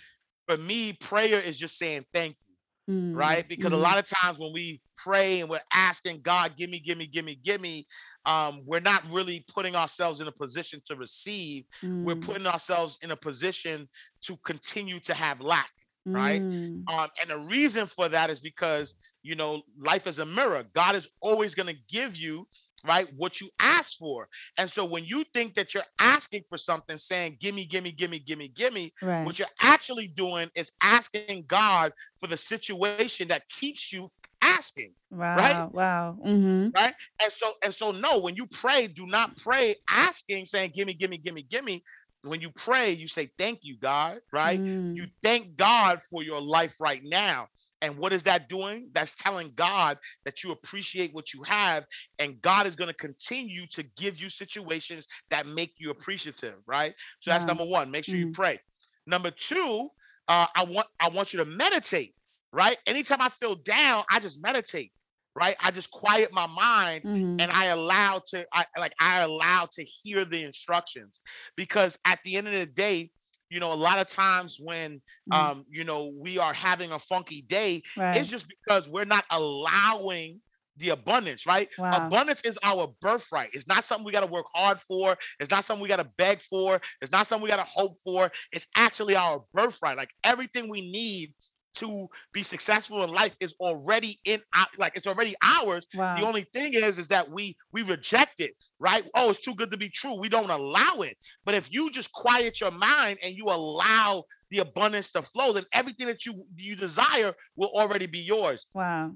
For 0.48 0.58
me, 0.58 0.94
prayer 0.94 1.40
is 1.40 1.58
just 1.58 1.78
saying 1.78 2.06
thank 2.14 2.36
you. 2.48 2.51
Mm. 2.90 3.16
right? 3.16 3.48
Because 3.48 3.72
mm. 3.72 3.76
a 3.76 3.80
lot 3.80 3.98
of 3.98 4.06
times 4.08 4.40
when 4.40 4.54
we 4.54 4.82
pray 4.98 5.42
and 5.42 5.50
we're 5.50 5.60
asking 5.74 6.22
God, 6.22 6.56
give 6.58 6.70
me, 6.70 6.80
give 6.80 6.98
me, 6.98 7.08
give 7.08 7.26
me, 7.26 7.40
give 7.44 7.62
me, 7.62 7.88
um, 8.26 8.62
we're 8.66 8.80
not 8.80 9.04
really 9.12 9.46
putting 9.54 9.76
ourselves 9.76 10.22
in 10.22 10.28
a 10.28 10.32
position 10.32 10.82
to 10.86 10.96
receive. 10.96 11.66
Mm. 11.84 12.04
We're 12.04 12.16
putting 12.16 12.48
ourselves 12.48 12.98
in 13.02 13.12
a 13.12 13.16
position 13.16 13.88
to 14.24 14.38
continue 14.46 15.00
to 15.02 15.14
have 15.14 15.42
lack, 15.42 15.72
right? 16.06 16.42
Mm. 16.42 16.84
Um, 16.88 17.10
and 17.22 17.30
the 17.30 17.40
reason 17.40 17.88
for 17.88 18.10
that 18.10 18.30
is 18.30 18.40
because 18.40 18.96
you 19.24 19.36
know 19.36 19.62
life 19.80 20.08
is 20.08 20.20
a 20.20 20.26
mirror. 20.26 20.66
God 20.74 20.96
is 20.96 21.08
always 21.22 21.54
going 21.56 21.70
to 21.70 21.80
give 21.90 22.18
you 22.18 22.48
right? 22.86 23.08
What 23.16 23.42
you 23.42 23.50
ask 23.60 23.98
for. 23.98 24.28
And 24.58 24.70
so 24.70 24.86
when 24.86 25.06
you 25.06 25.24
think 25.34 25.56
that 25.56 25.74
you're 25.74 25.84
asking 26.00 26.44
for 26.50 26.58
something, 26.58 26.98
saying, 26.98 27.38
gimme, 27.40 27.66
gimme, 27.66 27.92
gimme, 27.92 28.20
gimme, 28.20 28.48
gimme, 28.50 28.94
right. 29.02 29.26
what 29.26 29.40
you're 29.40 29.48
actually 29.62 30.08
doing 30.08 30.50
is 30.56 30.72
asking 30.82 31.46
God 31.48 31.94
for 32.20 32.28
the 32.28 32.38
situation 32.38 33.28
that 33.30 33.44
keeps 33.50 33.92
you 33.92 34.10
asking. 34.42 34.94
Wow. 35.10 35.36
Right. 35.36 35.74
Wow. 35.74 36.18
Mm-hmm. 36.26 36.70
Right. 36.76 36.94
And 37.22 37.32
so, 37.32 37.54
and 37.64 37.74
so, 37.74 37.92
no, 37.92 38.20
when 38.20 38.36
you 38.36 38.48
pray, 38.48 38.88
do 38.88 39.06
not 39.06 39.38
pray 39.38 39.76
asking, 39.88 40.46
saying, 40.46 40.72
gimme, 40.76 40.94
gimme, 40.94 41.18
gimme, 41.18 41.44
gimme. 41.44 41.84
When 42.24 42.40
you 42.40 42.52
pray, 42.52 42.92
you 42.92 43.08
say, 43.08 43.30
Thank 43.40 43.60
you, 43.64 43.78
God, 43.78 44.20
right? 44.32 44.60
Mm. 44.62 44.96
You 44.96 45.08
thank 45.24 45.56
God 45.56 46.00
for 46.04 46.22
your 46.22 46.40
life 46.40 46.76
right 46.80 47.02
now. 47.04 47.48
And 47.82 47.98
what 47.98 48.14
is 48.14 48.24
that 48.24 48.48
doing? 48.48 48.90
That's 48.94 49.14
telling 49.14 49.52
God 49.56 49.98
that 50.26 50.44
you 50.44 50.52
appreciate 50.52 51.14
what 51.14 51.34
you 51.34 51.42
have, 51.44 51.86
and 52.20 52.42
God 52.42 52.68
is 52.68 52.76
going 52.76 52.90
to 52.90 52.96
continue 52.96 53.66
to 53.68 53.84
give 53.98 54.18
you 54.18 54.30
situations 54.30 55.08
that 55.30 55.48
make 55.48 55.74
you 55.80 55.90
appreciative, 55.90 56.56
right? 56.66 56.94
So 57.20 57.32
that's 57.32 57.46
number 57.46 57.66
one. 57.66 57.90
Make 57.90 58.06
sure 58.06 58.16
mm-hmm. 58.16 58.28
you 58.28 58.34
pray. 58.34 58.60
Number 59.08 59.32
two, 59.32 59.90
uh, 60.28 60.48
I 60.56 60.64
want 60.64 60.88
I 61.00 61.10
want 61.10 61.34
you 61.34 61.40
to 61.40 61.46
meditate, 61.46 62.14
right? 62.54 62.78
Anytime 62.86 63.22
I 63.22 63.30
feel 63.30 63.56
down, 63.56 64.04
I 64.12 64.20
just 64.20 64.42
meditate, 64.44 64.92
right? 65.36 65.56
I 65.62 65.72
just 65.72 65.92
quiet 65.92 66.32
my 66.32 66.48
mind 66.48 67.04
mm-hmm. 67.04 67.40
and 67.40 67.52
I 67.52 67.66
allow 67.66 68.22
to 68.28 68.46
I 68.54 68.66
like 68.78 68.94
I 69.00 69.22
allow 69.22 69.68
to 69.72 69.84
hear 69.84 70.24
the 70.26 70.44
instructions 70.44 71.20
because 71.58 71.98
at 72.06 72.20
the 72.24 72.36
end 72.36 72.48
of 72.48 72.54
the 72.54 72.66
day, 72.66 73.12
you 73.52 73.60
know, 73.60 73.74
a 73.74 73.76
lot 73.76 74.00
of 74.00 74.08
times 74.08 74.58
when 74.60 75.02
mm. 75.32 75.38
um, 75.38 75.66
you 75.70 75.84
know, 75.84 76.14
we 76.18 76.40
are 76.40 76.54
having 76.54 76.92
a 76.94 77.00
funky 77.00 77.42
day, 77.44 77.84
right. 77.98 78.16
it's 78.16 78.30
just 78.30 78.48
because 78.48 78.88
we're 78.88 79.06
not 79.06 79.26
allowing 79.30 80.40
the 80.78 80.90
abundance, 80.90 81.46
right? 81.46 81.70
Wow. 81.78 82.08
Abundance 82.08 82.42
is 82.42 82.58
our 82.64 82.94
birthright. 83.02 83.50
It's 83.54 83.68
not 83.68 83.84
something 83.84 84.06
we 84.06 84.14
got 84.14 84.22
to 84.22 84.32
work 84.32 84.46
hard 84.56 84.80
for. 84.80 85.18
It's 85.40 85.52
not 85.52 85.66
something 85.66 85.84
we 85.84 85.90
got 85.90 86.00
to 86.00 86.10
beg 86.18 86.40
for. 86.40 86.80
It's 87.02 87.12
not 87.12 87.28
something 87.28 87.44
we 87.44 87.50
got 87.50 87.64
to 87.64 87.72
hope 87.72 87.98
for. 88.04 88.32
It's 88.54 88.68
actually 88.76 89.16
our 89.16 89.44
birthright. 89.54 89.98
Like 89.98 90.12
everything 90.24 90.70
we 90.70 90.90
need 90.90 91.34
to 91.76 92.08
be 92.34 92.44
successful 92.44 93.04
in 93.04 93.12
life 93.12 93.36
is 93.40 93.54
already 93.60 94.20
in 94.26 94.42
like 94.78 94.94
it's 94.96 95.08
already 95.08 95.36
ours. 95.44 95.88
Wow. 95.94 96.16
the 96.16 96.26
only 96.26 96.46
thing 96.54 96.74
is 96.74 96.98
is 96.98 97.08
that 97.10 97.30
we 97.30 97.56
we 97.72 97.84
reject 97.84 98.40
it 98.40 98.54
right? 98.80 99.04
Oh 99.16 99.30
it's 99.30 99.40
too 99.40 99.56
good 99.56 99.72
to 99.72 99.78
be 99.78 99.90
true. 99.90 100.20
We 100.20 100.30
don't 100.30 100.50
allow 100.50 101.02
it. 101.02 101.18
But 101.46 101.56
if 101.56 101.72
you 101.72 101.92
just 101.92 102.12
quiet 102.12 102.60
your 102.60 102.72
mind 102.72 103.20
and 103.24 103.36
you 103.36 103.46
allow 103.46 104.24
the 104.50 104.60
abundance 104.60 105.12
to 105.14 105.22
flow 105.22 105.54
then 105.54 105.64
everything 105.74 106.08
that 106.08 106.26
you 106.26 106.46
you 106.58 106.76
desire 106.76 107.34
will 107.56 107.72
already 107.74 108.08
be 108.08 108.20
yours. 108.20 108.68
Wow. 108.74 109.12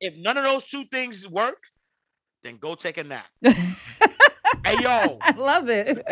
If 0.00 0.16
none 0.16 0.36
of 0.36 0.44
those 0.44 0.66
two 0.68 0.84
things 0.84 1.26
work 1.28 1.62
then 2.42 2.56
go 2.56 2.74
take 2.74 2.98
a 2.98 3.04
nap. 3.04 3.26
Hey 4.64 4.82
yo. 4.82 5.18
I 5.20 5.34
love 5.36 5.68
it. 5.68 6.04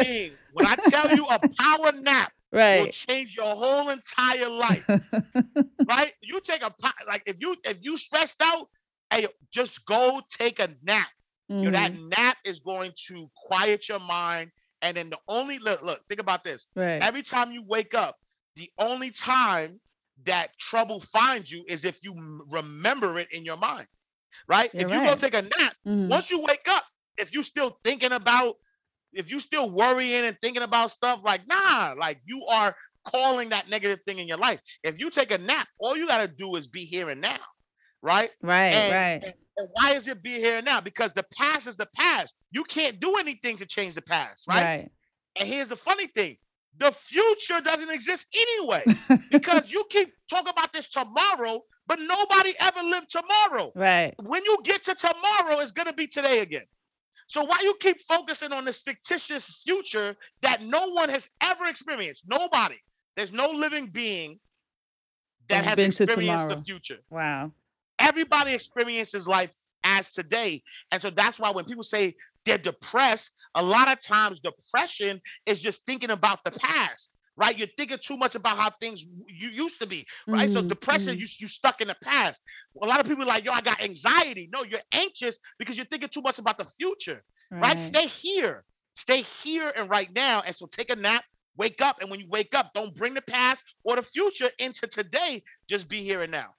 When 0.53 0.67
i 0.67 0.75
tell 0.89 1.15
you 1.15 1.27
a 1.27 1.39
power 1.39 1.93
nap 2.01 2.33
right. 2.53 2.81
will 2.81 2.87
change 2.89 3.37
your 3.37 3.55
whole 3.55 3.89
entire 3.89 4.49
life. 4.49 4.89
right? 5.89 6.13
You 6.23 6.41
take 6.41 6.63
a 6.63 6.73
like 7.07 7.23
if 7.27 7.37
you 7.41 7.57
if 7.65 7.79
you 7.81 7.97
stressed 7.97 8.43
out, 8.43 8.69
hey, 9.11 9.27
just 9.53 9.85
go 9.87 10.21
take 10.29 10.61
a 10.61 10.69
nap. 10.83 11.09
Mm-hmm. 11.51 11.65
You 11.65 11.65
know, 11.67 11.71
that 11.73 11.95
nap 12.17 12.37
is 12.45 12.61
going 12.61 12.93
to 13.09 13.31
quiet 13.35 13.89
your 13.89 14.01
mind. 14.01 14.51
And 14.83 14.97
then 14.97 15.11
the 15.11 15.19
only 15.29 15.59
look, 15.59 15.83
look, 15.83 16.01
think 16.09 16.21
about 16.21 16.45
this. 16.45 16.67
Right. 16.77 17.03
Every 17.03 17.23
time 17.23 17.51
you 17.51 17.65
wake 17.67 17.95
up, 17.95 18.17
the 18.57 18.71
only 18.79 19.11
time 19.11 19.81
that 20.25 20.51
trouble 20.59 21.01
finds 21.01 21.51
you 21.51 21.65
is 21.69 21.85
if 21.85 22.01
you 22.03 22.45
remember 22.49 23.19
it 23.19 23.29
in 23.33 23.45
your 23.45 23.57
mind. 23.57 23.87
Right? 24.47 24.71
You're 24.73 24.89
if 24.89 24.93
you 24.93 25.01
right. 25.01 25.09
go 25.09 25.15
take 25.17 25.35
a 25.35 25.43
nap, 25.43 25.75
mm-hmm. 25.87 26.09
once 26.09 26.31
you 26.31 26.41
wake 26.43 26.67
up, 26.69 26.85
if 27.17 27.33
you're 27.33 27.43
still 27.43 27.79
thinking 27.83 28.13
about 28.13 28.57
if 29.13 29.31
you 29.31 29.41
still 29.41 29.71
worrying 29.71 30.25
and 30.25 30.37
thinking 30.41 30.63
about 30.63 30.91
stuff 30.91 31.21
like 31.25 31.43
nah, 31.49 31.95
like 31.99 32.21
you 32.25 32.45
are 32.49 32.75
calling 33.05 33.49
that 33.51 33.69
negative 33.69 34.01
thing 34.07 34.19
in 34.19 34.29
your 34.29 34.39
life. 34.39 34.61
If 34.83 34.99
you 35.01 35.11
take 35.11 35.33
a 35.33 35.39
nap, 35.39 35.67
all 35.81 35.97
you 35.97 36.07
got 36.07 36.21
to 36.21 36.29
do 36.29 36.57
is 36.57 36.67
be 36.67 36.85
here 36.85 37.09
and 37.09 37.21
now, 37.21 37.37
right? 38.03 38.31
Right, 38.43 38.75
and, 38.75 38.95
right. 38.95 39.25
And, 39.25 39.35
and 39.57 39.69
why 39.73 39.93
is 39.93 40.09
it 40.09 40.23
be 40.23 40.35
here 40.35 40.59
and 40.59 40.67
now? 40.67 40.81
Because 40.81 41.13
the 41.13 41.25
past 41.37 41.67
is 41.67 41.77
the 41.77 41.89
past. 41.97 42.37
You 42.51 42.65
can't 42.65 43.01
do 43.01 43.17
anything 43.17 43.57
to 43.57 43.67
change 43.67 43.95
the 43.95 44.03
past, 44.03 44.45
right? 44.49 44.65
right. 44.65 44.91
And 45.39 45.49
here's 45.49 45.69
the 45.69 45.77
funny 45.77 46.07
thing: 46.09 46.37
the 46.77 46.93
future 46.93 47.61
doesn't 47.61 47.91
exist 47.91 48.27
anyway, 48.35 48.85
because 49.31 49.71
you 49.71 49.85
keep 49.91 50.13
talking 50.29 50.51
about 50.51 50.73
this 50.73 50.89
tomorrow, 50.89 51.61
but 51.87 51.99
nobody 52.01 52.55
ever 52.61 52.83
lived 52.83 53.09
tomorrow. 53.11 53.73
Right. 53.75 54.15
When 54.23 54.45
you 54.45 54.59
get 54.65 54.85
to 54.85 54.95
tomorrow, 54.95 55.59
it's 55.61 55.73
gonna 55.73 55.93
be 55.93 56.07
today 56.07 56.41
again. 56.41 56.65
So 57.29 57.45
why 57.45 57.59
you 57.63 57.75
keep 57.79 58.01
focusing 58.01 58.53
on 58.53 58.65
this 58.65 58.79
fictitious 58.79 59.63
future 59.65 60.17
that 60.41 60.63
no 60.63 60.91
one 60.91 61.11
has 61.11 61.29
ever 61.43 61.67
experienced? 61.67 62.25
Nobody. 62.29 62.77
There's 63.17 63.33
no 63.33 63.51
living 63.51 63.87
being 63.87 64.41
that 65.49 65.65
has 65.65 65.79
experienced 65.79 66.49
the 66.49 66.57
future. 66.57 66.99
Wow. 67.11 67.53
Everybody 67.99 68.55
experiences 68.55 69.29
life 69.29 69.55
as 69.85 70.13
today. 70.13 70.63
And 70.91 71.03
so 71.03 71.11
that's 71.11 71.39
why 71.39 71.51
when 71.51 71.65
people 71.67 71.83
say 71.83 72.15
they're 72.45 72.59
depressed, 72.59 73.33
a 73.55 73.63
lot 73.63 73.93
of 73.93 74.01
times 74.01 74.41
depression 74.41 75.21
is 75.45 75.61
just 75.61 75.85
thinking 75.85 76.11
about 76.11 76.45
the 76.45 76.53
past 76.53 77.11
right? 77.39 77.57
You're 77.57 77.69
thinking 77.79 77.99
too 78.03 78.17
much 78.17 78.35
about 78.35 78.59
how 78.59 78.69
things 78.81 79.05
you 79.29 79.49
used 79.49 79.81
to 79.81 79.87
be, 79.87 80.05
right? 80.27 80.49
Mm-hmm. 80.49 80.55
So 80.55 80.63
depression, 80.63 81.13
mm-hmm. 81.13 81.21
you 81.21 81.27
you 81.39 81.49
stuck 81.49 81.81
in 81.81 81.89
the 81.89 81.97
past. 82.03 82.43
A 82.83 82.87
lot 82.87 83.01
of 83.01 83.07
people 83.07 83.25
like, 83.25 83.45
yo, 83.45 83.53
I 83.53 83.61
got 83.61 83.81
anxiety. 83.81 84.51
No, 84.53 84.65
you're 84.65 84.81
anxious 84.93 85.39
because 85.59 85.77
you're 85.77 85.87
thinking 85.87 86.09
too 86.09 86.21
much 86.21 86.39
about 86.39 86.59
the 86.59 86.65
future, 86.65 87.23
right? 87.51 87.63
right? 87.63 87.79
Stay 87.79 88.07
here, 88.07 88.65
stay 88.95 89.23
here 89.23 89.73
and 89.77 89.89
right 89.89 90.11
now. 90.15 90.43
And 90.45 90.55
so 90.55 90.67
take 90.67 90.91
a 90.91 90.97
nap, 90.97 91.25
wake 91.57 91.81
up, 91.81 92.01
and 92.01 92.11
when 92.11 92.19
you 92.21 92.27
wake 92.29 92.55
up, 92.55 92.73
don't 92.75 92.95
bring 92.95 93.15
the 93.15 93.23
past 93.23 93.63
or 93.85 93.97
the 93.97 94.03
future 94.03 94.49
into 94.59 94.89
today. 94.89 95.43
Just 95.69 95.89
be 95.89 96.03
here 96.03 96.23
and 96.23 96.33
now. 96.33 96.55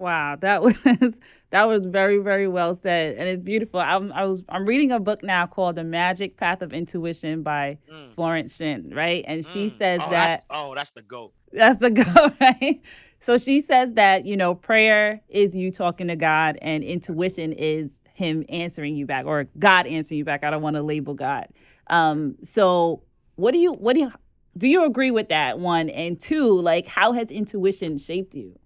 Wow, 0.00 0.36
that 0.40 0.62
was 1.00 1.18
that 1.50 1.64
was 1.64 1.84
very 1.84 2.18
very 2.18 2.46
well 2.46 2.74
said, 2.74 3.16
and 3.16 3.28
it's 3.28 3.42
beautiful. 3.42 3.80
I'm 3.80 4.12
I 4.12 4.24
was 4.24 4.44
I'm 4.48 4.64
reading 4.64 4.92
a 4.92 5.00
book 5.00 5.24
now 5.24 5.46
called 5.46 5.74
The 5.74 5.82
Magic 5.82 6.36
Path 6.36 6.62
of 6.62 6.72
Intuition 6.72 7.42
by 7.42 7.78
mm. 7.90 8.14
Florence 8.14 8.54
Shinn, 8.54 8.92
right? 8.94 9.24
And 9.26 9.44
mm. 9.44 9.52
she 9.52 9.68
says 9.70 10.00
oh, 10.04 10.10
that 10.10 10.28
that's, 10.28 10.46
oh, 10.50 10.74
that's 10.76 10.90
the 10.90 11.02
goat. 11.02 11.32
That's 11.52 11.80
the 11.80 11.90
goat, 11.90 12.32
right? 12.40 12.80
So 13.18 13.38
she 13.38 13.60
says 13.60 13.94
that 13.94 14.24
you 14.24 14.36
know 14.36 14.54
prayer 14.54 15.20
is 15.28 15.56
you 15.56 15.72
talking 15.72 16.06
to 16.08 16.16
God, 16.16 16.58
and 16.62 16.84
intuition 16.84 17.52
is 17.52 18.00
Him 18.14 18.44
answering 18.48 18.94
you 18.94 19.04
back, 19.04 19.26
or 19.26 19.48
God 19.58 19.88
answering 19.88 20.18
you 20.18 20.24
back. 20.24 20.44
I 20.44 20.50
don't 20.50 20.62
want 20.62 20.76
to 20.76 20.82
label 20.82 21.14
God. 21.14 21.48
Um, 21.88 22.36
so 22.44 23.02
what 23.34 23.50
do 23.50 23.58
you 23.58 23.72
what 23.72 23.94
do 23.94 24.00
you 24.02 24.12
do 24.56 24.68
you 24.68 24.84
agree 24.84 25.10
with 25.10 25.30
that 25.30 25.58
one? 25.58 25.88
And 25.90 26.20
two, 26.20 26.60
like 26.60 26.86
how 26.86 27.14
has 27.14 27.32
intuition 27.32 27.98
shaped 27.98 28.36
you? 28.36 28.56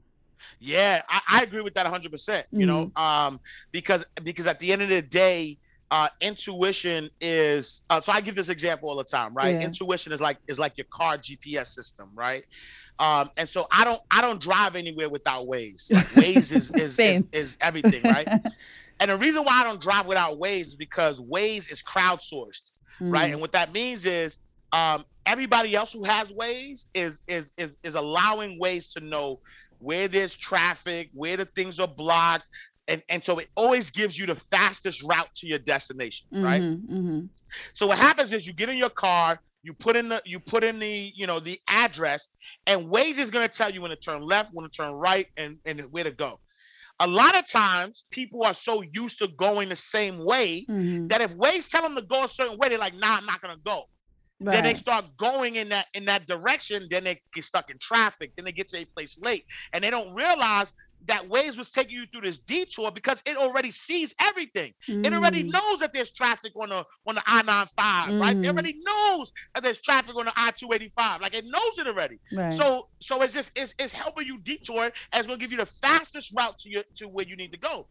Yeah, 0.61 1.03
I, 1.09 1.21
I 1.29 1.43
agree 1.43 1.61
with 1.61 1.75
that 1.75 1.85
100. 1.85 2.11
percent 2.11 2.47
You 2.51 2.67
know, 2.67 2.87
mm-hmm. 2.87 3.03
um, 3.03 3.41
because 3.71 4.05
because 4.23 4.47
at 4.47 4.59
the 4.59 4.73
end 4.73 4.83
of 4.83 4.89
the 4.89 5.03
day, 5.03 5.59
uh, 5.91 6.09
intuition 6.21 7.11
is. 7.21 7.83
Uh, 7.91 8.01
so 8.01 8.13
I 8.13 8.21
give 8.21 8.35
this 8.35 8.49
example 8.49 8.89
all 8.89 8.97
the 8.97 9.05
time, 9.05 9.35
right? 9.35 9.59
Yeah. 9.59 9.67
Intuition 9.67 10.13
is 10.13 10.21
like 10.21 10.39
is 10.49 10.59
like 10.59 10.79
your 10.79 10.87
car 10.91 11.19
GPS 11.19 11.67
system, 11.67 12.11
right? 12.15 12.45
Um, 12.99 13.31
and 13.37 13.49
so 13.49 13.67
I 13.71 13.85
don't 13.85 14.01
I 14.11 14.21
don't 14.21 14.41
drive 14.41 14.75
anywhere 14.75 15.09
without 15.09 15.47
Waze. 15.47 15.93
Like 15.93 16.07
Waze 16.11 16.53
is 16.53 16.71
is, 16.71 16.99
is, 16.99 17.25
is 17.33 17.57
everything, 17.61 18.03
right? 18.11 18.27
and 19.01 19.11
the 19.11 19.17
reason 19.17 19.45
why 19.45 19.61
I 19.61 19.65
don't 19.65 19.81
drive 19.81 20.07
without 20.07 20.39
Waze 20.39 20.61
is 20.61 20.75
because 20.75 21.21
Waze 21.21 21.71
is 21.71 21.83
crowdsourced, 21.83 22.71
mm. 23.01 23.13
right? 23.13 23.31
And 23.31 23.41
what 23.41 23.53
that 23.53 23.73
means 23.73 24.07
is 24.07 24.39
um, 24.73 25.05
everybody 25.27 25.75
else 25.75 25.93
who 25.93 26.05
has 26.05 26.33
Waze 26.33 26.87
is 26.95 27.21
is 27.27 27.53
is 27.59 27.77
is 27.83 27.97
allowing 27.97 28.59
Waze 28.59 28.93
to 28.95 29.01
know 29.01 29.41
where 29.83 30.09
there's 30.09 30.37
traffic, 30.37 31.11
where 31.13 31.37
the 31.37 31.45
things 31.45 31.81
are 31.81 31.89
blocked. 31.89 32.47
And, 32.89 33.03
and 33.09 33.23
so 33.23 33.39
it 33.39 33.49
always 33.57 33.91
gives 33.91 34.19
you 34.19 34.27
the 34.27 34.35
fastest 34.35 35.03
route 35.03 35.33
to 35.37 35.47
your 35.47 35.59
destination, 35.59 36.27
mm-hmm, 36.33 36.45
right? 36.45 36.63
Mm-hmm. 36.63 37.21
So 37.75 37.87
what 37.87 37.99
happens 37.99 38.33
is 38.33 38.47
you 38.47 38.53
get 38.53 38.69
in 38.69 38.77
your 38.77 38.91
car, 38.91 39.39
you 39.63 39.73
put 39.73 39.95
in 39.95 40.09
the 40.09 40.21
you 40.25 40.41
put 40.41 40.65
in 40.65 40.81
the 40.81 41.13
you 41.15 41.27
know 41.27 41.39
the 41.39 41.59
address, 41.69 42.29
and 42.67 42.91
Waze 42.93 43.19
is 43.19 43.31
going 43.31 43.49
to 43.49 43.57
tell 43.57 43.71
you 43.71 43.81
when 43.81 43.91
to 43.91 43.97
turn 43.97 44.23
left, 44.23 44.51
when 44.53 44.69
to 44.69 44.77
turn 44.77 44.93
right, 44.95 45.27
and 45.37 45.59
and 45.65 45.81
where 45.93 46.03
to 46.03 46.11
go. 46.11 46.41
A 46.99 47.07
lot 47.07 47.39
of 47.39 47.49
times, 47.49 48.05
people 48.11 48.43
are 48.45 48.55
so 48.55 48.83
used 48.93 49.19
to 49.19 49.29
going 49.29 49.69
the 49.69 49.77
same 49.77 50.25
way 50.25 50.67
mm-hmm. 50.69 51.07
that 51.07 51.21
if 51.21 51.37
Waze 51.37 51.69
tell 51.69 51.83
them 51.83 51.95
to 51.95 52.03
go 52.03 52.25
a 52.25 52.29
certain 52.29 52.59
way, 52.59 52.69
they're 52.69 52.79
like, 52.79 52.97
"Nah, 52.97 53.17
I'm 53.17 53.27
not 53.27 53.41
going 53.41 53.55
to 53.55 53.63
go." 53.65 53.85
Right. 54.43 54.53
Then 54.55 54.65
they 54.65 54.75
start 54.75 55.05
going 55.17 55.57
in 55.57 55.69
that 55.71 55.87
in 55.95 56.05
that 56.07 56.27
direction. 56.27 56.89
Then 56.91 57.05
they 57.05 57.21
get 57.35 57.45
stuck 57.45 57.71
in 57.71 57.79
traffic. 57.79 58.33
Then 58.37 58.45
they 58.45 58.53
get 58.53 58.69
to 58.69 58.79
a 58.79 58.85
place 58.85 59.19
late, 59.21 59.45
and 59.73 59.83
they 59.83 59.91
don't 59.91 60.13
realize 60.15 60.73
that 61.07 61.29
Waze 61.29 61.59
was 61.59 61.71
taking 61.71 61.97
you 61.97 62.07
through 62.07 62.23
this 62.23 62.39
detour 62.39 62.91
because 62.93 63.23
it 63.27 63.37
already 63.37 63.71
sees 63.71 64.15
everything. 64.21 64.73
Mm. 64.89 65.07
It 65.07 65.13
already 65.13 65.45
mm. 65.45 65.53
knows 65.53 65.81
that 65.81 65.93
there's 65.93 66.13
traffic 66.13 66.53
on 66.57 66.69
the 66.71 66.85
on 67.07 67.15
the 67.15 67.23
I-95, 67.27 67.69
mm. 67.77 68.21
right? 68.21 68.37
It 68.37 68.43
mm. 68.43 68.49
already 68.49 68.75
knows 68.85 69.33
that 69.55 69.63
there's 69.63 69.81
traffic 69.81 70.15
on 70.17 70.27
the 70.27 70.33
I-285. 70.37 71.21
Like 71.21 71.35
it 71.35 71.45
knows 71.47 71.79
it 71.79 71.87
already. 71.87 72.19
Right. 72.33 72.53
So 72.53 72.89
so 73.01 73.23
it's 73.23 73.35
just 73.35 73.53
it's, 73.57 73.75
it's 73.79 73.93
helping 73.93 74.27
you 74.27 74.39
detour 74.39 74.85
as 74.85 74.93
it's 75.21 75.27
gonna 75.27 75.39
give 75.39 75.51
you 75.51 75.59
the 75.59 75.67
fastest 75.67 76.33
route 76.37 76.59
to 76.61 76.71
your 76.71 76.85
to 76.97 77.09
where 77.09 77.27
you 77.27 77.37
need 77.37 77.53
to 77.53 77.59
go. 77.59 77.87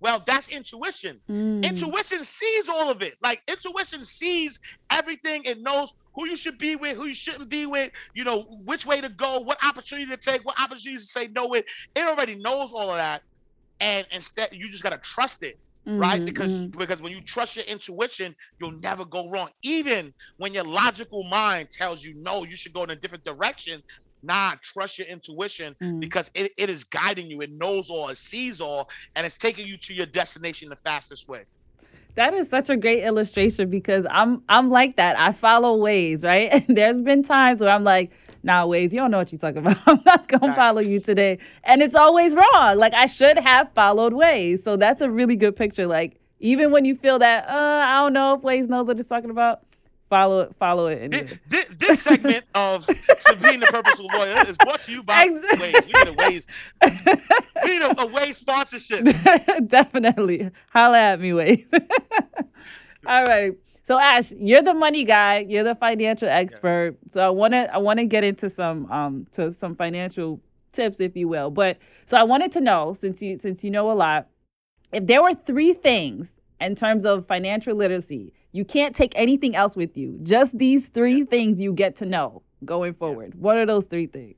Well, 0.00 0.22
that's 0.26 0.48
intuition. 0.48 1.20
Mm. 1.28 1.64
Intuition 1.64 2.22
sees 2.22 2.68
all 2.68 2.90
of 2.90 3.02
it. 3.02 3.14
Like 3.22 3.42
intuition 3.48 4.04
sees 4.04 4.60
everything. 4.90 5.42
It 5.44 5.62
knows 5.62 5.94
who 6.14 6.26
you 6.26 6.36
should 6.36 6.58
be 6.58 6.76
with, 6.76 6.96
who 6.96 7.06
you 7.06 7.14
shouldn't 7.14 7.48
be 7.48 7.66
with, 7.66 7.92
you 8.14 8.24
know, 8.24 8.42
which 8.64 8.86
way 8.86 9.00
to 9.00 9.08
go, 9.08 9.40
what 9.40 9.58
opportunity 9.66 10.10
to 10.10 10.16
take, 10.16 10.44
what 10.44 10.60
opportunities 10.60 11.06
to 11.06 11.20
say 11.20 11.28
no 11.28 11.48
with. 11.48 11.64
It 11.94 12.06
already 12.06 12.36
knows 12.36 12.72
all 12.72 12.90
of 12.90 12.96
that. 12.96 13.22
And 13.80 14.06
instead, 14.12 14.48
you 14.52 14.68
just 14.70 14.82
gotta 14.82 14.98
trust 14.98 15.42
it. 15.44 15.58
Mm-hmm, 15.86 16.00
right 16.00 16.24
because 16.24 16.52
mm-hmm. 16.52 16.76
because 16.76 17.00
when 17.00 17.12
you 17.12 17.20
trust 17.20 17.54
your 17.54 17.64
intuition 17.66 18.34
you'll 18.58 18.72
never 18.80 19.04
go 19.04 19.30
wrong 19.30 19.48
even 19.62 20.12
when 20.36 20.52
your 20.52 20.64
logical 20.64 21.22
mind 21.22 21.70
tells 21.70 22.02
you 22.02 22.12
no 22.16 22.42
you 22.42 22.56
should 22.56 22.72
go 22.72 22.82
in 22.82 22.90
a 22.90 22.96
different 22.96 23.24
direction 23.24 23.80
Nah, 24.26 24.54
trust 24.72 24.98
your 24.98 25.06
intuition 25.06 25.76
mm. 25.80 26.00
because 26.00 26.30
it, 26.34 26.52
it 26.56 26.68
is 26.68 26.82
guiding 26.82 27.30
you. 27.30 27.42
It 27.42 27.52
knows 27.52 27.90
all, 27.90 28.08
it 28.08 28.18
sees 28.18 28.60
all, 28.60 28.90
and 29.14 29.24
it's 29.24 29.36
taking 29.36 29.66
you 29.66 29.76
to 29.78 29.94
your 29.94 30.06
destination 30.06 30.68
the 30.68 30.76
fastest 30.76 31.28
way. 31.28 31.44
That 32.16 32.32
is 32.34 32.48
such 32.48 32.70
a 32.70 32.76
great 32.76 33.04
illustration 33.04 33.70
because 33.70 34.06
I'm 34.10 34.42
I'm 34.48 34.70
like 34.70 34.96
that. 34.96 35.18
I 35.18 35.32
follow 35.32 35.78
Waze, 35.78 36.24
right? 36.24 36.48
And 36.50 36.64
there's 36.76 36.98
been 36.98 37.22
times 37.22 37.60
where 37.60 37.70
I'm 37.70 37.84
like, 37.84 38.10
nah, 38.42 38.64
Waze, 38.64 38.92
you 38.92 39.00
don't 39.00 39.10
know 39.10 39.18
what 39.18 39.30
you're 39.30 39.38
talking 39.38 39.58
about. 39.66 39.76
I'm 39.86 40.00
not 40.04 40.26
gonna 40.26 40.54
follow 40.54 40.80
you 40.80 40.98
today. 40.98 41.38
And 41.62 41.82
it's 41.82 41.94
always 41.94 42.34
wrong. 42.34 42.78
Like 42.78 42.94
I 42.94 43.06
should 43.06 43.38
have 43.38 43.70
followed 43.74 44.12
Waze. 44.12 44.60
So 44.60 44.76
that's 44.76 45.02
a 45.02 45.10
really 45.10 45.36
good 45.36 45.54
picture. 45.54 45.86
Like 45.86 46.18
even 46.40 46.72
when 46.72 46.84
you 46.84 46.96
feel 46.96 47.18
that, 47.18 47.48
uh, 47.48 47.84
I 47.86 48.02
don't 48.02 48.14
know 48.14 48.34
if 48.34 48.40
Waze 48.40 48.68
knows 48.68 48.86
what 48.88 48.98
it's 48.98 49.08
talking 49.08 49.30
about, 49.30 49.60
follow 50.08 50.40
it, 50.40 50.56
follow 50.58 50.86
it. 50.86 51.10
This, 51.10 51.38
this, 51.48 51.64
this, 51.78 52.02
segment 52.02 52.44
of 52.54 52.86
being 53.42 53.60
the 53.60 53.66
purposeful 53.66 54.06
lawyer 54.12 54.44
is 54.46 54.56
brought 54.58 54.80
to 54.82 54.92
you 54.92 55.02
by 55.02 55.24
exactly. 55.24 55.72
Waze. 55.72 55.86
We 55.86 55.92
need 55.92 56.08
a 56.08 56.16
Waze. 56.16 57.64
We 57.64 57.70
need 57.70 57.82
a, 57.82 57.90
a 57.90 58.06
Waze 58.06 58.34
sponsorship. 58.34 59.04
Definitely, 59.66 60.50
holla 60.70 60.98
at 60.98 61.20
me, 61.20 61.30
Waze. 61.30 61.64
All 63.06 63.24
right. 63.24 63.52
So 63.82 64.00
Ash, 64.00 64.32
you're 64.32 64.62
the 64.62 64.74
money 64.74 65.04
guy. 65.04 65.46
You're 65.48 65.64
the 65.64 65.76
financial 65.76 66.28
expert. 66.28 66.96
Yes. 67.02 67.12
So 67.12 67.26
I 67.26 67.30
want 67.30 67.52
to 67.52 67.72
I 67.72 67.78
want 67.78 68.00
to 68.00 68.04
get 68.04 68.24
into 68.24 68.50
some 68.50 68.90
um 68.90 69.26
to 69.32 69.52
some 69.52 69.76
financial 69.76 70.40
tips, 70.72 71.00
if 71.00 71.16
you 71.16 71.28
will. 71.28 71.50
But 71.50 71.78
so 72.06 72.16
I 72.16 72.24
wanted 72.24 72.50
to 72.52 72.60
know 72.60 72.94
since 72.94 73.22
you 73.22 73.38
since 73.38 73.62
you 73.62 73.70
know 73.70 73.90
a 73.90 73.94
lot, 73.94 74.26
if 74.92 75.06
there 75.06 75.22
were 75.22 75.34
three 75.34 75.72
things 75.72 76.40
in 76.60 76.74
terms 76.74 77.04
of 77.04 77.26
financial 77.26 77.76
literacy 77.76 78.32
you 78.56 78.64
can't 78.64 78.94
take 78.94 79.12
anything 79.16 79.54
else 79.54 79.76
with 79.76 79.96
you. 79.96 80.18
Just 80.22 80.56
these 80.56 80.88
three 80.88 81.18
yeah. 81.18 81.24
things 81.26 81.60
you 81.60 81.72
get 81.74 81.96
to 81.96 82.06
know 82.06 82.42
going 82.64 82.94
forward. 82.94 83.34
Yeah. 83.34 83.40
What 83.40 83.56
are 83.58 83.66
those 83.66 83.84
three 83.84 84.06
things? 84.06 84.36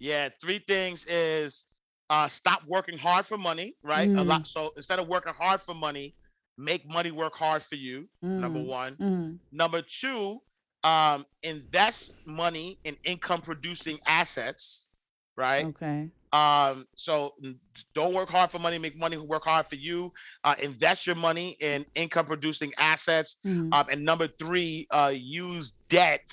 Yeah, 0.00 0.30
three 0.40 0.58
things 0.58 1.04
is 1.06 1.66
uh, 2.08 2.26
stop 2.26 2.62
working 2.66 2.98
hard 2.98 3.26
for 3.26 3.38
money, 3.38 3.76
right? 3.82 4.08
Mm. 4.08 4.18
A 4.18 4.22
lot. 4.22 4.46
So 4.46 4.72
instead 4.76 4.98
of 4.98 5.06
working 5.06 5.34
hard 5.34 5.60
for 5.60 5.74
money, 5.74 6.14
make 6.58 6.88
money 6.88 7.12
work 7.12 7.34
hard 7.36 7.62
for 7.62 7.76
you. 7.76 8.08
Mm. 8.24 8.40
Number 8.40 8.60
one. 8.60 8.96
Mm. 8.96 9.38
Number 9.52 9.82
two, 9.82 10.42
um, 10.82 11.24
invest 11.44 12.16
money 12.26 12.78
in 12.82 12.96
income 13.04 13.40
producing 13.40 14.00
assets, 14.06 14.88
right? 15.36 15.66
Okay. 15.66 16.08
Um, 16.32 16.86
so 16.94 17.34
don't 17.94 18.14
work 18.14 18.28
hard 18.28 18.50
for 18.50 18.58
money, 18.58 18.78
make 18.78 18.98
money 18.98 19.16
work 19.16 19.44
hard 19.44 19.66
for 19.66 19.74
you. 19.74 20.12
Uh, 20.44 20.54
invest 20.62 21.06
your 21.06 21.16
money 21.16 21.56
in 21.60 21.84
income 21.94 22.26
producing 22.26 22.72
assets. 22.78 23.36
Mm-hmm. 23.44 23.72
Um, 23.72 23.86
and 23.90 24.04
number 24.04 24.28
three, 24.38 24.86
uh, 24.90 25.12
use 25.14 25.74
debt 25.88 26.30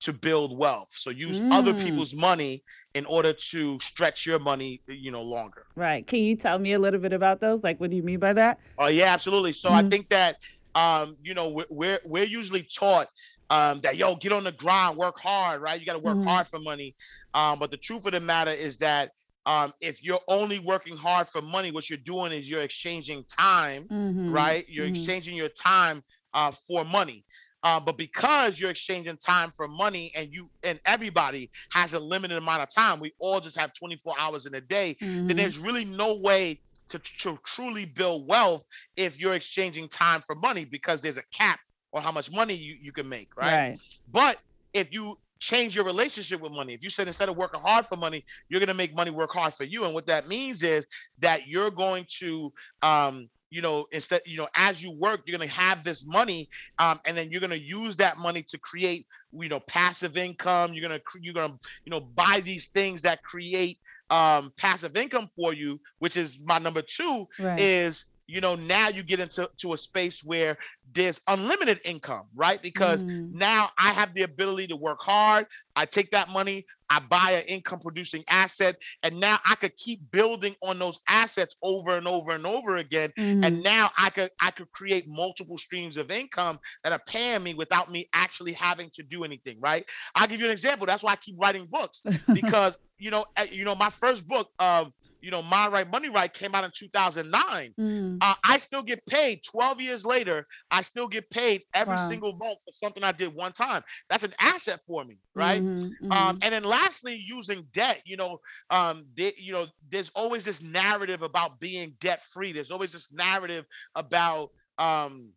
to 0.00 0.12
build 0.12 0.56
wealth. 0.56 0.90
So 0.90 1.10
use 1.10 1.40
mm. 1.40 1.50
other 1.50 1.72
people's 1.72 2.14
money 2.14 2.62
in 2.92 3.06
order 3.06 3.32
to 3.32 3.80
stretch 3.80 4.26
your 4.26 4.38
money, 4.38 4.82
you 4.86 5.10
know, 5.10 5.22
longer. 5.22 5.66
Right. 5.76 6.06
Can 6.06 6.20
you 6.20 6.36
tell 6.36 6.58
me 6.58 6.74
a 6.74 6.78
little 6.78 7.00
bit 7.00 7.12
about 7.12 7.40
those? 7.40 7.64
Like, 7.64 7.80
what 7.80 7.90
do 7.90 7.96
you 7.96 8.02
mean 8.02 8.18
by 8.18 8.34
that? 8.34 8.60
Oh 8.78 8.88
yeah, 8.88 9.06
absolutely. 9.06 9.52
So 9.52 9.70
mm-hmm. 9.70 9.86
I 9.86 9.88
think 9.88 10.10
that 10.10 10.42
um, 10.74 11.16
you 11.22 11.34
know, 11.34 11.50
we're, 11.50 11.66
we're 11.70 12.00
we're 12.04 12.24
usually 12.24 12.62
taught 12.62 13.08
um, 13.50 13.80
that 13.80 13.96
yo 13.96 14.16
get 14.16 14.32
on 14.32 14.44
the 14.44 14.52
grind, 14.52 14.96
work 14.96 15.18
hard, 15.18 15.60
right? 15.60 15.78
You 15.78 15.86
got 15.86 15.94
to 15.94 15.98
work 16.00 16.16
mm-hmm. 16.16 16.28
hard 16.28 16.46
for 16.46 16.58
money. 16.60 16.94
Um, 17.32 17.58
but 17.58 17.70
the 17.70 17.76
truth 17.76 18.06
of 18.06 18.12
the 18.12 18.20
matter 18.20 18.50
is 18.50 18.76
that 18.78 19.12
um, 19.46 19.72
if 19.80 20.02
you're 20.02 20.20
only 20.28 20.58
working 20.58 20.96
hard 20.96 21.28
for 21.28 21.42
money, 21.42 21.70
what 21.70 21.90
you're 21.90 21.98
doing 21.98 22.32
is 22.32 22.48
you're 22.48 22.62
exchanging 22.62 23.24
time, 23.24 23.84
mm-hmm. 23.84 24.32
right? 24.32 24.64
You're 24.68 24.86
mm-hmm. 24.86 24.94
exchanging 24.94 25.36
your 25.36 25.50
time 25.50 26.02
uh, 26.32 26.50
for 26.50 26.84
money. 26.84 27.24
Uh, 27.62 27.80
but 27.80 27.96
because 27.96 28.60
you're 28.60 28.70
exchanging 28.70 29.16
time 29.16 29.50
for 29.50 29.66
money 29.66 30.12
and 30.14 30.30
you 30.30 30.50
and 30.64 30.78
everybody 30.84 31.50
has 31.70 31.94
a 31.94 31.98
limited 31.98 32.36
amount 32.36 32.62
of 32.62 32.68
time, 32.68 33.00
we 33.00 33.12
all 33.18 33.40
just 33.40 33.58
have 33.58 33.72
24 33.72 34.14
hours 34.18 34.44
in 34.44 34.54
a 34.54 34.60
day, 34.60 34.96
mm-hmm. 35.00 35.26
then 35.26 35.36
there's 35.36 35.58
really 35.58 35.84
no 35.84 36.18
way 36.20 36.60
to, 36.88 36.98
to 37.20 37.38
truly 37.46 37.86
build 37.86 38.28
wealth 38.28 38.66
if 38.96 39.18
you're 39.18 39.34
exchanging 39.34 39.88
time 39.88 40.20
for 40.20 40.34
money 40.34 40.66
because 40.66 41.00
there's 41.00 41.16
a 41.16 41.22
cap 41.32 41.58
on 41.94 42.02
how 42.02 42.12
much 42.12 42.30
money 42.30 42.52
you, 42.52 42.76
you 42.82 42.92
can 42.92 43.08
make, 43.08 43.34
right? 43.34 43.54
right. 43.54 43.78
But 44.12 44.38
if 44.74 44.92
you 44.92 45.16
change 45.38 45.74
your 45.74 45.84
relationship 45.84 46.40
with 46.40 46.52
money. 46.52 46.74
If 46.74 46.82
you 46.82 46.90
said 46.90 47.06
instead 47.06 47.28
of 47.28 47.36
working 47.36 47.60
hard 47.60 47.86
for 47.86 47.96
money, 47.96 48.24
you're 48.48 48.60
going 48.60 48.68
to 48.68 48.74
make 48.74 48.94
money 48.94 49.10
work 49.10 49.32
hard 49.32 49.52
for 49.52 49.64
you. 49.64 49.84
And 49.84 49.94
what 49.94 50.06
that 50.06 50.28
means 50.28 50.62
is 50.62 50.86
that 51.18 51.46
you're 51.46 51.70
going 51.70 52.06
to, 52.18 52.52
um, 52.82 53.28
you 53.50 53.62
know, 53.62 53.86
instead, 53.92 54.20
you 54.26 54.36
know, 54.36 54.48
as 54.56 54.82
you 54.82 54.90
work, 54.90 55.22
you're 55.26 55.36
going 55.36 55.48
to 55.48 55.54
have 55.54 55.84
this 55.84 56.04
money, 56.04 56.48
um, 56.78 56.98
and 57.04 57.16
then 57.16 57.30
you're 57.30 57.40
going 57.40 57.50
to 57.50 57.60
use 57.60 57.94
that 57.96 58.18
money 58.18 58.42
to 58.42 58.58
create, 58.58 59.06
you 59.32 59.48
know, 59.48 59.60
passive 59.60 60.16
income. 60.16 60.74
You're 60.74 60.88
going 60.88 60.98
to, 60.98 61.20
you're 61.20 61.34
going 61.34 61.52
to, 61.52 61.58
you 61.84 61.90
know, 61.90 62.00
buy 62.00 62.40
these 62.44 62.66
things 62.66 63.02
that 63.02 63.22
create 63.22 63.78
um, 64.10 64.52
passive 64.56 64.96
income 64.96 65.30
for 65.36 65.52
you, 65.52 65.80
which 65.98 66.16
is 66.16 66.38
my 66.44 66.58
number 66.58 66.82
two 66.82 67.28
right. 67.38 67.60
is 67.60 68.06
you 68.26 68.40
know 68.40 68.54
now 68.54 68.88
you 68.88 69.02
get 69.02 69.20
into 69.20 69.48
to 69.58 69.72
a 69.72 69.76
space 69.76 70.22
where 70.24 70.56
there's 70.92 71.20
unlimited 71.28 71.80
income 71.84 72.26
right 72.34 72.62
because 72.62 73.04
mm. 73.04 73.30
now 73.32 73.68
i 73.78 73.92
have 73.92 74.14
the 74.14 74.22
ability 74.22 74.66
to 74.66 74.76
work 74.76 74.98
hard 75.00 75.46
i 75.76 75.84
take 75.84 76.10
that 76.10 76.28
money 76.30 76.64
i 76.90 76.98
buy 76.98 77.32
an 77.32 77.42
income 77.48 77.78
producing 77.78 78.24
asset 78.28 78.76
and 79.02 79.18
now 79.18 79.38
i 79.46 79.54
could 79.56 79.74
keep 79.76 80.00
building 80.10 80.54
on 80.62 80.78
those 80.78 81.00
assets 81.08 81.56
over 81.62 81.96
and 81.96 82.08
over 82.08 82.32
and 82.32 82.46
over 82.46 82.76
again 82.76 83.10
mm. 83.18 83.44
and 83.44 83.44
mm-hmm. 83.44 83.62
now 83.62 83.90
i 83.98 84.08
could 84.10 84.30
i 84.40 84.50
could 84.50 84.70
create 84.72 85.06
multiple 85.08 85.58
streams 85.58 85.96
of 85.96 86.10
income 86.10 86.58
that 86.82 86.92
are 86.92 87.02
paying 87.06 87.42
me 87.42 87.54
without 87.54 87.90
me 87.90 88.08
actually 88.12 88.52
having 88.52 88.90
to 88.90 89.02
do 89.02 89.24
anything 89.24 89.56
right 89.60 89.88
i'll 90.14 90.26
give 90.26 90.40
you 90.40 90.46
an 90.46 90.52
example 90.52 90.86
that's 90.86 91.02
why 91.02 91.12
i 91.12 91.16
keep 91.16 91.36
writing 91.38 91.66
books 91.70 92.02
because 92.32 92.78
you 92.98 93.10
know 93.10 93.24
eh, 93.36 93.46
you 93.50 93.64
know 93.64 93.74
my 93.74 93.90
first 93.90 94.26
book 94.26 94.50
um 94.58 94.92
you 95.24 95.30
know, 95.30 95.42
Mind 95.42 95.72
Right 95.72 95.90
Money 95.90 96.10
Right 96.10 96.32
came 96.32 96.54
out 96.54 96.64
in 96.64 96.70
2009. 96.74 97.74
Mm. 97.80 98.18
Uh, 98.20 98.34
I 98.44 98.58
still 98.58 98.82
get 98.82 99.04
paid 99.06 99.40
12 99.42 99.80
years 99.80 100.04
later. 100.04 100.46
I 100.70 100.82
still 100.82 101.08
get 101.08 101.30
paid 101.30 101.62
every 101.72 101.94
wow. 101.94 102.08
single 102.08 102.36
month 102.36 102.58
for 102.62 102.72
something 102.72 103.02
I 103.02 103.12
did 103.12 103.34
one 103.34 103.52
time. 103.52 103.82
That's 104.10 104.22
an 104.22 104.34
asset 104.38 104.80
for 104.86 105.02
me, 105.02 105.16
right? 105.34 105.62
Mm-hmm, 105.62 105.78
um, 105.78 105.90
mm-hmm. 106.02 106.12
Um, 106.12 106.38
and 106.42 106.52
then 106.52 106.62
lastly, 106.62 107.14
using 107.26 107.66
debt. 107.72 108.02
You 108.04 108.18
know, 108.18 108.38
um, 108.68 109.06
they, 109.16 109.32
you 109.38 109.54
know, 109.54 109.66
there's 109.90 110.10
always 110.14 110.44
this 110.44 110.62
narrative 110.62 111.22
about 111.22 111.58
being 111.58 111.94
debt 112.00 112.22
free. 112.22 112.52
There's 112.52 112.70
always 112.70 112.92
this 112.92 113.10
narrative 113.10 113.64
about 113.94 114.50
um, 114.76 115.30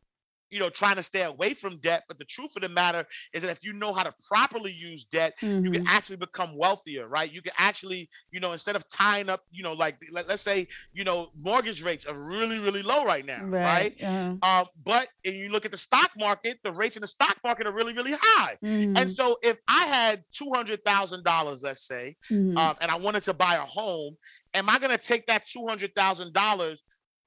you 0.50 0.60
know, 0.60 0.70
trying 0.70 0.96
to 0.96 1.04
stay 1.04 1.24
away 1.24 1.54
from 1.54 1.78
debt. 1.78 2.04
But 2.08 2.20
the 2.20 2.26
truth 2.26 2.56
of 2.56 2.62
the 2.62 2.70
matter 2.70 3.06
is 3.34 3.44
that 3.44 3.52
if 3.52 3.64
you 3.64 3.74
know 3.74 3.94
how 3.94 4.04
to 4.04 4.14
properly 4.32 4.72
use 4.72 5.06
debt, 5.06 5.34
mm-hmm. 5.42 5.66
you 5.66 5.72
can 5.72 5.82
mm-hmm. 5.84 5.96
actually 5.96 6.18
become 6.18 6.56
wealthier, 6.56 7.08
right? 7.08 7.32
You 7.32 7.42
can 7.42 7.54
actually, 7.58 8.10
you 8.32 8.40
know, 8.40 8.52
instead 8.52 8.76
of 8.76 8.88
tying 8.88 9.30
up, 9.30 9.42
you 9.52 9.64
know, 9.64 9.74
like 9.74 9.98
let, 10.12 10.30
us 10.30 10.42
say, 10.42 10.68
you 10.94 11.04
know, 11.04 11.32
mortgage 11.42 11.82
rates 11.82 12.06
are 12.06 12.18
really, 12.18 12.60
really 12.60 12.82
low 12.82 13.06
right 13.06 13.26
now, 13.26 13.44
right? 13.44 13.96
right? 14.00 14.04
Uh-huh. 14.04 14.60
Um, 14.62 14.68
but 14.84 15.08
if 15.24 15.36
you 15.36 15.50
look 15.50 15.66
at 15.66 15.72
the 15.72 15.78
stock 15.78 16.12
market, 16.18 16.60
the 16.64 16.72
rates 16.72 16.96
in 16.96 17.02
the 17.02 17.08
stock 17.08 17.38
market 17.44 17.68
are 17.68 17.74
really, 17.74 17.94
really 17.94 18.16
high. 18.20 18.58
Mm-hmm. 18.64 18.98
And 18.98 19.12
so 19.12 19.38
if 19.44 19.58
I 19.68 19.86
had 19.86 20.24
two 20.32 20.50
hundred 20.54 20.84
thousand 20.86 21.24
dollars, 21.24 21.64
let's 21.64 21.86
say, 21.86 22.16
mm-hmm. 22.32 22.58
um, 22.58 22.76
and 22.82 22.92
I 22.92 22.96
wanted 22.96 23.24
to 23.24 23.34
buy 23.34 23.56
a 23.56 23.66
home, 23.66 24.16
am 24.54 24.70
I 24.70 24.80
going 24.80 24.96
to 24.96 25.04
take 25.04 25.28
that 25.28 25.46
two 25.46 25.66
hundred 25.68 25.94
thousand 25.96 26.34
dollars? 26.34 26.84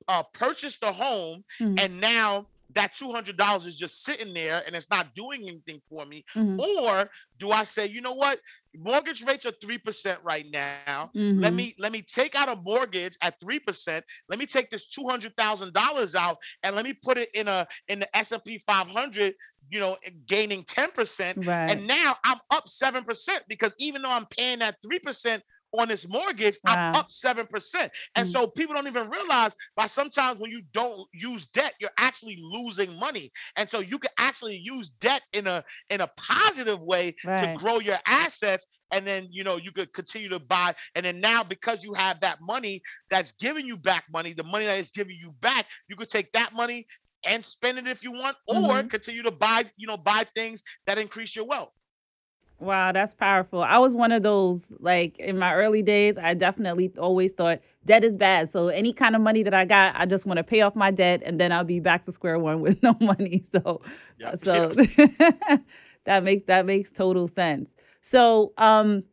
Uh, 0.08 0.22
purchase 0.32 0.76
the 0.78 0.90
home 0.90 1.44
mm-hmm. 1.60 1.74
and 1.78 2.00
now 2.00 2.46
that 2.74 2.94
$200 2.94 3.66
is 3.66 3.76
just 3.76 4.04
sitting 4.04 4.34
there 4.34 4.62
and 4.66 4.74
it's 4.76 4.90
not 4.90 5.14
doing 5.14 5.42
anything 5.42 5.80
for 5.88 6.06
me? 6.06 6.24
Mm-hmm. 6.36 6.60
Or 6.60 7.10
do 7.38 7.50
I 7.50 7.64
say, 7.64 7.86
you 7.86 8.00
know 8.00 8.14
what? 8.14 8.40
Mortgage 8.76 9.22
rates 9.24 9.46
are 9.46 9.52
3% 9.52 10.18
right 10.22 10.46
now. 10.52 11.10
Mm-hmm. 11.14 11.40
Let 11.40 11.54
me 11.54 11.74
let 11.78 11.90
me 11.90 12.02
take 12.02 12.36
out 12.36 12.48
a 12.48 12.60
mortgage 12.60 13.16
at 13.20 13.40
3%. 13.40 14.02
Let 14.28 14.38
me 14.38 14.46
take 14.46 14.70
this 14.70 14.88
$200,000 14.96 16.14
out 16.14 16.38
and 16.62 16.76
let 16.76 16.84
me 16.84 16.92
put 16.92 17.18
it 17.18 17.30
in 17.34 17.48
a 17.48 17.66
in 17.88 17.98
the 17.98 18.16
S&P 18.16 18.58
500 18.58 19.34
you 19.70 19.78
know, 19.78 19.96
gaining 20.26 20.64
10%. 20.64 21.46
Right. 21.46 21.70
And 21.70 21.86
now 21.86 22.16
I'm 22.24 22.38
up 22.50 22.66
7% 22.66 23.28
because 23.48 23.74
even 23.78 24.02
though 24.02 24.10
I'm 24.10 24.26
paying 24.26 24.58
that 24.58 24.76
3%, 24.84 25.40
on 25.78 25.88
this 25.88 26.08
mortgage, 26.08 26.58
wow. 26.64 26.74
I'm 26.74 26.94
up 26.94 27.10
7%. 27.10 27.90
And 28.16 28.26
mm. 28.26 28.30
so 28.30 28.46
people 28.46 28.74
don't 28.74 28.86
even 28.86 29.08
realize 29.08 29.54
by 29.76 29.86
sometimes 29.86 30.40
when 30.40 30.50
you 30.50 30.62
don't 30.72 31.08
use 31.12 31.46
debt, 31.46 31.74
you're 31.80 31.90
actually 31.98 32.38
losing 32.40 32.98
money. 32.98 33.30
And 33.56 33.68
so 33.68 33.80
you 33.80 33.98
can 33.98 34.10
actually 34.18 34.56
use 34.56 34.90
debt 34.90 35.22
in 35.32 35.46
a 35.46 35.64
in 35.88 36.00
a 36.00 36.10
positive 36.16 36.80
way 36.80 37.14
right. 37.24 37.38
to 37.38 37.54
grow 37.58 37.78
your 37.80 37.98
assets. 38.06 38.66
And 38.92 39.06
then 39.06 39.28
you 39.30 39.44
know 39.44 39.56
you 39.56 39.72
could 39.72 39.92
continue 39.92 40.28
to 40.30 40.40
buy. 40.40 40.74
And 40.94 41.04
then 41.04 41.20
now 41.20 41.42
because 41.44 41.84
you 41.84 41.94
have 41.94 42.20
that 42.20 42.40
money 42.40 42.82
that's 43.10 43.32
giving 43.32 43.66
you 43.66 43.76
back 43.76 44.04
money, 44.12 44.32
the 44.32 44.44
money 44.44 44.66
that 44.66 44.78
is 44.78 44.90
giving 44.90 45.16
you 45.20 45.32
back, 45.40 45.66
you 45.88 45.96
could 45.96 46.08
take 46.08 46.32
that 46.32 46.52
money 46.54 46.86
and 47.26 47.44
spend 47.44 47.78
it 47.78 47.86
if 47.86 48.02
you 48.02 48.12
want, 48.12 48.36
or 48.48 48.56
mm-hmm. 48.56 48.88
continue 48.88 49.22
to 49.22 49.30
buy, 49.30 49.64
you 49.76 49.86
know, 49.86 49.96
buy 49.96 50.24
things 50.34 50.62
that 50.86 50.98
increase 50.98 51.36
your 51.36 51.44
wealth. 51.44 51.70
Wow, 52.60 52.92
that's 52.92 53.14
powerful. 53.14 53.62
I 53.62 53.78
was 53.78 53.94
one 53.94 54.12
of 54.12 54.22
those, 54.22 54.70
like 54.80 55.18
in 55.18 55.38
my 55.38 55.54
early 55.54 55.82
days, 55.82 56.18
I 56.18 56.34
definitely 56.34 56.92
always 56.98 57.32
thought 57.32 57.60
debt 57.86 58.04
is 58.04 58.14
bad. 58.14 58.50
So 58.50 58.68
any 58.68 58.92
kind 58.92 59.16
of 59.16 59.22
money 59.22 59.42
that 59.42 59.54
I 59.54 59.64
got, 59.64 59.94
I 59.96 60.04
just 60.04 60.26
want 60.26 60.36
to 60.36 60.44
pay 60.44 60.60
off 60.60 60.76
my 60.76 60.90
debt 60.90 61.22
and 61.24 61.40
then 61.40 61.52
I'll 61.52 61.64
be 61.64 61.80
back 61.80 62.02
to 62.04 62.12
square 62.12 62.38
one 62.38 62.60
with 62.62 62.82
no 62.82 62.94
money. 63.00 63.42
So 63.50 63.80
yep. 64.18 64.40
so 64.40 64.68
that 66.04 66.22
makes 66.22 66.46
that 66.46 66.66
makes 66.66 66.92
total 66.92 67.26
sense. 67.26 67.72
So 68.02 68.52
um 68.58 69.04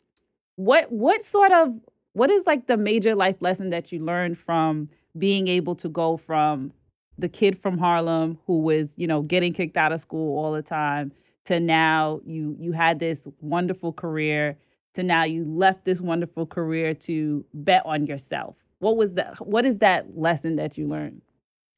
what 0.57 0.91
what 0.91 1.23
sort 1.23 1.53
of 1.53 1.73
what 2.11 2.29
is 2.29 2.45
like 2.45 2.67
the 2.67 2.75
major 2.75 3.15
life 3.15 3.37
lesson 3.39 3.69
that 3.69 3.93
you 3.93 4.03
learned 4.03 4.37
from 4.37 4.89
being 5.17 5.47
able 5.47 5.75
to 5.75 5.87
go 5.87 6.17
from 6.17 6.73
the 7.17 7.29
kid 7.29 7.57
from 7.57 7.77
Harlem 7.77 8.39
who 8.45 8.59
was, 8.59 8.93
you 8.97 9.07
know, 9.07 9.21
getting 9.21 9.53
kicked 9.53 9.77
out 9.77 9.93
of 9.93 10.01
school 10.01 10.37
all 10.37 10.51
the 10.51 10.61
time 10.61 11.13
to 11.47 11.61
now 11.61 12.19
you 12.25 12.55
you 12.59 12.73
had 12.73 12.99
this 12.99 13.25
wonderful 13.39 13.93
career 13.93 14.57
to 14.93 15.01
now 15.01 15.23
you 15.23 15.45
left 15.45 15.85
this 15.85 16.01
wonderful 16.01 16.45
career 16.45 16.93
to 16.93 17.45
bet 17.53 17.81
on 17.85 18.05
yourself 18.05 18.57
what 18.79 18.97
was 18.97 19.13
that 19.13 19.45
what 19.47 19.65
is 19.65 19.77
that 19.77 20.17
lesson 20.17 20.57
that 20.57 20.77
you 20.77 20.85
learned 20.85 21.21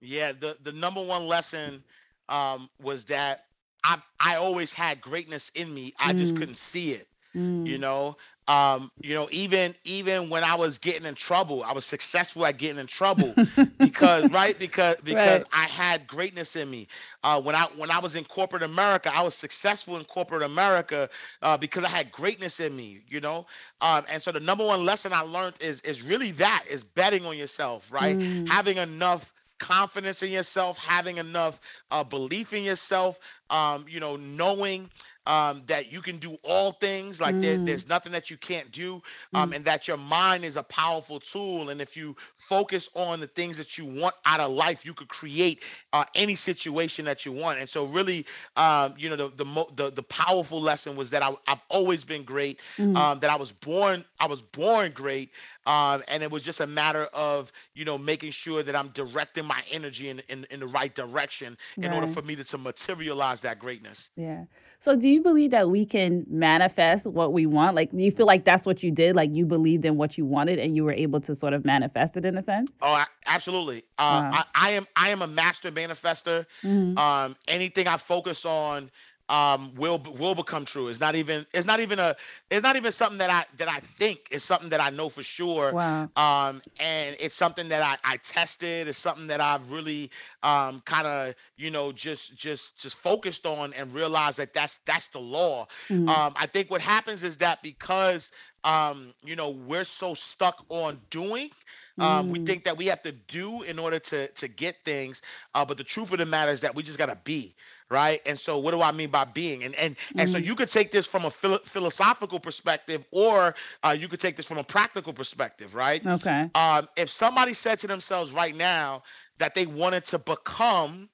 yeah 0.02 0.32
the 0.32 0.58
the 0.64 0.72
number 0.72 1.04
one 1.04 1.28
lesson 1.28 1.84
um 2.30 2.68
was 2.82 3.06
that 3.06 3.46
i 3.84 3.98
i 4.20 4.36
always 4.36 4.74
had 4.74 5.00
greatness 5.02 5.50
in 5.50 5.72
me 5.72 5.94
i 6.00 6.12
mm. 6.12 6.18
just 6.18 6.36
couldn't 6.36 6.58
see 6.58 6.94
it 6.94 7.08
mm. 7.36 7.66
you 7.68 7.78
know 7.78 8.18
um, 8.50 8.92
you 9.00 9.14
know, 9.14 9.30
even 9.32 9.76
even 9.84 10.28
when 10.28 10.44
I 10.44 10.56
was 10.56 10.80
getting 10.80 11.06
in 11.06 11.14
trouble, 11.14 11.64
I 11.64 11.72
was 11.72 11.86
successful 11.86 12.44
at 12.48 12.58
getting 12.58 12.80
in 12.80 12.88
trouble 12.88 13.36
because 13.78 14.28
right 14.32 14.58
because 14.58 14.96
because 15.04 15.44
right. 15.44 15.52
I 15.54 15.66
had 15.66 16.08
greatness 16.08 16.56
in 16.56 16.70
me. 16.70 16.88
Uh, 17.24 17.40
when 17.40 17.54
I 17.54 17.68
when 17.78 17.92
I 17.92 18.00
was 18.00 18.16
in 18.16 18.26
corporate 18.26 18.64
America, 18.64 19.12
I 19.14 19.22
was 19.22 19.36
successful 19.36 19.98
in 19.98 20.04
corporate 20.06 20.42
America 20.42 21.12
uh, 21.44 21.58
because 21.58 21.84
I 21.84 21.90
had 21.90 22.12
greatness 22.12 22.60
in 22.60 22.76
me. 22.76 23.02
You 23.08 23.22
know, 23.22 23.46
um, 23.82 24.04
and 24.12 24.20
so 24.20 24.32
the 24.32 24.40
number 24.40 24.66
one 24.66 24.84
lesson 24.84 25.14
I 25.14 25.22
learned 25.22 25.58
is 25.62 25.82
is 25.82 26.02
really 26.02 26.32
that 26.32 26.64
is 26.68 26.84
betting 26.84 27.28
on 27.28 27.38
yourself, 27.38 27.92
right? 27.92 28.18
Mm. 28.18 28.50
Having 28.50 28.78
enough 28.78 29.32
confidence 29.60 30.24
in 30.24 30.32
yourself, 30.32 30.84
having 30.84 31.18
enough 31.18 31.60
uh, 31.92 32.04
belief 32.04 32.52
in 32.54 32.64
yourself, 32.64 33.20
um, 33.52 33.86
you 33.88 34.00
know, 34.00 34.16
knowing 34.16 34.90
um, 35.30 35.62
that 35.68 35.92
you 35.92 36.02
can 36.02 36.18
do 36.18 36.40
all 36.44 36.72
things, 36.72 37.22
like 37.22 37.40
there, 37.40 37.56
mm. 37.56 37.64
there's 37.64 37.88
nothing 37.88 38.12
that 38.14 38.32
you 38.32 38.38
can't 38.38 38.72
do, 38.72 39.00
um, 39.36 39.52
mm. 39.52 39.58
and 39.58 39.66
that 39.66 39.88
your 39.88 39.96
mind 39.96 40.44
is 40.44 40.58
a 40.58 40.64
powerful 40.64 41.20
tool. 41.20 41.70
And 41.70 41.80
if 41.80 41.96
you 41.96 42.16
focus 42.38 42.90
on 42.96 43.20
the 43.20 43.28
things 43.28 43.56
that 43.60 43.78
you 43.78 43.86
want 43.86 44.16
out 44.26 44.40
of 44.40 44.50
life, 44.50 44.84
you 44.84 44.94
could 44.96 45.08
create 45.08 45.64
uh, 45.94 46.04
any 46.16 46.34
situation 46.34 47.06
that 47.06 47.28
you 47.28 47.32
want. 47.32 47.60
And 47.60 47.70
so, 47.70 47.86
really, 47.86 48.26
um, 48.56 48.96
you 48.98 49.08
know, 49.08 49.16
the, 49.16 49.44
the 49.44 49.66
the 49.76 49.92
the 49.92 50.04
powerful 50.04 50.60
lesson 50.60 50.96
was 50.96 51.12
that 51.12 51.22
I, 51.22 51.32
have 51.46 51.64
always 51.70 52.04
been 52.04 52.24
great. 52.24 52.60
Mm. 52.78 52.98
Um, 52.98 53.20
that 53.20 53.30
I 53.30 53.36
was 53.36 53.52
born, 53.52 54.04
I 54.20 54.26
was 54.26 54.42
born 54.42 54.92
great, 54.94 55.32
um, 55.68 56.02
and 56.08 56.24
it 56.24 56.32
was 56.32 56.42
just 56.42 56.60
a 56.60 56.68
matter 56.68 57.08
of 57.14 57.52
you 57.76 57.86
know 57.86 58.00
making 58.00 58.32
sure 58.32 58.64
that 58.64 58.76
I'm 58.76 58.88
directing 58.90 59.46
my 59.46 59.62
energy 59.72 60.10
in 60.10 60.24
in, 60.28 60.48
in 60.50 60.60
the 60.60 60.68
right 60.68 60.94
direction 60.96 61.56
in 61.78 61.94
order 61.94 62.08
for 62.08 62.24
me 62.24 62.36
to, 62.36 62.44
to 62.46 62.58
materialize 62.58 63.42
that 63.42 63.60
greatness. 63.60 64.10
Yeah. 64.16 64.46
So, 64.82 64.96
do 64.96 65.10
you 65.10 65.19
believe 65.20 65.52
that 65.52 65.70
we 65.70 65.86
can 65.86 66.26
manifest 66.30 67.06
what 67.06 67.34
we 67.34 67.46
want? 67.46 67.76
Like, 67.76 67.92
do 67.92 68.02
you 68.02 68.12
feel 68.12 68.26
like 68.26 68.46
that's 68.46 68.66
what 68.66 68.84
you 68.84 68.92
did? 68.92 69.16
Like, 69.16 69.34
you 69.34 69.46
believed 69.46 69.86
in 69.86 69.98
what 69.98 70.18
you 70.18 70.26
wanted 70.26 70.60
and 70.60 70.76
you 70.76 70.84
were 70.84 70.94
able 70.94 71.22
to 71.22 71.36
sort 71.36 71.54
of 71.54 71.66
manifest 71.66 72.18
it 72.18 72.26
in 72.26 72.38
a 72.38 72.42
sense? 72.42 72.72
Oh, 72.82 73.04
absolutely. 73.26 73.84
Uh, 73.98 74.32
I, 74.34 74.44
I, 74.56 74.70
am. 74.72 74.88
I 74.96 75.10
am 75.10 75.22
a 75.22 75.28
master 75.28 75.72
manifester. 75.72 76.46
Mm-hmm. 76.64 76.98
Um, 76.98 77.36
anything 77.48 77.88
I 77.88 77.98
focus 77.98 78.46
on 78.46 78.92
um, 79.30 79.74
will 79.76 80.00
will 80.18 80.36
become 80.36 80.66
true. 80.66 80.88
It's 80.88 81.00
not 81.00 81.16
even 81.16 81.46
it's 81.54 81.66
not 81.66 81.80
even 81.80 82.00
a 82.00 82.16
it's 82.50 82.64
not 82.64 82.76
even 82.76 82.92
something 82.92 83.20
that 83.20 83.30
I 83.30 83.46
that 83.58 83.70
I 83.70 83.80
think. 83.80 84.28
It's 84.32 84.44
something 84.44 84.70
that 84.70 84.82
I 84.82 84.90
know 84.90 85.08
for 85.08 85.24
sure. 85.24 85.72
Wow. 85.72 86.10
Um, 86.16 86.62
and 86.80 87.16
it's 87.20 87.36
something 87.36 87.70
that 87.70 87.84
I 87.84 88.14
I 88.14 88.18
tested. 88.18 88.88
It's 88.88 88.98
something 88.98 89.28
that 89.28 89.40
I've 89.40 89.72
really 89.72 90.10
um 90.42 90.82
kind 90.82 91.06
of 91.06 91.36
you 91.58 91.70
know 91.70 91.92
just 91.92 92.36
just 92.36 92.78
just 92.78 92.98
focused 92.98 93.46
on 93.46 93.74
and 93.74 93.94
realized 93.94 94.40
that 94.40 94.54
that's 94.54 94.80
that's 94.86 95.08
the 95.08 95.20
law. 95.20 95.68
Mm-hmm. 95.90 96.10
Um, 96.10 96.34
I 96.36 96.48
think 96.48 96.72
what 96.72 96.82
happens 96.82 97.22
is 97.24 97.38
that 97.38 97.62
because 97.62 98.32
um 98.64 99.14
you 99.24 99.36
know 99.36 99.52
we're 99.52 99.86
so 99.86 100.14
stuck 100.14 100.66
on 100.70 101.00
doing 101.10 101.50
um, 101.98 102.28
mm. 102.28 102.32
we 102.32 102.40
think 102.40 102.66
that 102.66 102.78
we 102.78 102.88
have 102.88 103.02
to 103.02 103.14
do 103.14 103.62
in 103.62 103.80
order 103.80 104.00
to 104.00 104.28
to 104.30 104.50
get 104.50 104.84
things 104.84 105.22
uh, 105.56 105.64
but 105.64 105.78
the 105.78 105.84
truth 105.84 106.12
of 106.12 106.18
the 106.18 106.26
matter 106.26 106.52
is 106.52 106.60
that 106.60 106.76
we 106.76 106.84
just 106.84 106.98
got 106.98 107.08
to 107.08 107.18
be 107.24 107.56
right? 107.90 108.22
And 108.26 108.38
so, 108.38 108.58
what 108.58 108.72
do 108.72 108.82
I 108.82 108.92
mean 108.92 109.10
by 109.10 109.26
being? 109.26 109.64
And 109.64 109.76
and 109.76 109.96
mm-hmm. 109.96 110.20
and 110.20 110.30
so, 110.30 110.38
mm-hmm. 110.38 110.46
you 110.46 110.56
could 110.56 110.70
take 110.70 110.92
this 110.92 111.06
from 111.06 111.26
a 111.26 111.32
philo- 111.32 111.62
philosophical 111.64 112.40
perspective, 112.40 113.06
or 113.12 113.56
uh, 113.84 113.96
you 113.98 114.08
could 114.08 114.20
take 114.20 114.36
this 114.36 114.46
from 114.46 114.58
a 114.58 114.64
practical 114.64 115.14
perspective, 115.14 115.76
right? 115.76 116.06
Okay. 116.06 116.50
Um, 116.56 116.88
if 116.96 117.10
somebody 117.10 117.54
said 117.54 117.80
to 117.80 117.88
themselves 117.88 118.32
right 118.32 118.56
now 118.56 119.04
that 119.38 119.56
they 119.56 119.66
wanted 119.66 120.06
to 120.06 120.20
become 120.20 121.10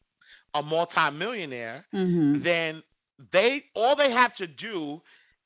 a 0.53 0.63
multimillionaire, 0.63 1.85
mm-hmm. 1.93 2.41
then 2.41 2.83
they 3.31 3.63
all 3.75 3.95
they 3.95 4.11
have 4.11 4.33
to 4.35 4.47
do 4.47 5.01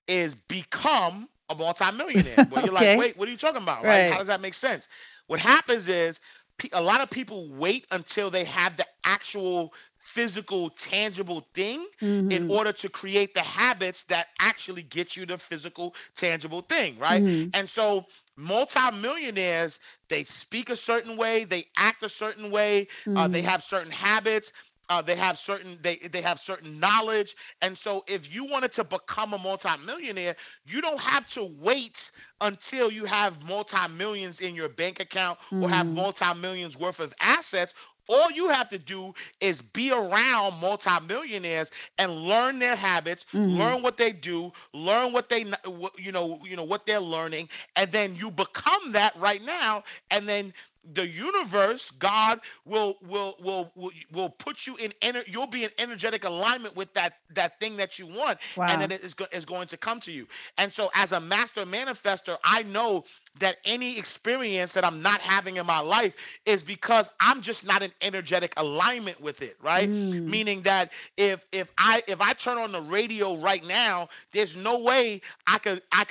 is 0.08 0.36
become 0.36 1.30
a 1.50 1.56
multimillionaire. 1.56 2.46
Where 2.50 2.66
you're 2.66 2.74
okay. 2.74 2.96
like, 2.96 3.00
wait, 3.00 3.18
what 3.18 3.28
are 3.28 3.32
you 3.32 3.38
talking 3.38 3.62
about? 3.62 3.84
Right. 3.84 4.04
right? 4.04 4.12
How 4.12 4.18
does 4.20 4.28
that 4.28 4.42
make 4.42 4.54
sense? 4.54 4.88
What 5.28 5.40
happens 5.40 5.88
is 5.88 6.20
a 6.74 6.82
lot 6.82 7.02
of 7.02 7.10
people 7.10 7.48
wait 7.52 7.88
until 7.92 8.30
they 8.30 8.44
have 8.44 8.76
the 8.78 8.86
actual 9.04 9.74
physical, 10.10 10.72
tangible 10.72 11.46
thing 11.54 11.86
mm-hmm. 12.02 12.32
in 12.32 12.50
order 12.50 12.72
to 12.72 12.90
create 12.90 13.36
the 13.36 13.42
habits 13.42 14.04
that 14.06 14.30
actually 14.40 14.82
get 14.82 15.16
you 15.16 15.24
the 15.24 15.38
physical, 15.38 15.94
tangible 16.16 16.62
thing, 16.62 16.98
right? 16.98 17.22
Mm-hmm. 17.22 17.52
And 17.54 17.70
so 17.70 18.06
multimillionaires, 18.36 19.80
they 20.08 20.24
speak 20.24 20.72
a 20.72 20.76
certain 20.76 21.16
way, 21.16 21.44
they 21.44 21.66
act 21.78 22.02
a 22.02 22.10
certain 22.10 22.50
way, 22.50 22.88
mm-hmm. 23.02 23.18
uh, 23.18 23.28
they 23.28 23.42
mm-hmm. 23.42 23.50
have 23.50 23.64
certain 23.64 23.92
habits. 23.92 24.52
Uh, 24.92 25.04
they 25.04 25.16
have 25.16 25.38
certain 25.38 25.78
they 25.84 25.98
they 25.98 26.20
have 26.20 26.40
certain 26.40 26.80
knowledge 26.80 27.36
and 27.62 27.78
so 27.78 28.04
if 28.08 28.34
you 28.34 28.44
wanted 28.44 28.72
to 28.72 28.84
become 28.84 29.34
a 29.34 29.38
multimillionaire 29.38 30.36
you 30.66 30.82
don't 30.82 31.00
have 31.00 31.28
to 31.28 31.54
wait 31.60 32.10
until 32.42 32.92
you 32.92 33.06
have 33.06 33.44
multi-millions 33.44 34.40
in 34.40 34.56
your 34.56 34.68
bank 34.68 35.00
account 35.00 35.38
or 35.52 35.70
have 35.70 35.86
mm-hmm. 35.86 35.98
multi-millions 35.98 36.76
worth 36.76 37.00
of 37.00 37.14
assets 37.20 37.76
all 38.10 38.32
you 38.32 38.50
have 38.50 38.68
to 38.70 38.78
do 38.78 39.14
is 39.40 39.62
be 39.62 39.92
around 39.92 40.60
multimillionaires 40.60 41.72
and 41.98 42.12
learn 42.12 42.60
their 42.60 42.76
habits, 42.76 43.26
mm-hmm. 43.34 43.58
learn 43.58 43.82
what 43.82 43.98
they 43.98 44.12
do, 44.12 44.52
learn 44.74 45.14
what 45.14 45.30
they 45.30 45.46
you 45.98 46.12
know, 46.12 46.40
you 46.44 46.56
know 46.56 46.64
what 46.64 46.86
they're 46.86 47.00
learning, 47.00 47.48
and 47.76 47.92
then 47.92 48.16
you 48.16 48.32
become 48.32 48.92
that 48.92 49.16
right 49.16 49.44
now 49.44 49.84
and 50.12 50.28
then 50.28 50.54
the 50.94 51.08
universe 51.08 51.92
god 51.92 52.40
will 52.66 52.98
will 53.02 53.36
will 53.40 53.72
will, 53.76 53.92
will 54.12 54.30
put 54.30 54.66
you 54.66 54.76
in 54.78 54.92
ener- 55.02 55.28
you'll 55.28 55.48
be 55.48 55.64
in 55.64 55.70
energetic 55.78 56.24
alignment 56.24 56.76
with 56.76 56.94
that 56.94 57.16
that 57.30 57.60
thing 57.60 57.76
that 57.78 58.00
you 58.00 58.08
want 58.08 58.38
wow. 58.56 58.66
and 58.70 58.82
then 58.82 58.92
it 58.92 59.04
is, 59.04 59.14
go- 59.14 59.28
is 59.32 59.46
going 59.46 59.68
to 59.68 59.78
come 59.78 60.00
to 60.00 60.12
you 60.12 60.28
and 60.58 60.72
so 60.72 60.90
as 60.96 61.12
a 61.12 61.20
master 61.20 61.66
manifester 61.66 62.38
i 62.44 62.64
know 62.64 63.04
that 63.40 63.58
any 63.66 63.98
experience 63.98 64.74
that 64.74 64.86
i'm 64.86 65.02
not 65.02 65.22
having 65.22 65.58
in 65.58 65.66
my 65.66 65.80
life 65.80 66.14
is 66.46 66.64
because 66.64 67.10
i'm 67.20 67.42
just 67.42 67.66
not 67.66 67.84
in 67.84 67.92
energetic 68.02 68.54
alignment 68.58 69.20
with 69.20 69.42
it 69.42 69.56
right 69.62 69.90
mm. 69.90 70.24
meaning 70.24 70.62
that 70.62 70.92
if 71.18 71.46
if 71.52 71.72
i 71.78 72.02
if 72.08 72.22
i 72.22 72.34
turn 72.34 72.58
on 72.58 72.72
the 72.72 72.82
radio 72.82 73.36
right 73.38 73.66
now 73.68 74.08
there's 74.32 74.56
no 74.56 74.84
way 74.84 75.22
i 75.46 75.58
could 75.58 75.82
i 75.92 76.06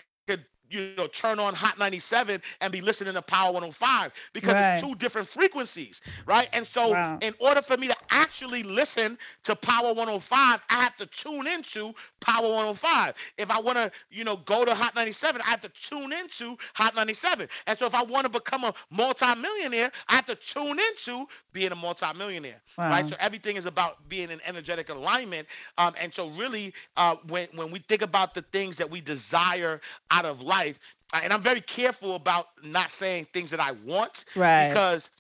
you 0.71 0.91
know, 0.97 1.07
turn 1.07 1.39
on 1.39 1.55
Hot 1.55 1.79
97 1.79 2.41
and 2.61 2.73
be 2.73 2.81
listening 2.81 3.15
to 3.15 3.23
Power 3.23 3.53
105 3.53 4.13
because 4.33 4.55
right. 4.55 4.75
it's 4.75 4.83
two 4.83 4.95
different 4.97 5.29
frequencies, 5.29 6.03
right? 6.27 6.49
And 6.53 6.67
so, 6.67 6.93
wow. 6.93 7.19
in 7.21 7.35
order 7.41 7.63
for 7.63 7.77
me 7.77 7.89
to 7.89 7.97
actually 8.11 8.63
listen 8.63 9.19
to 9.45 9.57
Power 9.57 9.89
105, 9.89 10.61
I 10.69 10.75
have 10.75 10.97
to 10.99 11.07
tune 11.07 11.47
into 11.47 11.95
Power 12.21 12.49
105. 12.49 13.15
If 13.39 13.51
I 13.51 13.61
want 13.61 13.79
to, 13.79 13.91
you 14.11 14.25
know, 14.25 14.37
go 14.37 14.65
to 14.65 14.75
Hot 14.75 14.95
97, 14.95 15.41
I 15.43 15.51
have 15.51 15.61
to 15.61 15.69
tune 15.71 16.13
into 16.13 16.57
Hot 16.75 16.95
97. 16.95 17.49
And 17.67 17.79
so, 17.79 17.87
if 17.87 17.95
I 17.95 18.03
want 18.03 18.25
to 18.25 18.31
become 18.31 18.65
a 18.65 18.75
multimillionaire, 18.91 19.91
I 20.09 20.17
have 20.17 20.27
to 20.27 20.35
tune 20.35 20.79
into 20.79 21.27
being 21.53 21.73
a 21.73 21.77
multimillionaire, 21.77 22.61
wow. 22.77 22.91
right? 22.91 23.07
So, 23.07 23.17
everything 23.21 23.57
is 23.57 23.67
about 23.67 24.09
being 24.09 24.31
in 24.31 24.41
energetic 24.47 24.91
alignment. 24.91 25.47
Um, 25.79 25.95
and 26.01 26.13
so, 26.13 26.29
really, 26.31 26.75
uh, 26.97 27.17
when 27.27 27.49
when 27.55 27.71
we 27.71 27.79
think 27.79 28.03
about 28.03 28.35
the 28.35 28.43
things 28.43 28.77
that 28.77 28.91
we 28.91 29.01
desire 29.01 29.81
out 30.11 30.25
of 30.25 30.41
life 30.43 30.58
life, 30.59 30.79
and 31.13 31.33
I'm 31.33 31.41
very 31.43 31.61
careful 31.61 32.15
about 32.15 32.47
not 32.63 32.91
saying 32.91 33.29
things 33.33 33.51
that 33.51 33.61
I 33.61 33.73
want, 33.85 34.25
right? 34.37 34.69
Because 34.69 35.11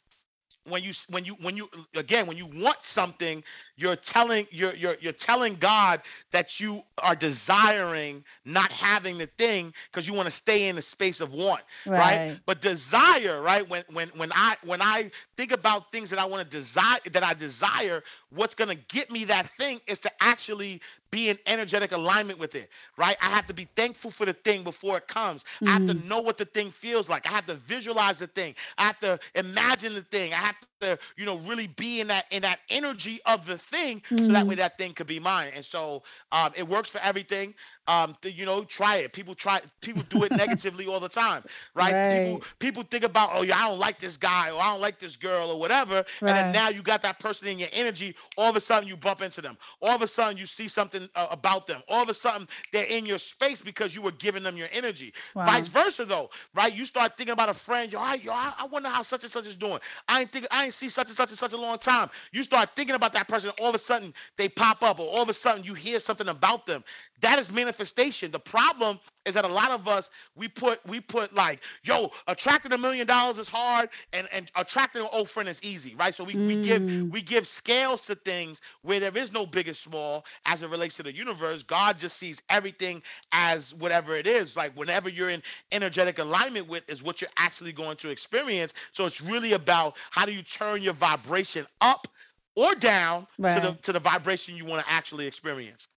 when 0.69 0.83
you 0.83 0.93
when 1.09 1.25
you 1.25 1.35
when 1.41 1.57
you 1.57 1.69
again 1.95 2.27
when 2.27 2.37
you 2.37 2.47
want 2.47 2.77
something 2.83 3.43
you're 3.77 3.97
telling 3.97 4.47
you're 4.51 4.75
you're 4.75 4.97
you're 5.01 5.13
telling 5.13 5.55
god 5.57 6.01
that 6.31 6.61
you 6.61 6.83
are 7.03 7.15
desiring 7.15 8.25
not 8.45 8.71
having 8.73 9.19
the 9.19 9.27
thing 9.39 9.73
because 9.91 10.07
you 10.07 10.15
want 10.15 10.27
to 10.27 10.31
stay 10.31 10.69
in 10.69 10.77
the 10.77 10.83
space 10.83 11.21
of 11.21 11.33
want 11.33 11.63
right. 11.87 11.99
right. 11.99 12.41
but 12.47 12.61
desire 12.61 13.41
right 13.43 13.69
when 13.69 13.83
when 13.93 14.09
when 14.11 14.31
i 14.35 14.57
when 14.65 14.83
i 14.83 15.11
think 15.37 15.53
about 15.53 15.91
things 15.93 16.11
that 16.11 16.19
i 16.19 16.25
want 16.25 16.43
to 16.43 16.57
desire 16.57 16.99
that 17.13 17.25
i 17.25 17.35
desire 17.35 18.03
what's 18.31 18.55
going 18.55 18.69
to 18.69 18.79
get 18.89 19.11
me 19.11 19.25
that 19.25 19.47
thing 19.51 19.81
is 19.87 19.99
to 19.99 20.11
actually 20.21 20.81
be 21.11 21.29
in 21.29 21.39
energetic 21.47 21.93
alignment 21.93 22.39
with 22.39 22.55
it, 22.55 22.69
right? 22.97 23.17
I 23.21 23.27
have 23.27 23.47
to 23.47 23.55
be 23.55 23.69
thankful 23.77 24.11
for 24.11 24.27
the 24.27 24.33
thing 24.33 24.63
before 24.63 24.99
it 24.99 25.09
comes. 25.09 25.45
Mm-hmm. 25.45 25.69
I 25.69 25.71
have 25.73 25.87
to 25.87 25.95
mm. 25.95 26.05
know 26.07 26.21
what 26.21 26.39
the 26.39 26.45
thing 26.45 26.71
feels 26.71 27.09
like. 27.09 27.29
I 27.29 27.35
have 27.35 27.47
to 27.47 27.55
visualize 27.55 28.19
the 28.19 28.27
thing. 28.27 28.55
I 28.77 28.85
have 28.85 29.01
to 29.01 29.19
imagine 29.35 29.95
the 29.95 30.03
thing. 30.03 30.33
I 30.33 30.37
have 30.37 30.57
to, 30.81 30.99
you 31.17 31.27
know, 31.27 31.39
really 31.41 31.67
be 31.67 32.01
in 32.01 32.09
that 32.09 32.27
in 32.31 32.43
that 32.43 32.61
energy 32.71 33.21
of 33.27 33.47
the 33.47 33.59
thing, 33.59 34.01
mm-hmm. 34.01 34.27
so 34.27 34.33
that 34.33 34.47
way 34.47 34.55
mm. 34.55 34.59
that 34.59 34.79
thing 34.79 34.93
could 34.93 35.07
be 35.07 35.21
mine. 35.21 35.51
And 35.55 35.65
so 35.65 36.03
um, 36.33 36.53
it 36.57 36.67
works 36.67 36.91
for 36.91 37.01
everything. 37.03 37.55
Um, 37.87 38.17
th- 38.21 38.35
you 38.35 38.45
know, 38.45 38.65
try 38.65 38.97
it. 38.97 39.13
People 39.13 39.35
try. 39.35 39.61
People 39.81 40.03
do 40.09 40.25
it 40.25 40.33
negatively 40.37 40.87
all 40.87 41.01
the 41.01 41.09
time, 41.09 41.43
right? 41.75 41.93
right? 41.93 42.27
People 42.27 42.43
people 42.59 42.83
think 42.83 43.05
about, 43.05 43.31
oh 43.33 43.43
yeah, 43.43 43.59
I 43.59 43.69
don't 43.69 43.79
like 43.79 43.99
this 43.99 44.17
guy 44.17 44.51
or 44.51 44.61
I 44.61 44.73
don't 44.73 44.81
like 44.81 44.99
this 44.99 45.17
girl 45.17 45.51
or 45.51 45.59
whatever, 45.59 45.95
right. 45.95 46.07
and 46.23 46.37
then 46.37 46.53
now 46.53 46.69
you 46.69 46.83
got 46.83 47.03
that 47.03 47.19
person 47.19 47.49
in 47.49 47.59
your 47.59 47.71
energy. 47.73 48.15
All 48.37 48.51
of 48.51 48.57
a 48.57 48.61
sudden 48.61 48.89
you 48.89 48.97
bump 48.97 49.23
into 49.23 49.41
them. 49.41 49.57
All 49.81 49.95
of 49.95 50.03
a 50.03 50.07
sudden 50.07 50.37
you 50.37 50.47
see 50.47 50.69
something 50.69 51.09
uh, 51.15 51.29
about 51.31 51.67
them. 51.67 51.83
All 51.89 52.03
of 52.03 52.09
a 52.09 52.15
sudden 52.15 52.47
they're 52.73 52.85
in 52.85 53.07
your 53.07 53.19
space 53.19 53.61
because 53.61 53.95
you 53.95 54.03
were 54.03 54.13
giving 54.13 54.43
them 54.43 54.57
your 54.57 54.69
energy. 54.73 55.13
Wow. 55.35 55.47
Vice 55.47 55.69
versa 55.69 56.05
though, 56.05 56.31
right? 56.55 56.75
You 56.75 56.85
start 56.85 57.17
thinking 57.17 57.33
about 57.33 57.49
a 57.49 57.55
friend. 57.55 57.91
Yo, 57.93 58.01
I, 58.01 58.15
yo, 58.15 58.33
I, 58.33 58.53
I 58.59 58.67
wonder 58.67 58.89
how 58.89 59.03
such 59.03 59.23
and 59.23 59.33
such 59.33 59.47
is 59.47 59.57
doing. 59.57 59.79
I 60.07 60.21
ain't 60.21 60.33
think 60.33 60.47
I 60.51 60.65
ain't 60.65 60.68
see 60.71 60.89
such 60.89 61.09
and 61.09 61.17
such 61.17 61.31
in 61.31 61.37
such 61.37 61.53
a 61.53 61.57
long 61.57 61.79
time. 61.79 62.11
You 62.33 62.43
start 62.43 62.71
thinking 62.77 62.95
about 62.95 63.13
that 63.15 63.29
person. 63.29 63.51
All 63.61 63.69
of 63.69 63.75
a 63.75 63.79
sudden 63.79 64.15
they 64.37 64.49
pop 64.49 64.83
up, 64.83 64.99
or 65.01 65.07
all 65.09 65.23
of 65.23 65.29
a 65.29 65.35
sudden 65.35 65.65
you 65.65 65.75
hear 65.75 66.01
something 66.01 66.29
about 66.29 66.67
them. 66.67 66.85
That 67.21 67.39
is 67.39 67.51
manifestation. 67.51 68.31
The 68.31 68.39
problem 68.39 69.01
is 69.27 69.35
that 69.35 69.45
a 69.45 69.49
lot 69.49 69.71
of 69.71 69.89
us 69.89 70.11
we 70.37 70.49
put 70.49 70.85
we 70.87 71.01
put 71.01 71.35
like, 71.35 71.61
yo, 71.83 72.11
attracting 72.29 72.73
a 72.73 72.79
million 72.79 73.07
dollars 73.07 73.39
is 73.39 73.49
hard, 73.49 73.89
and 74.13 74.29
and 74.33 74.51
attracting 74.57 75.03
an 75.03 75.09
old 75.13 75.29
friend 75.29 75.49
is 75.49 75.63
easy, 75.63 75.95
right? 75.97 76.15
So 76.15 76.25
we, 76.25 76.35
mm. 76.35 76.47
we 76.47 76.63
give 76.63 76.83
mm. 76.83 77.11
we 77.11 77.21
give 77.21 77.47
scales 77.47 78.07
to 78.07 78.15
things 78.15 78.61
where 78.83 79.01
there 79.01 79.17
is 79.17 79.33
no 79.33 79.47
big 79.47 79.69
or 79.69 79.75
small 79.75 80.25
as 80.47 80.63
it 80.63 80.69
relates 80.71 80.97
to 80.97 81.03
the 81.03 81.13
universe. 81.13 81.63
God 81.63 81.99
just 81.99 82.17
sees 82.17 82.41
everything 82.49 83.03
as 83.33 83.75
whatever 83.75 84.17
it 84.17 84.27
is. 84.27 84.57
Like 84.57 84.77
whenever 84.77 85.09
you're 85.09 85.31
in 85.31 85.43
energetic 85.73 86.19
alignment 86.19 86.69
with 86.69 86.89
is 86.89 87.03
what 87.03 87.21
you're 87.21 87.31
actually 87.37 87.73
going 87.73 87.97
to 87.99 88.11
experience. 88.11 88.75
So 88.93 89.07
it's 89.07 89.21
really 89.21 89.55
about 89.55 89.97
how 90.11 90.25
do 90.25 90.33
you 90.33 90.43
turn 90.43 90.83
your 90.83 90.95
vibration 90.95 91.67
up 91.81 92.07
or 92.55 92.75
down 92.75 93.27
right. 93.39 93.55
to 93.55 93.69
the 93.69 93.75
to 93.83 93.93
the 93.93 94.01
vibration 94.01 94.57
you 94.57 94.65
want 94.65 94.85
to 94.85 94.91
actually 94.91 95.27
experience. 95.27 95.89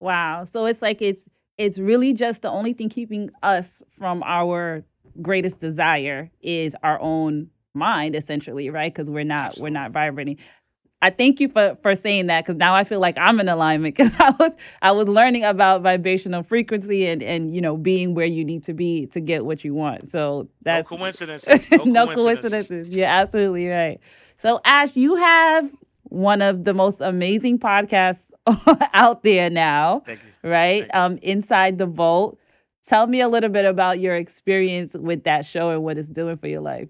Wow. 0.00 0.44
So 0.44 0.66
it's 0.66 0.82
like 0.82 1.00
it's 1.02 1.28
it's 1.58 1.78
really 1.78 2.12
just 2.12 2.42
the 2.42 2.50
only 2.50 2.72
thing 2.72 2.88
keeping 2.88 3.30
us 3.42 3.82
from 3.98 4.22
our 4.24 4.84
greatest 5.22 5.60
desire 5.60 6.30
is 6.42 6.76
our 6.82 7.00
own 7.00 7.48
mind 7.74 8.14
essentially, 8.14 8.70
right? 8.70 8.94
Cuz 8.94 9.08
we're 9.10 9.24
not 9.24 9.48
Absolutely. 9.48 9.62
we're 9.62 9.80
not 9.80 9.90
vibrating. 9.92 10.38
I 11.02 11.10
thank 11.10 11.40
you 11.40 11.48
for 11.48 11.76
for 11.82 11.94
saying 11.94 12.26
that 12.28 12.44
because 12.44 12.56
now 12.56 12.74
I 12.74 12.84
feel 12.84 13.00
like 13.00 13.16
I'm 13.18 13.38
in 13.40 13.48
alignment 13.48 13.96
because 13.96 14.12
I 14.18 14.30
was 14.30 14.52
I 14.82 14.92
was 14.92 15.08
learning 15.08 15.44
about 15.44 15.82
vibrational 15.82 16.42
frequency 16.42 17.06
and 17.06 17.22
and 17.22 17.54
you 17.54 17.60
know 17.60 17.76
being 17.76 18.14
where 18.14 18.26
you 18.26 18.44
need 18.44 18.64
to 18.64 18.74
be 18.74 19.06
to 19.08 19.20
get 19.20 19.44
what 19.46 19.64
you 19.64 19.74
want. 19.74 20.08
So 20.08 20.48
that's 20.62 20.90
no 20.90 20.96
coincidences. 20.96 21.70
No, 21.70 21.84
no 21.84 22.06
coincidences. 22.06 22.68
coincidences. 22.68 22.96
You're 22.96 23.06
absolutely 23.06 23.68
right. 23.68 24.00
So 24.36 24.60
Ash, 24.64 24.96
you 24.96 25.16
have 25.16 25.70
one 26.16 26.40
of 26.42 26.64
the 26.64 26.74
most 26.74 27.00
amazing 27.00 27.58
podcasts 27.58 28.30
out 28.94 29.22
there 29.22 29.50
now. 29.50 30.02
Right? 30.42 30.88
Um, 30.94 31.18
Inside 31.22 31.78
the 31.78 31.86
Vault. 31.86 32.38
Tell 32.86 33.06
me 33.06 33.20
a 33.20 33.28
little 33.28 33.50
bit 33.50 33.64
about 33.64 33.98
your 33.98 34.14
experience 34.16 34.94
with 34.94 35.24
that 35.24 35.44
show 35.44 35.70
and 35.70 35.82
what 35.82 35.98
it's 35.98 36.08
doing 36.08 36.36
for 36.38 36.46
your 36.46 36.60
life. 36.60 36.88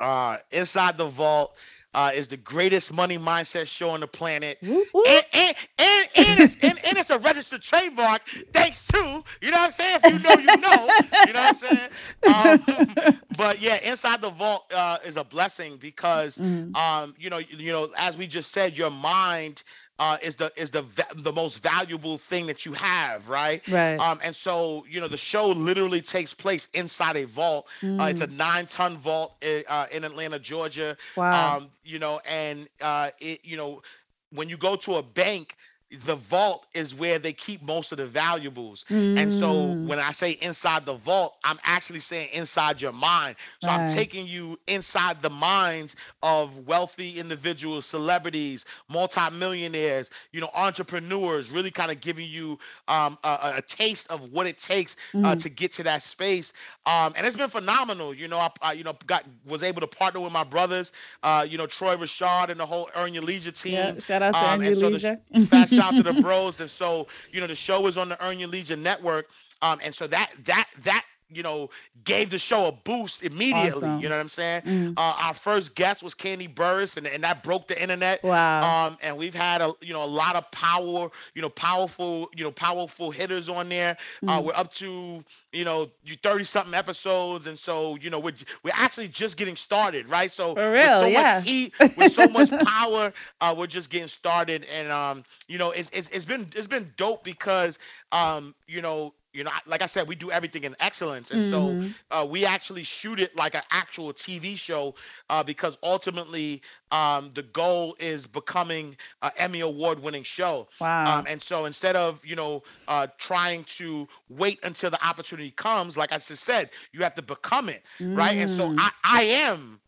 Uh, 0.00 0.36
Inside 0.50 0.98
the 0.98 1.06
Vault 1.06 1.56
uh, 1.96 2.10
is 2.14 2.28
the 2.28 2.36
greatest 2.36 2.92
money 2.92 3.18
mindset 3.18 3.66
show 3.66 3.88
on 3.88 4.00
the 4.00 4.06
planet. 4.06 4.58
And, 4.60 4.84
and, 4.94 5.56
and, 5.78 6.08
and, 6.14 6.40
it's, 6.40 6.62
and, 6.62 6.78
and 6.84 6.98
it's 6.98 7.08
a 7.08 7.18
registered 7.18 7.62
trademark 7.62 8.28
thanks 8.52 8.86
to, 8.88 8.98
you 9.40 9.50
know 9.50 9.56
what 9.56 9.64
I'm 9.64 9.70
saying? 9.70 10.00
If 10.04 10.12
you 10.12 10.28
know, 10.28 10.52
you 10.52 10.60
know. 10.60 10.88
You 11.26 11.32
know 11.32 11.42
what 11.42 11.88
I'm 12.26 12.64
saying? 12.64 13.08
Um, 13.08 13.18
but 13.38 13.62
yeah, 13.62 13.78
Inside 13.82 14.20
the 14.20 14.28
Vault 14.28 14.70
uh, 14.74 14.98
is 15.06 15.16
a 15.16 15.24
blessing 15.24 15.78
because, 15.78 16.36
mm-hmm. 16.36 16.76
um, 16.76 17.14
you 17.18 17.30
know, 17.30 17.38
you 17.38 17.72
know, 17.72 17.88
as 17.96 18.18
we 18.18 18.26
just 18.26 18.52
said, 18.52 18.76
your 18.76 18.90
mind– 18.90 19.62
uh, 19.98 20.18
is 20.22 20.36
the 20.36 20.52
is 20.56 20.70
the 20.70 20.84
the 21.16 21.32
most 21.32 21.62
valuable 21.62 22.18
thing 22.18 22.46
that 22.46 22.66
you 22.66 22.72
have, 22.74 23.28
right? 23.28 23.66
Right. 23.68 23.96
Um, 23.96 24.20
and 24.22 24.34
so 24.34 24.84
you 24.88 25.00
know 25.00 25.08
the 25.08 25.16
show 25.16 25.48
literally 25.48 26.02
takes 26.02 26.34
place 26.34 26.68
inside 26.74 27.16
a 27.16 27.24
vault. 27.24 27.66
Mm. 27.80 28.00
Uh, 28.00 28.04
it's 28.06 28.20
a 28.20 28.28
mm. 28.28 28.36
nine 28.36 28.66
ton 28.66 28.96
vault 28.96 29.36
in, 29.40 29.48
eh, 29.48 29.62
uh, 29.68 29.86
in 29.92 30.04
Atlanta, 30.04 30.38
Georgia. 30.38 30.96
Wow. 31.16 31.56
Um, 31.56 31.70
you 31.84 31.98
know, 31.98 32.20
and 32.28 32.68
uh, 32.82 33.10
it 33.20 33.40
you 33.44 33.56
know 33.56 33.82
when 34.30 34.48
you 34.48 34.56
go 34.56 34.76
to 34.76 34.96
a 34.96 35.02
bank 35.02 35.56
the 36.04 36.16
vault 36.16 36.66
is 36.74 36.94
where 36.94 37.18
they 37.18 37.32
keep 37.32 37.62
most 37.62 37.92
of 37.92 37.98
the 37.98 38.06
valuables. 38.06 38.84
Mm. 38.90 39.18
And 39.18 39.32
so 39.32 39.52
mm. 39.52 39.86
when 39.86 39.98
I 39.98 40.12
say 40.12 40.32
inside 40.42 40.86
the 40.86 40.94
vault, 40.94 41.36
I'm 41.44 41.58
actually 41.64 42.00
saying 42.00 42.28
inside 42.32 42.80
your 42.80 42.92
mind. 42.92 43.36
So 43.62 43.68
right. 43.68 43.80
I'm 43.80 43.88
taking 43.88 44.26
you 44.26 44.58
inside 44.66 45.22
the 45.22 45.30
minds 45.30 45.96
of 46.22 46.66
wealthy 46.66 47.18
individuals, 47.18 47.86
celebrities, 47.86 48.64
multimillionaires, 48.88 50.10
you 50.32 50.40
know, 50.40 50.50
entrepreneurs, 50.54 51.50
really 51.50 51.70
kind 51.70 51.90
of 51.90 52.00
giving 52.00 52.26
you 52.26 52.58
um, 52.88 53.18
a, 53.24 53.54
a, 53.56 53.62
taste 53.62 54.10
of 54.10 54.32
what 54.32 54.46
it 54.46 54.58
takes 54.58 54.96
uh, 55.14 55.18
mm. 55.18 55.26
uh, 55.26 55.34
to 55.36 55.48
get 55.48 55.72
to 55.72 55.82
that 55.82 56.02
space. 56.02 56.52
Um, 56.84 57.12
and 57.16 57.26
it's 57.26 57.36
been 57.36 57.48
phenomenal. 57.48 58.14
You 58.14 58.28
know, 58.28 58.38
I, 58.38 58.50
I, 58.62 58.72
you 58.72 58.84
know 58.84 58.96
got 59.06 59.24
was 59.44 59.62
able 59.62 59.80
to 59.80 59.86
partner 59.86 60.20
with 60.20 60.32
my 60.32 60.44
brothers, 60.44 60.92
uh, 61.22 61.46
you 61.48 61.58
know, 61.58 61.66
Troy 61.66 61.96
Rashad 61.96 62.48
and 62.48 62.60
the 62.60 62.66
whole 62.66 62.88
Earn 62.94 63.14
Your 63.14 63.22
Leisure 63.22 63.50
team. 63.50 63.74
Yeah, 63.74 63.98
shout 63.98 64.22
out 64.22 64.34
to 64.34 64.38
um, 64.38 64.60
Earn 64.60 64.78
Your 64.78 64.90
Leisure. 64.90 65.18
So 65.34 65.66
shout 65.66 65.85
out 65.86 65.96
to 65.96 66.02
the 66.02 66.12
bros. 66.22 66.60
And 66.60 66.70
so, 66.70 67.06
you 67.32 67.40
know, 67.40 67.46
the 67.46 67.54
show 67.54 67.86
is 67.86 67.96
on 67.96 68.08
the 68.08 68.24
Earn 68.24 68.38
Your 68.38 68.48
Leisure 68.48 68.76
network. 68.76 69.28
Um, 69.62 69.78
and 69.82 69.94
so 69.94 70.06
that 70.08 70.32
that 70.44 70.68
that 70.84 71.04
you 71.30 71.42
know, 71.42 71.70
gave 72.04 72.30
the 72.30 72.38
show 72.38 72.66
a 72.66 72.72
boost 72.72 73.22
immediately. 73.22 73.88
Awesome. 73.88 74.00
You 74.00 74.08
know 74.08 74.16
what 74.16 74.20
I'm 74.20 74.28
saying? 74.28 74.62
Mm. 74.62 74.94
Uh, 74.96 75.14
our 75.22 75.34
first 75.34 75.74
guest 75.74 76.02
was 76.02 76.14
Kandi 76.14 76.52
Burruss, 76.52 76.96
and, 76.96 77.06
and 77.06 77.24
that 77.24 77.42
broke 77.42 77.68
the 77.68 77.80
internet. 77.80 78.22
Wow. 78.22 78.86
Um, 78.86 78.98
and 79.02 79.16
we've 79.16 79.34
had 79.34 79.60
a 79.60 79.72
you 79.80 79.92
know 79.92 80.04
a 80.04 80.06
lot 80.06 80.36
of 80.36 80.50
power, 80.50 81.10
you 81.34 81.42
know, 81.42 81.48
powerful, 81.48 82.28
you 82.34 82.44
know, 82.44 82.52
powerful 82.52 83.10
hitters 83.10 83.48
on 83.48 83.68
there. 83.68 83.96
Uh, 84.22 84.26
mm. 84.26 84.38
Uh, 84.38 84.42
we're 84.42 84.54
up 84.54 84.72
to 84.74 85.24
you 85.56 85.64
know, 85.64 85.90
you 86.04 86.16
30 86.22 86.44
something 86.44 86.74
episodes. 86.74 87.46
And 87.46 87.58
so, 87.58 87.96
you 87.96 88.10
know, 88.10 88.18
we're, 88.18 88.34
we're 88.62 88.72
actually 88.74 89.08
just 89.08 89.38
getting 89.38 89.56
started, 89.56 90.06
right? 90.06 90.30
So, 90.30 90.54
For 90.54 90.70
real, 90.70 90.82
with 90.82 90.90
so 90.90 91.06
yeah. 91.06 91.34
much 91.36 91.48
heat, 91.48 91.74
with 91.96 92.12
so 92.12 92.28
much 92.28 92.50
power, 92.66 93.12
uh, 93.40 93.54
we're 93.56 93.66
just 93.66 93.88
getting 93.88 94.08
started. 94.08 94.66
And, 94.76 94.92
um, 94.92 95.24
you 95.48 95.56
know, 95.56 95.70
it's, 95.70 95.88
it's, 95.90 96.10
it's 96.10 96.26
been, 96.26 96.46
it's 96.54 96.66
been 96.66 96.92
dope 96.98 97.24
because, 97.24 97.78
um, 98.12 98.54
you 98.68 98.82
know, 98.82 99.14
you 99.36 99.44
know, 99.44 99.50
like 99.66 99.82
I 99.82 99.86
said, 99.86 100.08
we 100.08 100.14
do 100.14 100.30
everything 100.30 100.64
in 100.64 100.74
excellence, 100.80 101.30
and 101.30 101.42
mm-hmm. 101.42 101.88
so 101.88 101.94
uh, 102.10 102.24
we 102.24 102.46
actually 102.46 102.84
shoot 102.84 103.20
it 103.20 103.36
like 103.36 103.54
an 103.54 103.62
actual 103.70 104.14
TV 104.14 104.56
show 104.56 104.94
uh, 105.28 105.42
because 105.42 105.76
ultimately 105.82 106.62
um, 106.90 107.30
the 107.34 107.42
goal 107.42 107.94
is 107.98 108.26
becoming 108.26 108.96
an 109.20 109.30
Emmy 109.36 109.60
award-winning 109.60 110.22
show. 110.22 110.68
Wow! 110.80 111.18
Um, 111.18 111.26
and 111.28 111.40
so 111.40 111.66
instead 111.66 111.96
of 111.96 112.24
you 112.24 112.34
know 112.34 112.62
uh, 112.88 113.08
trying 113.18 113.64
to 113.64 114.08
wait 114.30 114.58
until 114.64 114.90
the 114.90 115.06
opportunity 115.06 115.50
comes, 115.50 115.98
like 115.98 116.12
I 116.12 116.16
just 116.16 116.42
said, 116.42 116.70
you 116.92 117.02
have 117.02 117.14
to 117.16 117.22
become 117.22 117.68
it, 117.68 117.82
mm. 118.00 118.16
right? 118.16 118.38
And 118.38 118.50
so 118.50 118.70
mm. 118.70 118.76
I, 118.78 118.90
I 119.04 119.22
am 119.22 119.80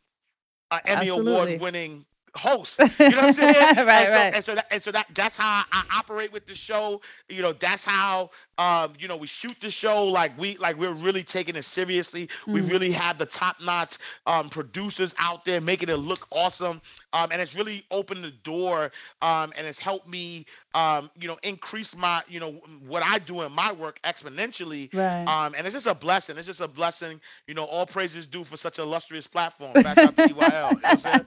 an 0.70 0.80
Emmy 0.84 1.09
award-winning 1.09 2.05
host. 2.39 2.78
You 2.78 2.86
know 2.86 3.16
what 3.16 3.24
I'm 3.24 3.32
saying? 3.32 3.55
right, 3.55 3.78
and 3.78 3.86
so, 3.86 4.14
right. 4.14 4.34
And 4.34 4.45
so 4.45 4.55
that, 4.55 4.66
and 4.70 4.82
so 4.82 4.93
that 4.93 5.07
that's 5.14 5.36
how 5.36 5.64
I 5.70 5.84
operate 5.97 6.32
with 6.32 6.47
the 6.47 6.55
show. 6.55 7.01
You 7.28 7.43
know, 7.43 7.53
that's 7.53 7.84
how 7.84 8.30
um, 8.59 8.95
you 8.99 9.07
know, 9.07 9.16
we 9.16 9.28
shoot 9.28 9.57
the 9.61 9.70
show 9.70 10.05
like 10.05 10.36
we 10.36 10.57
like 10.57 10.76
we're 10.76 10.93
really 10.93 11.22
taking 11.22 11.55
it 11.55 11.64
seriously. 11.64 12.26
Mm-hmm. 12.26 12.53
We 12.53 12.61
really 12.62 12.91
have 12.91 13.16
the 13.16 13.26
top 13.26 13.57
notch 13.62 13.99
um, 14.26 14.51
producers 14.51 15.14
out 15.18 15.45
there 15.45 15.61
making 15.61 15.89
it 15.89 15.97
look 15.97 16.26
awesome, 16.30 16.82
um, 17.12 17.30
and 17.32 17.40
it's 17.40 17.54
really 17.54 17.84
opened 17.90 18.24
the 18.24 18.30
door 18.30 18.90
um, 19.22 19.52
and 19.56 19.66
it's 19.66 19.78
helped 19.78 20.09
me, 20.09 20.46
um, 20.74 21.11
you 21.18 21.28
know, 21.28 21.38
increase 21.42 21.96
my 21.96 22.22
you 22.28 22.40
know 22.40 22.52
what 22.86 23.02
I 23.04 23.18
do 23.18 23.42
in 23.42 23.52
my 23.52 23.72
work 23.72 24.00
exponentially. 24.02 24.94
Right. 24.94 25.24
Um, 25.24 25.54
and 25.56 25.66
it's 25.66 25.74
just 25.74 25.86
a 25.86 25.94
blessing. 25.94 26.36
It's 26.36 26.46
just 26.46 26.61
a 26.61 26.68
blessing. 26.68 27.20
You 27.46 27.54
know, 27.54 27.64
all 27.64 27.86
praises 27.86 28.26
due 28.26 28.44
for 28.44 28.56
such 28.56 28.78
an 28.78 28.84
illustrious 28.84 29.26
platform. 29.26 29.72
Back 29.74 29.98
out 29.98 30.16
to 30.16 30.28
EYL. 30.28 31.24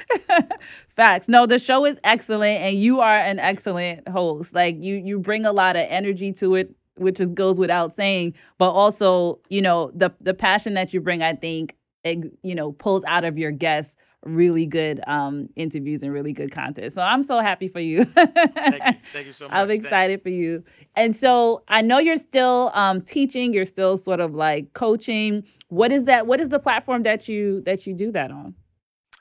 You 0.00 0.40
know 0.40 0.48
Facts. 0.96 1.28
No, 1.28 1.46
the 1.46 1.58
show 1.58 1.84
is 1.84 1.98
excellent, 2.04 2.60
and 2.60 2.76
you 2.76 3.00
are 3.00 3.16
an 3.16 3.38
excellent 3.38 4.08
host. 4.08 4.54
Like 4.54 4.76
you, 4.78 4.96
you 4.96 5.18
bring 5.18 5.44
a 5.46 5.52
lot 5.52 5.76
of 5.76 5.86
energy 5.88 6.32
to 6.34 6.54
it 6.54 6.74
which 6.96 7.18
is 7.20 7.28
goes 7.30 7.58
without 7.58 7.92
saying. 7.92 8.34
But 8.58 8.70
also, 8.70 9.40
you 9.48 9.62
know, 9.62 9.90
the 9.94 10.12
the 10.20 10.34
passion 10.34 10.74
that 10.74 10.94
you 10.94 11.00
bring, 11.00 11.22
I 11.22 11.34
think, 11.34 11.76
you 12.04 12.54
know, 12.54 12.72
pulls 12.72 13.04
out 13.04 13.24
of 13.24 13.38
your 13.38 13.50
guests 13.50 13.96
really 14.24 14.66
good 14.66 15.00
um, 15.06 15.48
interviews 15.56 16.02
and 16.02 16.12
really 16.12 16.32
good 16.32 16.50
content. 16.50 16.92
So 16.92 17.02
I'm 17.02 17.22
so 17.22 17.40
happy 17.40 17.68
for 17.68 17.80
you. 17.80 18.04
Thank 18.04 18.34
you. 18.36 18.92
Thank 19.12 19.26
you 19.26 19.32
so 19.32 19.44
much. 19.48 19.54
I'm 19.54 19.70
excited 19.70 20.22
for 20.22 20.30
you. 20.30 20.64
And 20.96 21.14
so 21.14 21.62
I 21.68 21.80
know 21.80 21.98
you're 21.98 22.16
still 22.16 22.70
um, 22.74 23.00
teaching. 23.00 23.52
You're 23.52 23.64
still 23.64 23.96
sort 23.96 24.20
of 24.20 24.34
like 24.34 24.72
coaching. 24.72 25.44
What 25.68 25.92
is 25.92 26.06
that? 26.06 26.26
What 26.26 26.40
is 26.40 26.48
the 26.48 26.58
platform 26.58 27.02
that 27.02 27.28
you 27.28 27.62
that 27.62 27.86
you 27.86 27.94
do 27.94 28.12
that 28.12 28.30
on? 28.30 28.54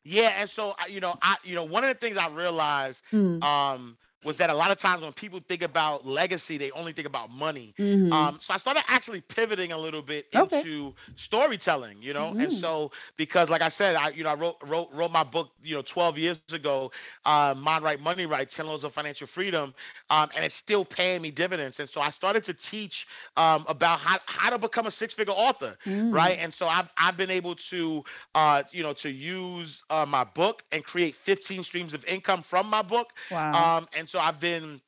Yeah, 0.04 0.34
and 0.38 0.50
so 0.50 0.76
you 0.90 1.00
know, 1.00 1.16
I 1.22 1.38
you 1.44 1.56
know, 1.56 1.64
one 1.64 1.84
of 1.84 1.90
the 1.90 1.96
things 1.96 2.18
I 2.18 2.28
realized, 2.28 3.04
mm. 3.12 3.42
um, 3.42 3.98
was 4.24 4.38
that 4.38 4.50
a 4.50 4.54
lot 4.54 4.72
of 4.72 4.78
times 4.78 5.02
when 5.02 5.14
people 5.14 5.40
think 5.40 5.64
about 5.64 6.06
legacy, 6.06 6.58
they 6.58 6.72
only 6.72 6.92
think 6.92 7.08
about 7.08 7.32
money. 7.32 7.74
Mm-hmm. 7.78 8.12
Um, 8.12 8.38
so 8.40 8.54
I 8.54 8.58
started 8.58 8.84
actually 8.88 9.22
pivoting 9.22 9.72
a 9.72 9.78
little 9.78 10.02
bit 10.02 10.28
okay. 10.36 10.60
into 10.60 10.94
storytelling, 11.16 11.98
you 12.02 12.14
know. 12.14 12.32
Mm-hmm. 12.32 12.42
And 12.42 12.54
so 12.54 12.92
because, 13.18 13.50
like 13.50 13.62
I 13.62 13.70
said, 13.70 13.96
I 13.96 14.10
you 14.10 14.24
know 14.24 14.30
I 14.30 14.36
wrote 14.36 14.58
wrote 14.66 14.90
wrote 14.94 15.12
my 15.12 15.24
book, 15.24 15.52
you 15.64 15.76
know, 15.76 15.82
12 15.82 16.18
years 16.18 16.42
ago, 16.54 16.92
uh, 17.26 17.54
Mind 17.58 17.84
Right, 17.84 18.00
Money 18.00 18.26
Right, 18.26 18.50
10 18.50 18.68
Laws 18.68 18.84
of 18.84 18.94
Financial 18.94 19.28
Freedom, 19.28 19.74
um, 20.10 20.30
and 20.36 20.46
it's 20.46 20.56
still 20.56 20.86
paying 20.86 21.22
me 21.22 21.32
dividends. 21.32 21.80
And 21.80 21.90
so 21.90 22.02
I 22.02 22.10
started 22.10 22.44
to 22.46 22.54
teach 22.54 23.08
um, 23.38 23.66
about 23.68 24.00
how 24.00 24.18
how 24.26 24.50
to 24.50 24.58
become 24.58 24.88
a 24.88 24.92
six 24.92 25.14
figure 25.14 25.34
author, 25.34 25.76
mm. 25.86 26.14
right? 26.14 26.38
And 26.40 26.54
so 26.54 26.68
I've 26.68 26.90
I've 26.98 27.18
been 27.18 27.32
able 27.32 27.56
to 27.56 28.04
uh, 28.36 28.64
you 28.72 28.84
know 28.84 28.94
to 28.94 29.10
use 29.10 29.84
uh, 29.90 30.06
my 30.08 30.24
book 30.24 30.64
and 30.72 30.84
create 30.84 31.16
15 31.16 31.64
streams 31.64 31.94
of 31.94 32.06
income 32.06 32.42
from 32.42 32.68
my 32.70 32.82
book. 32.82 33.14
Wow. 33.32 33.78
Um, 33.78 33.88
and 33.98 34.08
so 34.14 34.20
I've 34.20 34.40
been 34.40 34.80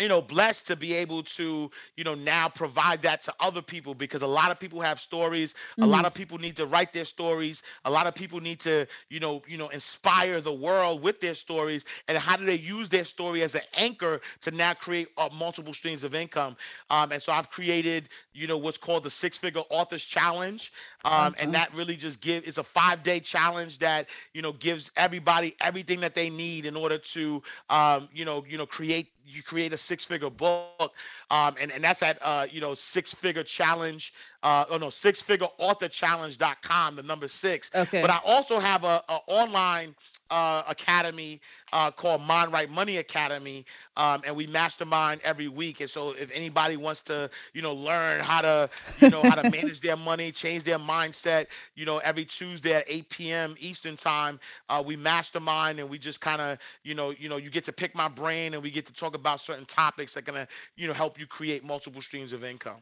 you 0.00 0.08
know 0.08 0.22
blessed 0.22 0.66
to 0.66 0.76
be 0.76 0.94
able 0.94 1.22
to 1.22 1.70
you 1.96 2.04
know 2.04 2.14
now 2.14 2.48
provide 2.48 3.02
that 3.02 3.20
to 3.22 3.34
other 3.38 3.62
people 3.62 3.94
because 3.94 4.22
a 4.22 4.26
lot 4.26 4.50
of 4.50 4.58
people 4.58 4.80
have 4.80 4.98
stories. 4.98 5.52
Mm-hmm. 5.52 5.82
a 5.84 5.86
lot 5.86 6.06
of 6.06 6.14
people 6.14 6.38
need 6.38 6.56
to 6.56 6.66
write 6.66 6.92
their 6.92 7.04
stories. 7.04 7.62
A 7.84 7.90
lot 7.90 8.06
of 8.06 8.14
people 8.14 8.40
need 8.40 8.58
to 8.60 8.86
you 9.10 9.20
know 9.20 9.42
you 9.46 9.58
know 9.58 9.68
inspire 9.68 10.40
the 10.40 10.52
world 10.52 11.02
with 11.02 11.20
their 11.20 11.34
stories. 11.34 11.84
And 12.08 12.16
how 12.16 12.36
do 12.36 12.44
they 12.44 12.58
use 12.58 12.88
their 12.88 13.04
story 13.04 13.42
as 13.42 13.54
an 13.54 13.62
anchor 13.76 14.20
to 14.40 14.50
now 14.50 14.72
create 14.72 15.08
uh, 15.18 15.28
multiple 15.32 15.74
streams 15.74 16.02
of 16.02 16.14
income? 16.14 16.56
Um, 16.88 17.12
and 17.12 17.22
so 17.22 17.32
i've 17.32 17.50
created 17.50 18.08
you 18.32 18.46
know 18.46 18.56
what's 18.56 18.78
called 18.78 19.02
the 19.02 19.10
six 19.10 19.36
figure 19.36 19.62
authors 19.70 20.04
challenge. 20.04 20.72
Um, 21.04 21.12
awesome. 21.12 21.34
and 21.40 21.54
that 21.54 21.74
really 21.74 21.96
just 21.96 22.20
give 22.20 22.46
it's 22.46 22.58
a 22.58 22.64
five 22.64 23.02
day 23.02 23.20
challenge 23.20 23.78
that 23.80 24.08
you 24.32 24.40
know 24.40 24.52
gives 24.52 24.90
everybody 24.96 25.54
everything 25.60 26.00
that 26.00 26.14
they 26.14 26.30
need 26.30 26.64
in 26.64 26.76
order 26.76 26.96
to 26.98 27.42
um, 27.68 28.08
you 28.14 28.24
know 28.24 28.44
you 28.48 28.56
know 28.56 28.66
create 28.66 29.12
you 29.30 29.42
create 29.42 29.72
a 29.72 29.76
six 29.76 30.04
figure 30.04 30.30
book 30.30 30.94
um, 31.30 31.54
and, 31.60 31.72
and 31.72 31.82
that's 31.82 32.02
at 32.02 32.18
uh, 32.22 32.46
you 32.50 32.60
know 32.60 32.74
six 32.74 33.14
figure 33.14 33.42
challenge 33.42 34.12
uh, 34.42 34.64
oh 34.70 34.76
no 34.76 34.90
six 34.90 35.20
figure 35.22 35.46
author 35.58 35.88
challenge.com 35.88 36.96
the 36.96 37.02
number 37.02 37.28
six. 37.28 37.70
Okay. 37.74 38.00
But 38.00 38.10
i 38.10 38.20
also 38.24 38.58
have 38.58 38.84
a, 38.84 39.02
a 39.08 39.18
online 39.26 39.94
uh, 40.30 40.62
academy 40.68 41.40
uh, 41.72 41.90
called 41.90 42.22
Mind 42.22 42.52
Right 42.52 42.70
Money 42.70 42.98
Academy, 42.98 43.64
um, 43.96 44.22
and 44.26 44.34
we 44.34 44.46
mastermind 44.46 45.20
every 45.24 45.48
week. 45.48 45.80
And 45.80 45.90
so, 45.90 46.12
if 46.12 46.30
anybody 46.32 46.76
wants 46.76 47.02
to, 47.02 47.30
you 47.52 47.62
know, 47.62 47.74
learn 47.74 48.20
how 48.20 48.40
to, 48.40 48.70
you 49.00 49.10
know, 49.10 49.22
how 49.22 49.34
to 49.34 49.50
manage 49.50 49.80
their 49.80 49.96
money, 49.96 50.32
change 50.32 50.64
their 50.64 50.78
mindset, 50.78 51.46
you 51.74 51.84
know, 51.84 51.98
every 51.98 52.24
Tuesday 52.24 52.74
at 52.74 52.84
8 52.88 53.08
p.m. 53.10 53.54
Eastern 53.58 53.96
time, 53.96 54.40
uh, 54.68 54.82
we 54.84 54.96
mastermind 54.96 55.78
and 55.80 55.88
we 55.88 55.98
just 55.98 56.20
kind 56.20 56.40
of, 56.40 56.58
you 56.82 56.94
know, 56.94 57.10
you 57.10 57.28
know, 57.28 57.36
you 57.36 57.50
get 57.50 57.64
to 57.64 57.72
pick 57.72 57.94
my 57.94 58.08
brain 58.08 58.54
and 58.54 58.62
we 58.62 58.70
get 58.70 58.86
to 58.86 58.92
talk 58.92 59.14
about 59.14 59.40
certain 59.40 59.64
topics 59.64 60.14
that 60.14 60.24
gonna, 60.24 60.46
you 60.76 60.86
know, 60.86 60.94
help 60.94 61.18
you 61.18 61.26
create 61.26 61.64
multiple 61.64 62.02
streams 62.02 62.32
of 62.32 62.44
income. 62.44 62.80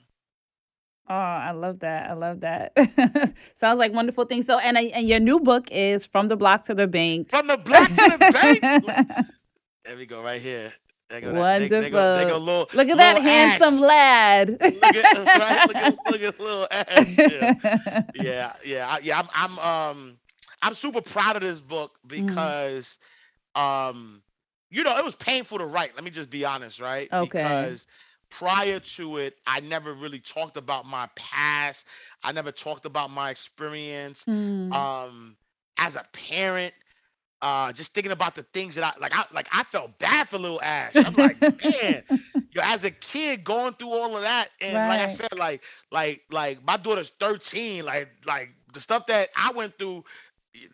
Oh, 1.11 1.15
I 1.15 1.53
love 1.53 1.79
that. 1.81 2.11
I 2.11 2.13
love 2.13 2.41
that. 2.41 2.73
Sounds 3.57 3.79
like 3.79 3.95
wonderful 3.95 4.27
things. 4.27 4.45
So, 4.45 4.59
and 4.59 4.77
and 4.77 5.09
your 5.09 5.21
new 5.21 5.41
book 5.41 5.71
is 5.71 6.05
From 6.05 6.29
the 6.29 6.37
Block 6.37 6.65
to 6.65 6.75
the 6.75 6.87
Bank. 6.87 7.31
From 7.31 7.47
the 7.47 7.57
block 7.57 7.89
to 7.89 7.95
the 7.95 8.31
bank. 8.33 8.87
there 9.85 9.97
we 9.97 10.05
go, 10.05 10.23
right 10.23 10.41
here. 10.41 10.73
There 11.09 11.23
go 11.23 11.33
Wonderful. 11.33 11.91
Go, 11.91 12.29
go 12.29 12.39
little, 12.39 12.69
look 12.75 12.89
at 12.89 12.97
that 12.99 13.23
handsome 13.23 13.77
Ash. 13.77 13.81
lad. 13.81 14.51
look, 14.51 14.63
at, 14.63 15.27
right, 15.39 15.67
look, 15.67 15.77
at, 15.77 15.97
look 16.11 16.23
at 16.23 16.41
little 16.41 16.69
Ash. 16.71 17.17
Yeah, 17.17 18.03
yeah, 18.15 18.53
yeah. 18.63 18.99
yeah 19.03 19.19
I'm, 19.19 19.29
I'm, 19.33 19.59
um, 19.59 20.19
I'm 20.61 20.75
super 20.75 21.01
proud 21.01 21.37
of 21.37 21.43
this 21.43 21.63
book 21.63 21.99
mm-hmm. 22.07 22.27
because, 22.27 22.99
mm. 23.57 23.61
um, 23.61 24.23
you 24.71 24.85
know, 24.85 24.99
it 24.99 25.05
was 25.05 25.17
painful 25.17 25.57
to 25.59 25.65
write. 25.65 25.95
Let 25.95 26.05
me 26.05 26.11
just 26.11 26.29
be 26.29 26.45
honest, 26.45 26.81
right? 26.81 27.09
Okay. 27.11 27.27
Because 27.27 27.87
prior 28.31 28.81
to 28.81 29.19
it, 29.19 29.37
I 29.47 29.61
never 29.61 29.93
really 29.93 30.21
talked 30.21 30.57
about 30.57 30.87
my 30.87 31.09
past. 31.17 31.87
I 32.23 32.33
never 32.33 32.53
talked 32.53 32.87
about 32.87 33.11
my 33.11 33.31
experience 33.31 34.25
mm. 34.25 34.73
um, 34.73 35.37
as 35.79 35.97
a 35.97 36.05
parent. 36.13 36.75
Uh, 37.41 37.73
just 37.73 37.95
thinking 37.95 38.11
about 38.11 38.35
the 38.35 38.43
things 38.43 38.75
that 38.75 38.83
I 38.83 39.01
like, 39.01 39.17
I 39.17 39.25
like 39.33 39.47
I 39.53 39.63
felt 39.63 39.97
bad 40.01 40.29
for 40.29 40.39
little 40.39 40.61
Ash. 40.61 40.97
I'm 40.97 41.15
like, 41.15 41.41
man, 41.41 42.03
yo, 42.51 42.63
as 42.63 42.83
a 42.83 42.91
kid 42.91 43.45
going 43.45 43.75
through 43.75 43.91
all 43.91 44.17
of 44.17 44.23
that, 44.23 44.49
and 44.61 44.77
right. 44.77 44.89
like 44.89 45.01
I 45.01 45.07
said, 45.07 45.29
like, 45.39 45.63
like, 45.93 46.23
like 46.33 46.67
my 46.67 46.77
daughter's 46.77 47.11
13, 47.11 47.85
like, 47.85 48.11
like 48.27 48.51
the 48.75 48.81
stuff 48.81 49.07
that 49.07 49.29
I 49.37 49.53
went 49.53 49.79
through 49.79 50.05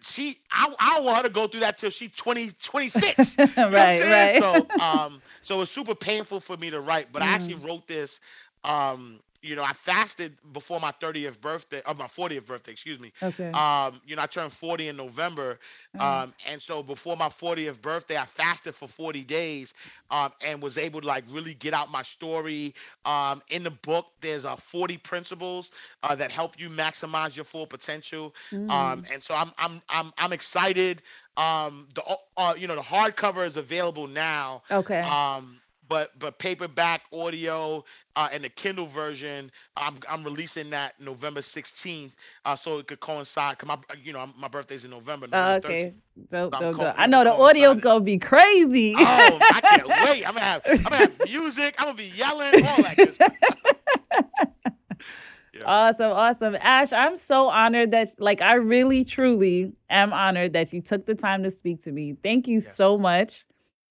she 0.02 0.38
I, 0.50 0.74
I 0.78 1.00
want 1.00 1.18
her 1.18 1.22
to 1.24 1.28
go 1.28 1.46
through 1.46 1.60
that 1.60 1.76
till 1.76 1.90
she's 1.90 2.10
20 2.12 2.52
26 2.62 3.38
right 3.38 3.56
right 3.58 4.36
so 4.40 4.66
um 4.80 5.20
so 5.44 5.60
it's 5.60 5.70
super 5.70 5.94
painful 5.94 6.40
for 6.40 6.56
me 6.56 6.70
to 6.70 6.80
write, 6.80 7.08
but 7.12 7.22
mm. 7.22 7.26
I 7.26 7.28
actually 7.28 7.56
mm. 7.56 7.66
wrote 7.66 7.86
this 7.86 8.20
um 8.64 9.20
you 9.44 9.56
know, 9.56 9.62
I 9.62 9.74
fasted 9.74 10.38
before 10.54 10.80
my 10.80 10.90
30th 10.90 11.38
birthday, 11.38 11.82
or 11.86 11.94
my 11.94 12.06
40th 12.06 12.46
birthday, 12.46 12.72
excuse 12.72 12.98
me. 12.98 13.12
Okay. 13.22 13.50
Um, 13.50 14.00
you 14.06 14.16
know, 14.16 14.22
I 14.22 14.26
turned 14.26 14.50
40 14.50 14.88
in 14.88 14.96
November. 14.96 15.58
Mm. 15.94 16.00
Um, 16.00 16.34
and 16.48 16.60
so 16.60 16.82
before 16.82 17.14
my 17.14 17.28
40th 17.28 17.82
birthday, 17.82 18.16
I 18.16 18.24
fasted 18.24 18.74
for 18.74 18.88
40 18.88 19.22
days 19.22 19.74
um, 20.10 20.32
and 20.44 20.62
was 20.62 20.78
able 20.78 21.02
to 21.02 21.06
like 21.06 21.24
really 21.28 21.52
get 21.52 21.74
out 21.74 21.90
my 21.90 22.02
story. 22.02 22.74
Um, 23.04 23.42
in 23.50 23.64
the 23.64 23.70
book, 23.70 24.06
there's 24.22 24.46
uh, 24.46 24.56
40 24.56 24.96
principles 24.98 25.72
uh, 26.02 26.14
that 26.14 26.32
help 26.32 26.58
you 26.58 26.70
maximize 26.70 27.36
your 27.36 27.44
full 27.44 27.66
potential. 27.66 28.34
Um, 28.50 28.68
mm. 28.68 29.12
and 29.12 29.22
so 29.22 29.34
I'm 29.34 29.52
I'm 29.58 29.82
I'm 29.90 30.10
I'm 30.16 30.32
excited. 30.32 31.02
Um, 31.36 31.88
the 31.94 32.02
uh, 32.38 32.54
you 32.56 32.66
know 32.66 32.76
the 32.76 32.80
hardcover 32.80 33.44
is 33.44 33.58
available 33.58 34.06
now. 34.06 34.62
Okay. 34.70 35.00
Um, 35.00 35.60
but 35.88 36.18
but 36.18 36.38
paperback 36.38 37.02
audio 37.12 37.84
uh, 38.16 38.28
and 38.32 38.44
the 38.44 38.48
Kindle 38.48 38.86
version, 38.86 39.50
I'm 39.76 39.96
I'm 40.08 40.24
releasing 40.24 40.70
that 40.70 40.98
November 41.00 41.40
16th, 41.40 42.12
uh, 42.44 42.56
so 42.56 42.78
it 42.78 42.86
could 42.86 43.00
coincide. 43.00 43.58
Cause 43.58 43.68
my 43.68 43.78
you 44.02 44.12
know 44.12 44.28
my 44.38 44.48
birthday's 44.48 44.84
in 44.84 44.90
November. 44.90 45.26
November 45.26 45.66
okay, 45.66 45.94
dope, 46.30 46.52
dope, 46.52 46.78
dope. 46.78 46.94
I 46.96 47.06
know 47.06 47.24
the 47.24 47.32
audio's 47.32 47.80
gonna 47.80 48.00
be 48.00 48.18
crazy. 48.18 48.94
Oh, 48.96 49.38
I 49.40 49.60
can't 49.60 49.88
wait! 49.88 50.26
I'm 50.26 50.34
gonna 50.34 50.40
have 50.40 50.62
I'm 50.66 50.82
gonna 50.82 50.96
have 50.96 51.18
music. 51.24 51.74
I'm 51.78 51.86
gonna 51.86 51.98
be 51.98 52.12
yelling 52.14 52.54
all 52.66 52.82
that 52.82 52.94
good 52.96 53.14
stuff. 53.14 53.36
Yeah. 55.56 55.62
Awesome, 55.66 56.10
awesome. 56.10 56.56
Ash, 56.60 56.92
I'm 56.92 57.14
so 57.14 57.48
honored 57.48 57.92
that, 57.92 58.08
like, 58.18 58.42
I 58.42 58.54
really, 58.54 59.04
truly 59.04 59.72
am 59.88 60.12
honored 60.12 60.52
that 60.54 60.72
you 60.72 60.80
took 60.80 61.06
the 61.06 61.14
time 61.14 61.44
to 61.44 61.50
speak 61.52 61.80
to 61.84 61.92
me. 61.92 62.16
Thank 62.24 62.48
you 62.48 62.54
yes. 62.54 62.74
so 62.74 62.98
much 62.98 63.44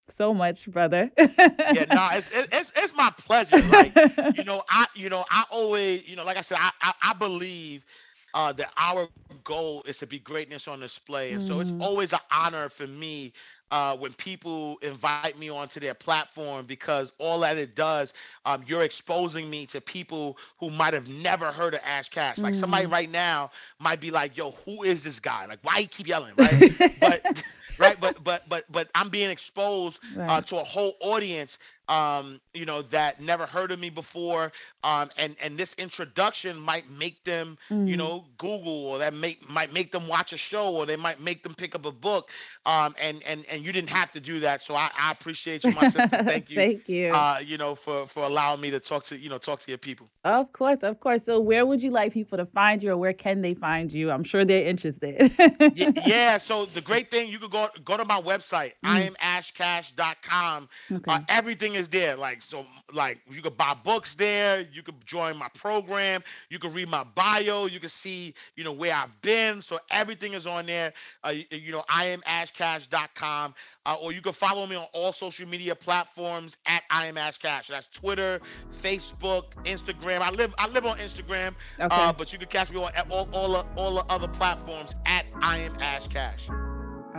so 0.07 0.33
much, 0.33 0.67
brother. 0.67 1.11
yeah, 1.17 1.85
no, 1.93 2.09
it's, 2.13 2.29
it's 2.31 2.71
it's 2.75 2.95
my 2.95 3.09
pleasure. 3.17 3.57
Like, 3.67 3.95
you 4.37 4.43
know, 4.43 4.63
I 4.69 4.85
you 4.95 5.09
know, 5.09 5.25
I 5.29 5.43
always, 5.49 6.07
you 6.07 6.15
know, 6.15 6.25
like 6.25 6.37
I 6.37 6.41
said, 6.41 6.57
I 6.59 6.71
I, 6.81 6.93
I 7.01 7.13
believe 7.13 7.85
uh, 8.33 8.51
that 8.53 8.71
our 8.77 9.07
goal 9.43 9.83
is 9.85 9.97
to 9.99 10.07
be 10.07 10.19
greatness 10.19 10.67
on 10.67 10.79
display, 10.79 11.33
and 11.33 11.41
mm. 11.41 11.47
so 11.47 11.59
it's 11.59 11.71
mm-hmm. 11.71 11.81
always 11.81 12.13
an 12.13 12.19
honor 12.31 12.69
for 12.69 12.87
me 12.87 13.33
uh, 13.73 13.97
when 13.97 14.13
people 14.13 14.77
invite 14.83 15.35
me 15.39 15.49
onto 15.49 15.79
their 15.79 15.95
platform 15.95 16.63
because 16.63 17.11
all 17.17 17.39
that 17.39 17.57
it 17.57 17.75
does, 17.75 18.13
um, 18.45 18.63
you're 18.67 18.83
exposing 18.83 19.49
me 19.49 19.65
to 19.65 19.81
people 19.81 20.37
who 20.59 20.69
might 20.69 20.93
have 20.93 21.07
never 21.07 21.47
heard 21.47 21.73
of 21.73 21.79
Ash 21.83 22.07
Cash. 22.07 22.37
Like 22.37 22.53
somebody 22.53 22.83
mm-hmm. 22.83 22.93
right 22.93 23.11
now 23.11 23.49
might 23.79 23.99
be 23.99 24.11
like, 24.11 24.37
"Yo, 24.37 24.51
who 24.65 24.83
is 24.83 25.03
this 25.03 25.19
guy? 25.19 25.47
Like, 25.47 25.57
why 25.63 25.81
he 25.81 25.87
keep 25.87 26.07
yelling?" 26.07 26.33
Right? 26.37 26.71
but 26.99 27.43
right, 27.79 27.99
but 27.99 28.23
but 28.23 28.47
but 28.49 28.63
but 28.71 28.89
I'm 28.95 29.09
being 29.09 29.29
exposed 29.29 29.99
uh, 30.17 30.41
to 30.41 30.57
a 30.57 30.63
whole 30.63 30.95
audience 31.01 31.57
um, 31.93 32.41
you 32.53 32.65
know, 32.65 32.81
that 32.81 33.21
never 33.21 33.45
heard 33.45 33.71
of 33.71 33.79
me 33.79 33.89
before. 33.89 34.51
Um, 34.83 35.09
and 35.17 35.35
and 35.43 35.57
this 35.57 35.75
introduction 35.75 36.59
might 36.59 36.89
make 36.89 37.23
them, 37.23 37.57
mm. 37.69 37.87
you 37.87 37.97
know, 37.97 38.25
Google 38.37 38.87
or 38.87 38.97
that 38.97 39.13
make 39.13 39.47
might 39.47 39.71
make 39.71 39.91
them 39.91 40.07
watch 40.07 40.33
a 40.33 40.37
show 40.37 40.75
or 40.75 40.85
they 40.85 40.95
might 40.95 41.21
make 41.21 41.43
them 41.43 41.53
pick 41.53 41.75
up 41.75 41.85
a 41.85 41.91
book. 41.91 42.31
Um, 42.65 42.95
and 43.01 43.21
and 43.27 43.45
and 43.51 43.63
you 43.65 43.71
didn't 43.71 43.91
have 43.91 44.11
to 44.13 44.19
do 44.19 44.39
that. 44.39 44.63
So 44.63 44.75
I, 44.75 44.89
I 44.99 45.11
appreciate 45.11 45.63
you, 45.63 45.71
my 45.71 45.87
sister. 45.87 46.07
Thank 46.23 46.49
you. 46.49 46.55
Thank 46.55 46.89
you. 46.89 47.11
Uh, 47.11 47.39
you 47.45 47.57
know, 47.57 47.75
for 47.75 48.07
for 48.07 48.23
allowing 48.23 48.59
me 48.59 48.71
to 48.71 48.79
talk 48.79 49.03
to 49.05 49.17
you 49.17 49.29
know 49.29 49.37
talk 49.37 49.59
to 49.61 49.71
your 49.71 49.77
people. 49.77 50.09
Of 50.23 50.51
course, 50.51 50.81
of 50.83 50.99
course. 50.99 51.23
So 51.23 51.39
where 51.39 51.65
would 51.65 51.81
you 51.81 51.91
like 51.91 52.11
people 52.11 52.39
to 52.39 52.45
find 52.47 52.81
you, 52.81 52.91
or 52.91 52.97
where 52.97 53.13
can 53.13 53.41
they 53.41 53.53
find 53.53 53.91
you? 53.93 54.09
I'm 54.09 54.23
sure 54.23 54.45
they're 54.45 54.65
interested. 54.65 55.31
yeah, 55.75 55.91
yeah. 56.05 56.37
So 56.43 56.65
the 56.65 56.81
great 56.81 57.09
thing, 57.09 57.29
you 57.29 57.39
could 57.39 57.51
go 57.51 57.67
go 57.85 57.97
to 57.97 58.05
my 58.05 58.19
website, 58.19 58.73
mm. 58.83 59.15
iamashcash.com. 59.15 60.69
Okay. 60.91 61.11
Uh, 61.11 61.19
everything 61.29 61.75
is 61.75 61.82
there. 61.87 62.15
Like 62.15 62.41
so, 62.41 62.65
like 62.91 63.19
you 63.29 63.41
could 63.41 63.57
buy 63.57 63.75
books 63.83 64.15
there. 64.15 64.65
You 64.71 64.83
could 64.83 65.05
join 65.05 65.37
my 65.37 65.49
program. 65.49 66.21
You 66.49 66.59
can 66.59 66.73
read 66.73 66.89
my 66.89 67.03
bio. 67.03 67.65
You 67.65 67.79
can 67.79 67.89
see, 67.89 68.33
you 68.55 68.63
know, 68.63 68.71
where 68.71 68.95
I've 68.95 69.19
been. 69.21 69.61
So 69.61 69.79
everything 69.89 70.33
is 70.33 70.47
on 70.47 70.65
there. 70.65 70.93
Uh, 71.23 71.33
you 71.51 71.71
know, 71.71 71.83
i 71.89 72.17
iamashcash.com. 72.17 73.55
Uh, 73.85 73.97
or 74.01 74.13
you 74.13 74.21
can 74.21 74.33
follow 74.33 74.65
me 74.65 74.75
on 74.75 74.87
all 74.93 75.11
social 75.11 75.47
media 75.47 75.75
platforms 75.75 76.57
at 76.65 76.83
iamashcash. 76.91 77.67
That's 77.67 77.89
Twitter, 77.89 78.39
Facebook, 78.81 79.53
Instagram. 79.65 80.21
I 80.21 80.29
live 80.31 80.53
I 80.57 80.67
live 80.69 80.85
on 80.85 80.97
Instagram, 80.97 81.55
okay. 81.79 81.87
uh, 81.89 82.13
but 82.13 82.31
you 82.31 82.39
can 82.39 82.47
catch 82.47 82.71
me 82.71 82.81
on 82.81 82.91
all 83.09 83.27
all, 83.33 83.67
all 83.75 83.95
the 83.95 84.05
other 84.09 84.27
platforms 84.27 84.95
at 85.05 85.25
I 85.41 85.59
am 85.59 85.75
Ash 85.81 86.07
Cash. 86.07 86.47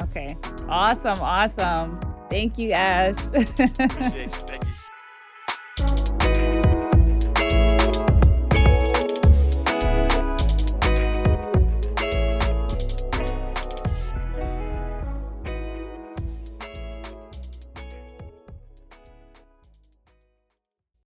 Okay. 0.02 0.36
Awesome. 0.68 1.18
Awesome. 1.20 2.13
Thank 2.30 2.58
you, 2.58 2.72
Ash. 2.72 3.16
Appreciate 3.26 4.14
you. 4.14 4.28
Thank 4.28 4.64
you. 5.78 5.94